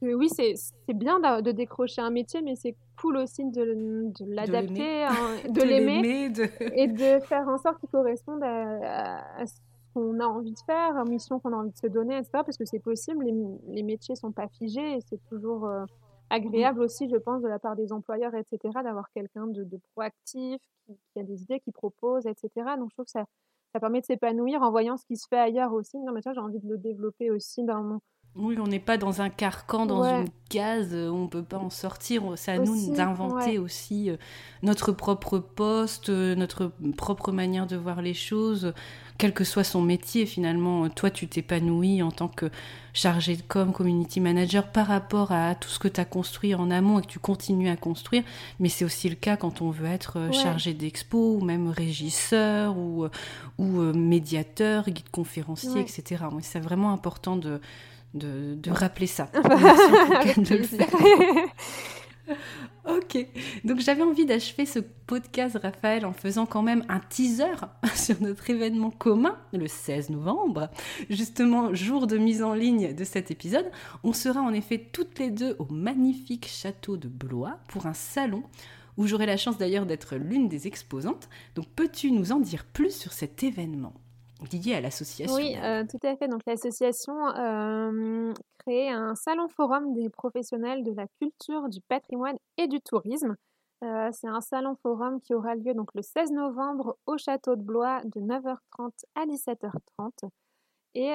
que 0.00 0.14
oui, 0.14 0.28
c'est 0.28 0.54
bien 0.94 1.20
de, 1.20 1.52
décrocher 1.52 2.02
un 2.02 2.10
métier, 2.10 2.42
mais 2.42 2.56
c'est 2.56 2.76
cool 3.00 3.16
aussi 3.18 3.44
de, 3.44 4.12
l'adapter, 4.26 5.06
de 5.48 5.62
l'aimer 5.62 6.26
hein, 6.28 6.48
et 6.74 6.86
de 6.86 7.20
faire 7.20 7.48
en 7.48 7.58
sorte 7.58 7.78
qu'il 7.80 7.88
corresponde 7.88 8.42
à, 8.42 9.46
ce 9.46 9.54
qu'on 9.92 10.18
a 10.20 10.26
envie 10.26 10.52
de 10.52 10.60
faire, 10.60 10.96
aux 10.96 11.08
missions 11.08 11.38
qu'on 11.40 11.52
a 11.52 11.56
envie 11.56 11.72
de 11.72 11.76
se 11.76 11.86
donner, 11.86 12.16
etc. 12.16 12.30
Parce 12.32 12.56
que 12.56 12.64
c'est 12.64 12.80
possible, 12.80 13.24
les, 13.24 13.34
les 13.68 13.82
métiers 13.82 14.16
sont 14.16 14.32
pas 14.32 14.48
figés 14.48 14.96
et 14.96 15.00
c'est 15.08 15.22
toujours 15.28 15.66
euh, 15.66 15.84
agréable 16.30 16.82
aussi, 16.82 17.08
je 17.08 17.16
pense, 17.16 17.42
de 17.42 17.48
la 17.48 17.58
part 17.58 17.76
des 17.76 17.92
employeurs, 17.92 18.34
etc., 18.34 18.58
d'avoir 18.82 19.10
quelqu'un 19.12 19.46
de, 19.46 19.78
proactif, 19.92 20.60
qui, 20.86 20.98
qui, 21.12 21.20
a 21.20 21.22
des 21.22 21.42
idées, 21.42 21.60
qui 21.60 21.72
propose, 21.72 22.26
etc. 22.26 22.50
Donc 22.78 22.90
je 22.90 22.94
trouve 22.94 23.04
que 23.04 23.10
ça, 23.10 23.24
ça 23.72 23.80
permet 23.80 24.00
de 24.00 24.06
s'épanouir 24.06 24.62
en 24.62 24.70
voyant 24.70 24.96
ce 24.96 25.04
qui 25.04 25.16
se 25.16 25.26
fait 25.28 25.38
ailleurs 25.38 25.72
aussi. 25.72 25.98
Non, 25.98 26.12
mais 26.12 26.22
ça, 26.22 26.32
j'ai 26.32 26.40
envie 26.40 26.60
de 26.60 26.68
le 26.68 26.78
développer 26.78 27.30
aussi 27.30 27.64
dans 27.64 27.82
mon, 27.82 28.00
oui, 28.36 28.56
on 28.58 28.66
n'est 28.66 28.80
pas 28.80 28.98
dans 28.98 29.22
un 29.22 29.30
carcan, 29.30 29.86
dans 29.86 30.02
une 30.02 30.28
case, 30.48 30.88
euh, 30.92 31.08
on 31.08 31.22
ne 31.22 31.28
peut 31.28 31.44
pas 31.44 31.58
en 31.58 31.70
sortir. 31.70 32.24
C'est 32.34 32.50
à 32.50 32.58
nous 32.58 32.92
d'inventer 32.92 33.58
aussi 33.58 34.10
euh, 34.10 34.16
notre 34.64 34.90
propre 34.90 35.38
poste, 35.38 36.08
euh, 36.08 36.34
notre 36.34 36.72
propre 36.96 37.30
manière 37.30 37.68
de 37.68 37.76
voir 37.76 38.02
les 38.02 38.12
choses, 38.12 38.72
quel 39.18 39.32
que 39.32 39.44
soit 39.44 39.62
son 39.62 39.82
métier 39.82 40.26
finalement. 40.26 40.88
Toi, 40.88 41.10
tu 41.10 41.28
t'épanouis 41.28 42.02
en 42.02 42.10
tant 42.10 42.26
que 42.26 42.50
chargé 42.92 43.36
de 43.36 43.42
com, 43.42 43.72
community 43.72 44.18
manager 44.18 44.66
par 44.72 44.88
rapport 44.88 45.30
à 45.30 45.54
tout 45.54 45.68
ce 45.68 45.78
que 45.78 45.86
tu 45.86 46.00
as 46.00 46.04
construit 46.04 46.56
en 46.56 46.72
amont 46.72 46.98
et 46.98 47.02
que 47.02 47.06
tu 47.06 47.20
continues 47.20 47.70
à 47.70 47.76
construire. 47.76 48.24
Mais 48.58 48.68
c'est 48.68 48.84
aussi 48.84 49.08
le 49.08 49.14
cas 49.14 49.36
quand 49.36 49.62
on 49.62 49.70
veut 49.70 49.86
être 49.86 50.18
chargé 50.32 50.74
d'expo 50.74 51.36
ou 51.36 51.44
même 51.44 51.68
régisseur 51.68 52.76
ou, 52.76 53.06
ou 53.58 53.64
médiateur, 53.92 54.90
guide 54.90 55.08
conférencier, 55.10 55.80
etc. 55.80 56.24
C'est 56.40 56.58
vraiment 56.58 56.92
important 56.92 57.36
de 57.36 57.60
de, 58.14 58.54
de 58.54 58.70
rappeler 58.70 59.06
ça. 59.06 59.30
ok, 62.88 63.26
donc 63.64 63.80
j'avais 63.80 64.02
envie 64.02 64.24
d'achever 64.24 64.66
ce 64.66 64.78
podcast, 64.78 65.58
Raphaël, 65.60 66.06
en 66.06 66.12
faisant 66.12 66.46
quand 66.46 66.62
même 66.62 66.84
un 66.88 67.00
teaser 67.00 67.54
sur 67.94 68.20
notre 68.22 68.48
événement 68.50 68.90
commun 68.90 69.36
le 69.52 69.66
16 69.68 70.10
novembre. 70.10 70.70
Justement, 71.10 71.74
jour 71.74 72.06
de 72.06 72.16
mise 72.16 72.42
en 72.42 72.54
ligne 72.54 72.94
de 72.94 73.04
cet 73.04 73.30
épisode, 73.30 73.70
on 74.02 74.12
sera 74.12 74.40
en 74.40 74.52
effet 74.52 74.88
toutes 74.92 75.18
les 75.18 75.30
deux 75.30 75.56
au 75.58 75.66
magnifique 75.70 76.48
château 76.48 76.96
de 76.96 77.08
Blois 77.08 77.58
pour 77.68 77.86
un 77.86 77.94
salon 77.94 78.42
où 78.96 79.06
j'aurai 79.06 79.26
la 79.26 79.36
chance 79.36 79.58
d'ailleurs 79.58 79.86
d'être 79.86 80.16
l'une 80.16 80.48
des 80.48 80.66
exposantes. 80.66 81.28
Donc 81.56 81.66
peux-tu 81.74 82.12
nous 82.12 82.32
en 82.32 82.38
dire 82.38 82.64
plus 82.64 82.94
sur 82.94 83.12
cet 83.12 83.42
événement? 83.42 83.94
Lié 84.52 84.74
à 84.74 84.80
l'association. 84.80 85.34
Oui, 85.34 85.56
euh, 85.62 85.84
tout 85.88 86.04
à 86.06 86.16
fait. 86.16 86.28
Donc 86.28 86.40
l'association 86.46 87.14
euh, 87.36 88.32
crée 88.58 88.90
un 88.90 89.14
salon 89.14 89.48
forum 89.48 89.92
des 89.94 90.08
professionnels 90.08 90.84
de 90.84 90.92
la 90.92 91.06
culture, 91.20 91.68
du 91.68 91.80
patrimoine 91.82 92.36
et 92.56 92.66
du 92.66 92.80
tourisme. 92.80 93.36
Euh, 93.82 94.10
c'est 94.12 94.28
un 94.28 94.40
salon 94.40 94.76
forum 94.82 95.20
qui 95.20 95.34
aura 95.34 95.54
lieu 95.54 95.74
donc 95.74 95.90
le 95.94 96.02
16 96.02 96.32
novembre 96.32 96.96
au 97.06 97.18
château 97.18 97.56
de 97.56 97.62
Blois 97.62 98.00
de 98.04 98.20
9h30 98.20 98.92
à 99.14 99.26
17h30. 99.26 100.30
Et 100.96 101.12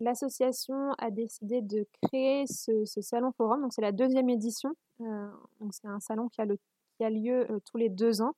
l'association 0.00 0.92
a 0.98 1.10
décidé 1.10 1.62
de 1.62 1.86
créer 2.02 2.46
ce, 2.46 2.84
salon 3.00 3.32
forum. 3.32 3.62
Donc 3.62 3.72
c'est 3.72 3.80
la 3.80 3.92
deuxième 3.92 4.28
édition. 4.28 4.74
donc 4.98 5.72
c'est 5.72 5.88
un 5.88 6.00
salon 6.00 6.28
qui 6.28 6.42
a, 6.42 7.10
lieu 7.10 7.46
tous 7.64 7.78
les 7.78 7.88
deux 7.88 8.20
ans. 8.20 8.34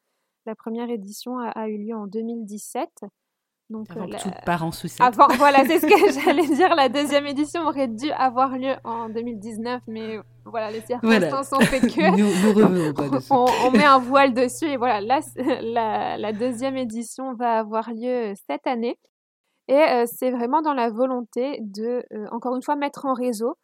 La 0.46 0.54
première 0.54 0.90
édition 0.90 1.38
a 1.38 1.68
eu 1.68 1.76
lieu 1.76 1.96
en 1.96 2.06
2017. 2.06 3.04
Donc, 3.73 3.91
avant 3.91 4.05
euh, 4.05 4.18
tout 4.23 4.31
part 4.45 4.64
en 4.64 4.70
sucette. 4.70 5.01
Avant, 5.01 5.27
voilà, 5.39 5.64
c'est 5.64 5.81
ce 5.81 5.87
que 5.87 6.20
j'allais 6.20 6.47
dire. 6.47 6.75
La 6.75 6.91
deuxième 6.91 7.27
édition 7.27 7.62
aurait 7.62 7.89
dû 7.89 8.11
avoir 8.11 8.51
lieu 8.59 8.75
en 8.85 9.09
2019, 9.09 9.83
mais 9.89 10.18
voilà, 10.45 10.70
les 10.70 10.83
circonstances 10.83 11.53
ont 11.55 11.61
fait 11.61 11.81
que 11.81 12.11
nous, 13.11 13.27
on, 13.31 13.70
met 13.70 13.85
un 13.85 13.99
voile 13.99 14.35
dessus. 14.35 14.66
Et 14.66 14.77
voilà, 14.77 15.01
là, 15.01 15.20
la, 15.62 16.18
la, 16.18 16.33
deuxième 16.35 16.77
édition 16.77 17.35
va 17.35 17.61
avoir 17.61 17.91
lieu 17.91 18.35
cette 18.47 18.66
année. 18.66 18.99
Et 19.68 19.75
euh, 19.75 20.05
c'est 20.07 20.31
vraiment 20.31 20.61
dans 20.61 20.75
la 20.75 20.91
volonté 20.91 21.59
de, 21.61 22.05
euh, 22.12 22.27
encore 22.31 22.55
une 22.55 22.62
fois, 22.62 22.77
mettre 22.77 23.07
en 23.07 23.14
réseau 23.14 23.57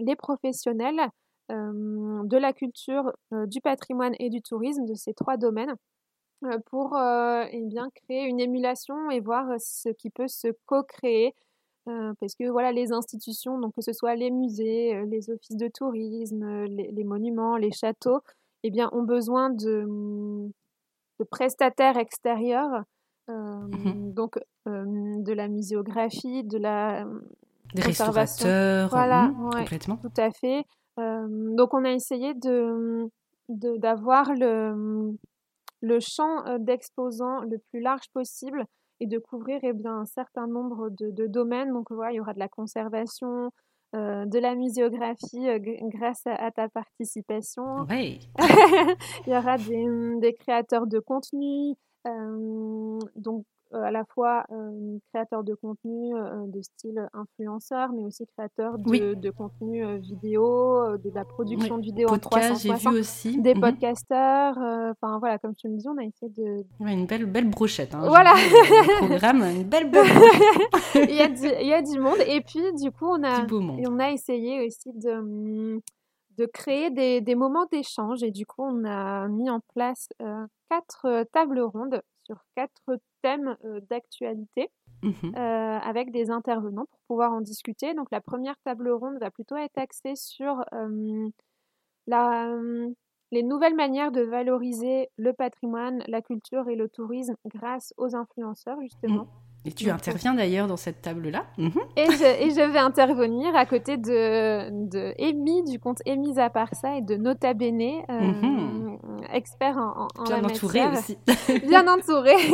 les 0.00 0.16
professionnels 0.16 1.00
de 1.48 2.36
la 2.36 2.52
culture, 2.52 3.12
du 3.30 3.60
patrimoine 3.60 4.14
et 4.18 4.28
du 4.28 4.42
tourisme 4.42 4.84
de 4.84 4.94
ces 4.94 5.14
trois 5.14 5.36
domaines 5.36 5.76
pour 6.66 6.96
euh, 6.96 7.44
eh 7.50 7.62
bien, 7.62 7.88
créer 7.90 8.24
une 8.24 8.40
émulation 8.40 9.10
et 9.10 9.20
voir 9.20 9.48
ce 9.58 9.88
qui 9.90 10.10
peut 10.10 10.28
se 10.28 10.48
co-créer. 10.66 11.34
Euh, 11.86 12.14
parce 12.18 12.34
que 12.34 12.48
voilà, 12.48 12.72
les 12.72 12.92
institutions, 12.92 13.58
donc 13.58 13.74
que 13.74 13.82
ce 13.82 13.92
soit 13.92 14.14
les 14.14 14.30
musées, 14.30 15.04
les 15.06 15.30
offices 15.30 15.56
de 15.56 15.68
tourisme, 15.68 16.64
les, 16.64 17.04
monuments, 17.04 17.56
les 17.56 17.72
châteaux, 17.72 18.20
eh 18.62 18.70
bien, 18.70 18.88
ont 18.92 19.02
besoin 19.02 19.50
de, 19.50 19.84
de 21.18 21.24
prestataires 21.24 21.98
extérieurs, 21.98 22.84
mmh 23.28 24.12
donc 24.14 24.38
de 24.66 25.32
la 25.32 25.48
muséographie, 25.48 26.44
de 26.44 26.56
la 26.56 27.06
des 27.74 27.82
restaurateurs, 27.82 28.88
voilà, 28.88 29.28
mmh, 29.28 29.50
complètement. 29.50 29.96
Tout 29.96 30.20
à 30.20 30.30
fait. 30.30 30.64
donc 30.96 31.74
on 31.74 31.84
a 31.84 31.90
essayé 31.90 32.32
de 32.34 33.10
d'avoir 33.48 34.32
le 34.32 35.14
le 35.84 36.00
champ 36.00 36.58
d'exposants 36.58 37.40
le 37.42 37.58
plus 37.70 37.80
large 37.80 38.08
possible 38.12 38.64
et 39.00 39.06
de 39.06 39.18
couvrir 39.18 39.60
eh 39.62 39.72
bien, 39.72 40.00
un 40.00 40.06
certain 40.06 40.46
nombre 40.46 40.88
de, 40.90 41.26
domaines. 41.26 41.72
Donc 41.72 41.90
voilà, 41.90 42.12
il 42.12 42.16
y 42.16 42.20
aura 42.20 42.32
de 42.32 42.38
la 42.38 42.48
conservation, 42.48 43.50
de 43.92 44.38
la 44.38 44.54
muséographie 44.54 45.46
grâce 45.92 46.22
à, 46.26 46.50
ta 46.50 46.68
participation. 46.68 47.86
il 47.90 49.32
y 49.32 49.36
aura 49.36 49.58
des, 49.58 49.86
des, 50.20 50.32
créateurs 50.34 50.86
de 50.86 50.98
contenu, 50.98 51.74
donc 53.16 53.44
euh, 53.44 53.53
à 53.82 53.90
la 53.90 54.04
fois 54.04 54.44
euh, 54.52 54.98
créateur 55.12 55.44
de 55.44 55.54
contenu 55.54 56.14
euh, 56.16 56.46
de 56.46 56.62
style 56.62 57.08
influenceur, 57.12 57.92
mais 57.92 58.02
aussi 58.02 58.26
créateur 58.36 58.78
de, 58.78 59.14
de 59.14 59.30
contenu 59.30 59.98
vidéo, 59.98 60.96
de 60.98 61.10
la 61.14 61.24
production 61.24 61.78
de 61.78 61.82
vidéos 61.82 62.08
en 62.08 62.18
360. 62.18 62.80
j'ai 62.80 62.90
vu 62.90 62.98
aussi. 62.98 63.40
Des 63.40 63.54
mmh 63.54 63.60
podcasteurs. 63.60 64.56
Enfin 64.58 65.18
voilà, 65.18 65.38
comme 65.38 65.54
tu 65.54 65.68
me 65.68 65.76
dis, 65.76 65.88
on 65.88 65.98
a 65.98 66.04
essayé 66.04 66.32
de. 66.36 66.64
une 66.80 67.06
belle, 67.06 67.26
belle 67.26 67.48
brochette. 67.48 67.94
Hein, 67.94 68.06
voilà. 68.06 68.34
programme, 68.98 69.42
une 69.42 69.64
belle 69.64 69.90
il, 70.94 71.14
y 71.14 71.20
a 71.20 71.28
du, 71.28 71.46
il 71.60 71.66
y 71.66 71.72
a 71.72 71.82
du 71.82 71.98
monde. 71.98 72.18
Et 72.26 72.40
puis, 72.40 72.72
du 72.74 72.90
coup, 72.90 73.06
on 73.06 73.22
a, 73.22 73.46
on 73.50 73.98
a 73.98 74.10
essayé 74.10 74.66
aussi 74.66 74.92
de 74.92 75.20
mmh, 75.20 75.80
de 76.38 76.46
créer 76.46 76.90
des, 76.90 77.20
des 77.20 77.34
moments 77.34 77.66
d'échange. 77.70 78.22
Et 78.22 78.30
du 78.30 78.46
coup, 78.46 78.62
on 78.62 78.84
a 78.84 79.28
mis 79.28 79.50
en 79.50 79.60
place 79.74 80.08
quatre 80.68 81.24
tables 81.32 81.60
rondes 81.60 82.02
sur 82.24 82.44
quatre 82.56 82.98
thèmes 83.22 83.56
d'actualité. 83.90 84.70
Mmh 85.02 85.36
avec 85.36 86.12
des 86.12 86.30
intervenants 86.30 86.86
pour 86.86 87.00
pouvoir 87.08 87.32
en 87.32 87.42
discuter. 87.42 87.92
Donc 87.92 88.10
la 88.10 88.22
première 88.22 88.56
table 88.64 88.88
ronde 88.90 89.18
va 89.20 89.30
plutôt 89.30 89.56
être 89.56 89.76
axée 89.76 90.16
sur 90.16 90.64
la, 92.06 92.56
les 93.30 93.42
nouvelles 93.42 93.74
manières 93.74 94.12
de 94.12 94.22
valoriser 94.22 95.10
le 95.16 95.32
patrimoine, 95.32 96.02
la 96.06 96.22
culture 96.22 96.68
et 96.68 96.76
le 96.76 96.88
tourisme 96.88 97.34
grâce 97.46 97.92
aux 97.96 98.14
influenceurs 98.14 98.80
justement. 98.80 99.24
Mmh. 99.24 99.43
Et 99.66 99.72
tu 99.72 99.88
interviens 99.90 100.34
d'ailleurs 100.34 100.66
dans 100.66 100.76
cette 100.76 101.00
table-là. 101.00 101.46
Mhm. 101.56 101.72
et, 101.96 102.06
je, 102.06 102.70
vais 102.72 102.78
intervenir 102.78 103.56
à 103.56 103.64
côté 103.64 103.96
de, 103.96 104.88
de 104.88 105.14
Amy, 105.18 105.64
du 105.64 105.78
compte 105.78 106.02
Amy 106.06 106.34
Zaparsa 106.34 106.96
et 106.96 107.00
de 107.00 107.16
Nota 107.16 107.54
Bene, 107.54 108.02
euh, 108.10 108.20
mhm. 108.20 108.98
expert 109.32 109.78
en, 109.78 110.08
en, 110.16 110.24
Bien 110.24 110.44
entouré 110.44 110.86
aussi. 110.88 111.16
Bien 111.66 111.86
entouré. 111.88 112.34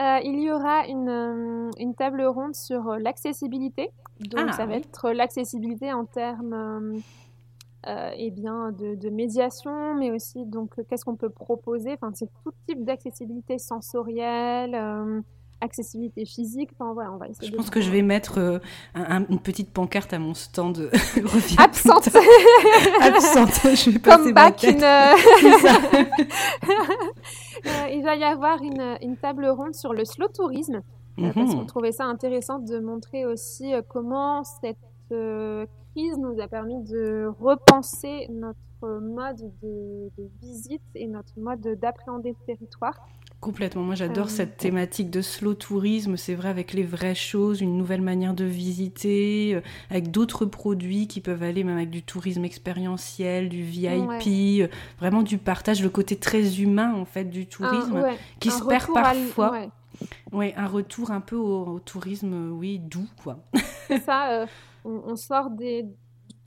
Euh, 0.00 0.18
il 0.22 0.40
y 0.40 0.50
aura 0.50 0.86
une, 0.86 1.08
euh, 1.08 1.70
une 1.78 1.94
table 1.94 2.22
ronde 2.22 2.54
sur 2.54 2.96
l'accessibilité. 2.98 3.90
Donc 4.20 4.46
ah, 4.48 4.52
ça 4.52 4.64
va 4.64 4.76
être 4.76 5.10
l'accessibilité 5.10 5.92
en 5.92 6.04
termes 6.04 7.02
euh, 7.86 8.10
eh 8.16 8.30
bien, 8.30 8.70
de, 8.70 8.94
de, 8.94 9.10
médiation, 9.10 9.94
mais 9.96 10.12
aussi 10.12 10.44
donc 10.46 10.74
qu'est-ce 10.88 11.04
qu'on 11.04 11.16
peut 11.16 11.30
proposer? 11.30 11.92
Enfin, 11.94 12.12
c'est 12.14 12.30
tout 12.44 12.52
type 12.66 12.84
d'accessibilité 12.84 13.58
sensorielle 13.58 14.74
accessibilité 15.60 16.24
physique. 16.24 16.70
Enfin, 16.78 16.92
voilà, 16.92 17.12
on 17.12 17.16
va 17.16 17.28
essayer 17.28 17.50
je 17.50 17.56
pense 17.56 17.70
que 17.70 17.80
je 17.80 17.90
vais 17.90 18.02
mettre 18.02 18.38
euh, 18.38 18.58
une 19.28 19.40
petite 19.40 19.72
pancarte 19.72 20.12
à 20.12 20.18
mon 20.18 20.34
stand. 20.34 20.90
Absente. 21.58 22.08
Absente. 23.00 23.60
Je 23.64 23.90
vais 23.90 23.98
Comme 24.00 24.32
back 24.32 24.62
une... 24.64 24.82
Euh, 27.66 27.88
il 27.92 28.04
va 28.04 28.14
y 28.14 28.22
avoir 28.22 28.62
une, 28.62 28.96
une, 29.02 29.16
table 29.16 29.44
ronde 29.46 29.74
sur 29.74 29.92
le 29.92 30.04
slow 30.04 30.28
tourisme. 30.28 30.80
Euh, 31.18 31.32
parce 31.34 31.52
qu'on 31.52 31.62
mhm. 31.62 31.66
trouvait 31.66 31.90
ça 31.90 32.04
intéressant 32.04 32.60
de 32.60 32.78
montrer 32.78 33.26
aussi 33.26 33.72
comment 33.88 34.44
cette 34.44 34.76
crise 35.08 36.16
nous 36.18 36.40
a 36.40 36.46
permis 36.46 36.80
de 36.84 37.28
repenser 37.40 38.28
notre 38.30 39.00
mode 39.00 39.50
de, 39.60 40.08
de 40.16 40.30
visite 40.40 40.82
et 40.94 41.08
notre 41.08 41.32
mode 41.36 41.60
d'appréhender 41.80 42.30
le 42.30 42.46
territoire. 42.46 42.94
Complètement. 43.40 43.82
Moi, 43.82 43.94
j'adore 43.94 44.26
euh, 44.26 44.30
cette 44.30 44.56
thématique 44.56 45.10
de 45.10 45.22
slow 45.22 45.54
tourisme. 45.54 46.16
C'est 46.16 46.34
vrai, 46.34 46.48
avec 46.48 46.72
les 46.72 46.82
vraies 46.82 47.14
choses, 47.14 47.60
une 47.60 47.76
nouvelle 47.76 48.00
manière 48.00 48.34
de 48.34 48.44
visiter, 48.44 49.54
euh, 49.54 49.60
avec 49.90 50.10
d'autres 50.10 50.44
produits 50.44 51.06
qui 51.06 51.20
peuvent 51.20 51.44
aller 51.44 51.62
même 51.62 51.76
avec 51.76 51.90
du 51.90 52.02
tourisme 52.02 52.44
expérientiel, 52.44 53.48
du 53.48 53.62
VIP, 53.62 54.62
euh, 54.62 54.66
vraiment 54.98 55.22
du 55.22 55.38
partage, 55.38 55.82
le 55.82 55.88
côté 55.88 56.16
très 56.16 56.60
humain 56.60 56.92
en 56.94 57.04
fait 57.04 57.26
du 57.26 57.46
tourisme, 57.46 58.02
qui 58.40 58.50
se 58.50 58.64
perd 58.64 58.92
parfois. 58.92 59.68
Oui, 60.32 60.52
un 60.56 60.66
retour 60.66 61.12
un 61.12 61.20
peu 61.20 61.36
au, 61.36 61.78
tourisme, 61.78 62.50
oui, 62.52 62.80
doux, 62.80 63.08
quoi. 63.22 63.38
C'est 63.86 64.02
ça. 64.02 64.46
on, 64.84 65.14
sort 65.14 65.50
des 65.50 65.86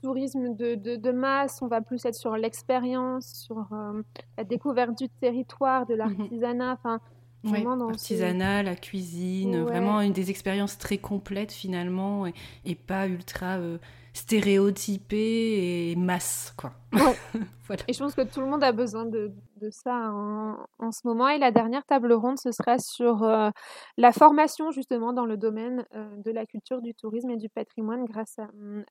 tourisme 0.02 0.54
de, 0.54 0.74
de, 0.74 1.12
masse, 1.12 1.62
on 1.62 1.68
va 1.68 1.80
plus 1.80 2.04
être 2.04 2.14
sur 2.14 2.36
l'expérience, 2.36 3.44
sur 3.46 3.68
euh, 3.72 4.02
la 4.36 4.44
découverte 4.44 4.98
du 4.98 5.08
territoire, 5.08 5.86
de 5.86 5.94
mhm. 5.94 5.98
l'artisanat. 5.98 6.72
Enfin, 6.72 7.00
L'artisanat, 7.44 8.62
la 8.62 8.76
cuisine, 8.76 9.62
vraiment 9.62 10.00
une 10.00 10.12
des 10.12 10.30
expériences 10.30 10.78
très 10.78 10.98
complètes 10.98 11.50
finalement 11.50 12.26
et, 12.64 12.74
pas 12.76 13.08
ultra 13.08 13.58
euh, 13.58 13.78
stéréotypée 14.12 15.90
et 15.90 15.96
masse, 15.96 16.54
quoi. 16.56 16.72
Et 17.88 17.92
je 17.92 17.98
pense 17.98 18.14
que 18.14 18.22
tout 18.22 18.40
le 18.40 18.46
monde 18.46 18.62
a 18.62 18.72
besoin 18.72 19.06
de, 19.06 19.32
ça 19.70 20.10
en, 20.10 20.92
ce 20.92 21.06
moment. 21.06 21.28
Et 21.28 21.38
la 21.38 21.50
dernière 21.50 21.84
table 21.84 22.12
ronde, 22.12 22.38
ce 22.38 22.52
sera 22.52 22.78
sur 22.78 23.22
euh, 23.22 23.50
la 23.96 24.12
formation 24.12 24.70
justement 24.72 25.12
dans 25.12 25.24
le 25.24 25.36
domaine 25.36 25.84
euh, 25.94 26.16
de 26.16 26.30
la 26.30 26.44
culture, 26.44 26.82
du 26.82 26.94
tourisme 26.94 27.30
et 27.30 27.36
du 27.36 27.48
patrimoine 27.48 28.04
grâce 28.04 28.38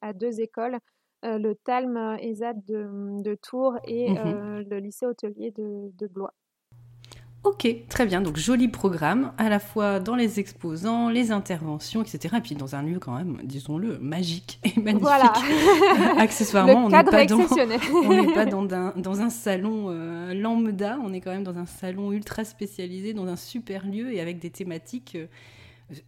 à, 0.01 0.13
deux 0.13 0.39
écoles, 0.39 0.79
euh, 1.25 1.37
le 1.37 1.55
TALM 1.55 2.17
ESAD 2.19 2.63
de, 2.65 3.21
de 3.21 3.35
Tours 3.35 3.77
et 3.85 4.11
mmh 4.11 4.65
le 4.69 4.79
lycée 4.79 5.05
hôtelier 5.05 5.51
de, 5.51 5.91
de 5.97 6.07
Blois. 6.07 6.33
Ok, 7.43 7.67
très 7.89 8.05
bien. 8.05 8.21
Donc 8.21 8.37
joli 8.37 8.67
programme, 8.67 9.31
à 9.39 9.49
la 9.49 9.57
fois 9.57 9.99
dans 9.99 10.15
les 10.15 10.39
exposants, 10.39 11.09
les 11.09 11.31
interventions, 11.31 12.03
etc. 12.03 12.35
Et 12.37 12.41
puis 12.41 12.53
dans 12.53 12.75
un 12.75 12.83
lieu 12.83 12.99
quand 12.99 13.15
même, 13.15 13.39
disons-le, 13.43 13.97
magique 13.97 14.59
et 14.63 14.79
magnifique. 14.79 15.01
Voilà. 15.01 15.33
Accessoirement, 16.19 16.85
on 16.85 16.89
n'est 16.89 17.03
pas, 17.03 17.25
dans, 17.25 17.39
on 17.39 18.33
pas 18.33 18.45
dans, 18.45 18.71
un, 18.71 18.93
dans 18.95 19.21
un 19.21 19.31
salon 19.31 19.87
euh, 19.89 20.35
lambda, 20.35 20.99
on 21.03 21.13
est 21.13 21.21
quand 21.21 21.31
même 21.31 21.43
dans 21.43 21.57
un 21.57 21.65
salon 21.65 22.11
ultra 22.11 22.43
spécialisé, 22.43 23.13
dans 23.13 23.25
un 23.25 23.35
super 23.35 23.87
lieu 23.87 24.13
et 24.13 24.21
avec 24.21 24.37
des 24.37 24.51
thématiques. 24.51 25.17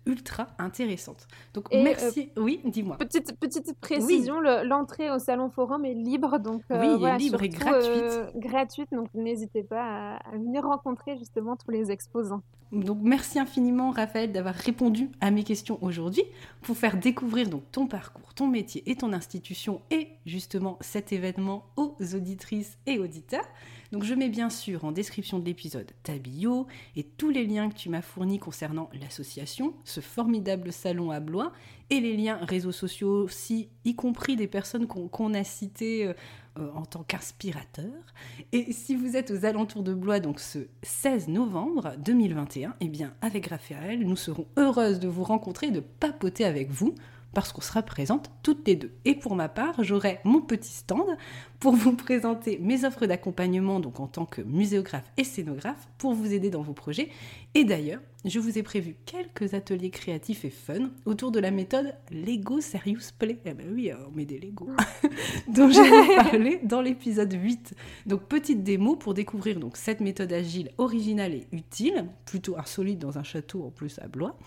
Ultra 0.06 0.48
intéressante. 0.58 1.28
Donc 1.54 1.68
merci. 1.74 2.32
Euh, 2.38 2.42
oui, 2.42 2.62
dis-moi. 2.66 2.98
Petite 2.98 3.38
petite 3.40 3.74
précision, 3.80 4.40
l'entrée 4.40 5.12
au 5.12 5.20
salon 5.20 5.50
forum 5.50 5.86
est 5.86 5.94
libre, 5.94 6.40
donc 6.40 6.62
euh, 6.72 6.98
oui, 6.98 7.18
libre 7.18 7.42
et 7.44 7.50
gratuite. 7.50 8.04
Euh, 8.04 8.32
gratuite, 8.36 8.90
donc 8.92 9.08
n'hésitez 9.14 9.64
pas 9.64 10.18
à, 10.18 10.32
venir 10.38 10.64
rencontrer 10.64 11.18
justement 11.18 11.56
tous 11.56 11.72
les 11.72 11.92
exposants. 11.92 12.42
Donc 12.72 12.98
merci 13.02 13.38
infiniment 13.38 13.92
Raphaël 13.92 14.32
d'avoir 14.32 14.56
répondu 14.56 15.10
à 15.22 15.30
mes 15.30 15.44
questions 15.44 15.78
aujourd'hui 15.82 16.24
pour 16.62 16.76
faire 16.76 16.98
découvrir 16.98 17.48
donc 17.48 17.64
ton 17.72 17.86
parcours, 17.86 18.34
ton 18.34 18.48
métier 18.48 18.84
et 18.90 18.96
ton 18.96 19.14
institution 19.14 19.82
et 19.92 20.08
justement 20.26 20.78
cet 20.82 21.14
événement 21.14 21.66
aux 21.78 21.96
auditrices 22.16 22.80
et 22.88 22.98
auditeurs. 22.98 23.46
Donc 23.94 24.06
je 24.06 24.16
mets 24.16 24.28
bien 24.28 24.50
sûr 24.50 24.86
en 24.86 24.92
description 24.92 25.38
de 25.38 25.46
l'épisode 25.46 25.92
ta 26.02 26.18
bio 26.18 26.66
et 26.96 27.04
tous 27.04 27.30
les 27.30 27.46
liens 27.46 27.70
que 27.70 27.76
tu 27.76 27.90
m'as 27.90 28.02
fournis 28.02 28.40
concernant 28.40 28.90
l'association, 29.00 29.76
ce 29.84 30.00
formidable 30.00 30.74
salon 30.74 31.12
à 31.12 31.20
Blois, 31.20 31.52
et 31.92 32.00
les 32.00 32.18
liens 32.18 32.40
réseaux 32.42 32.72
sociaux 32.72 33.22
aussi, 33.24 33.70
y 33.86 33.94
compris 33.94 34.36
des 34.36 34.48
personnes 34.48 34.88
qu'on 34.88 35.34
a 35.36 35.44
citées 35.44 36.08
euh, 36.08 36.14
euh, 36.58 36.72
en 36.74 36.86
tant 36.86 37.04
qu'inspirateurs. 37.04 38.16
Et 38.52 38.74
si 38.74 38.96
vous 38.96 39.16
êtes 39.16 39.30
aux 39.30 39.46
alentours 39.46 39.84
de 39.84 39.94
Blois, 39.94 40.20
donc 40.20 40.40
ce 40.40 40.70
16 40.82 41.28
novembre 41.28 41.94
2021, 42.04 42.74
eh 42.80 42.88
bien 42.88 43.14
avec 43.22 43.46
Raphaël, 43.46 44.00
nous 44.00 44.16
serons 44.16 44.48
heureuses 44.58 45.00
de 45.00 45.08
vous 45.08 45.24
rencontrer 45.24 45.68
et 45.68 45.72
de 45.72 45.82
papoter 45.82 46.46
avec 46.46 46.72
vous 46.72 46.96
parce 47.34 47.52
qu'on 47.52 47.62
sera 47.62 47.82
présentes 47.82 48.32
toutes 48.44 48.68
les 48.68 48.76
deux. 48.76 48.92
Et 49.06 49.16
pour 49.16 49.36
ma 49.36 49.50
part, 49.50 49.84
j'aurai 49.84 50.20
mon 50.24 50.42
petit 50.42 50.72
stand 50.72 51.18
pour 51.60 51.76
vous 51.76 51.94
présenter 51.96 52.60
mes 52.62 52.86
offres 52.86 53.06
d'accompagnement, 53.06 53.80
donc 53.80 54.00
en 54.00 54.08
tant 54.08 54.26
que 54.26 54.42
muséographe 54.42 55.12
et 55.18 55.24
scénographe, 55.24 55.88
pour 55.98 56.14
vous 56.14 56.34
aider 56.34 56.50
dans 56.50 56.62
vos 56.62 56.74
projets. 56.74 57.10
Et 57.56 57.64
d'ailleurs, 57.64 58.02
je 58.26 58.40
vous 58.40 58.58
ai 58.58 58.64
prévu 58.64 58.96
quelques 59.06 59.54
ateliers 59.54 59.90
créatifs 59.90 60.46
et 60.46 60.50
fun 60.50 60.92
autour 61.06 61.32
de 61.32 61.40
la 61.40 61.52
méthode 61.52 61.94
Lego 62.12 62.62
Serious 62.62 63.12
Play. 63.18 63.40
Eh 63.46 63.54
ben 63.54 63.68
oui, 63.74 63.92
on 63.94 64.16
met 64.16 64.26
des 64.26 64.40
Lego, 64.40 64.70
dont 65.48 65.70
j'ai 65.70 66.16
parlé 66.16 66.60
dans 66.64 66.82
l'épisode 66.82 67.34
8. 67.34 67.74
Donc 68.06 68.24
petite 68.28 68.64
démo 68.64 68.96
pour 68.96 69.14
découvrir 69.14 69.60
cette 69.74 70.00
méthode 70.00 70.32
agile 70.32 70.72
originale 70.78 71.34
et 71.34 71.48
utile, 71.52 72.06
plutôt 72.26 72.58
insolite 72.58 73.00
dans 73.00 73.18
un 73.18 73.24
château 73.24 73.66
en 73.66 73.72
plus 73.72 74.00
à 74.00 74.08
Blois, 74.08 74.38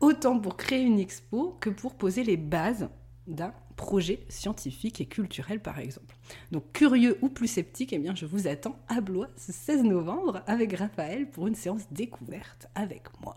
autant 0.00 0.38
pour 0.38 0.56
créer 0.56 0.82
une 0.82 0.98
expo 0.98 1.56
que 1.60 1.70
pour 1.70 1.94
poser 1.94 2.24
les 2.24 2.36
bases 2.36 2.88
d'un 3.32 3.52
projet 3.76 4.24
scientifique 4.28 5.00
et 5.00 5.06
culturel 5.06 5.60
par 5.60 5.78
exemple. 5.78 6.16
Donc 6.50 6.64
curieux 6.72 7.18
ou 7.22 7.28
plus 7.28 7.48
sceptique, 7.48 7.92
eh 7.92 7.98
bien 7.98 8.14
je 8.14 8.26
vous 8.26 8.46
attends 8.46 8.76
à 8.88 9.00
Blois 9.00 9.28
ce 9.36 9.52
16 9.52 9.84
novembre 9.84 10.42
avec 10.46 10.74
Raphaël 10.74 11.28
pour 11.28 11.46
une 11.46 11.54
séance 11.54 11.82
découverte 11.90 12.68
avec 12.74 13.04
moi. 13.22 13.34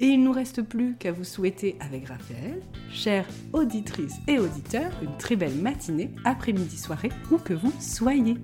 Et 0.00 0.06
il 0.06 0.20
ne 0.20 0.24
nous 0.24 0.32
reste 0.32 0.62
plus 0.62 0.96
qu'à 0.96 1.12
vous 1.12 1.24
souhaiter 1.24 1.76
avec 1.80 2.08
Raphaël, 2.08 2.60
chères 2.90 3.26
auditrices 3.52 4.16
et 4.26 4.38
auditeurs, 4.38 4.90
une 5.02 5.16
très 5.18 5.36
belle 5.36 5.54
matinée, 5.54 6.10
après-midi, 6.24 6.76
soirée, 6.76 7.10
où 7.30 7.38
que 7.38 7.54
vous 7.54 7.72
soyez. 7.78 8.36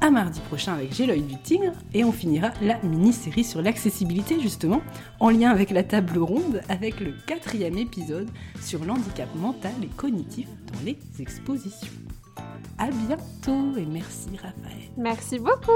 À 0.00 0.10
mardi 0.10 0.40
prochain 0.40 0.74
avec 0.74 0.92
J'ai 0.92 1.06
l'œil 1.06 1.22
du 1.22 1.36
tigre 1.38 1.72
et 1.94 2.02
on 2.02 2.10
finira 2.10 2.50
la 2.60 2.80
mini-série 2.82 3.44
sur 3.44 3.62
l'accessibilité 3.62 4.40
justement 4.40 4.80
en 5.20 5.30
lien 5.30 5.50
avec 5.50 5.70
la 5.70 5.84
table 5.84 6.18
ronde 6.18 6.60
avec 6.68 6.98
le 6.98 7.14
quatrième 7.24 7.78
épisode 7.78 8.28
sur 8.60 8.84
l'handicap 8.84 9.32
mental 9.36 9.72
et 9.80 9.86
cognitif 9.86 10.48
dans 10.72 10.80
les 10.84 10.98
expositions. 11.20 11.92
À 12.78 12.90
bientôt 12.90 13.76
et 13.76 13.86
merci 13.86 14.30
Raphaël. 14.42 14.90
Merci 14.96 15.38
beaucoup. 15.38 15.70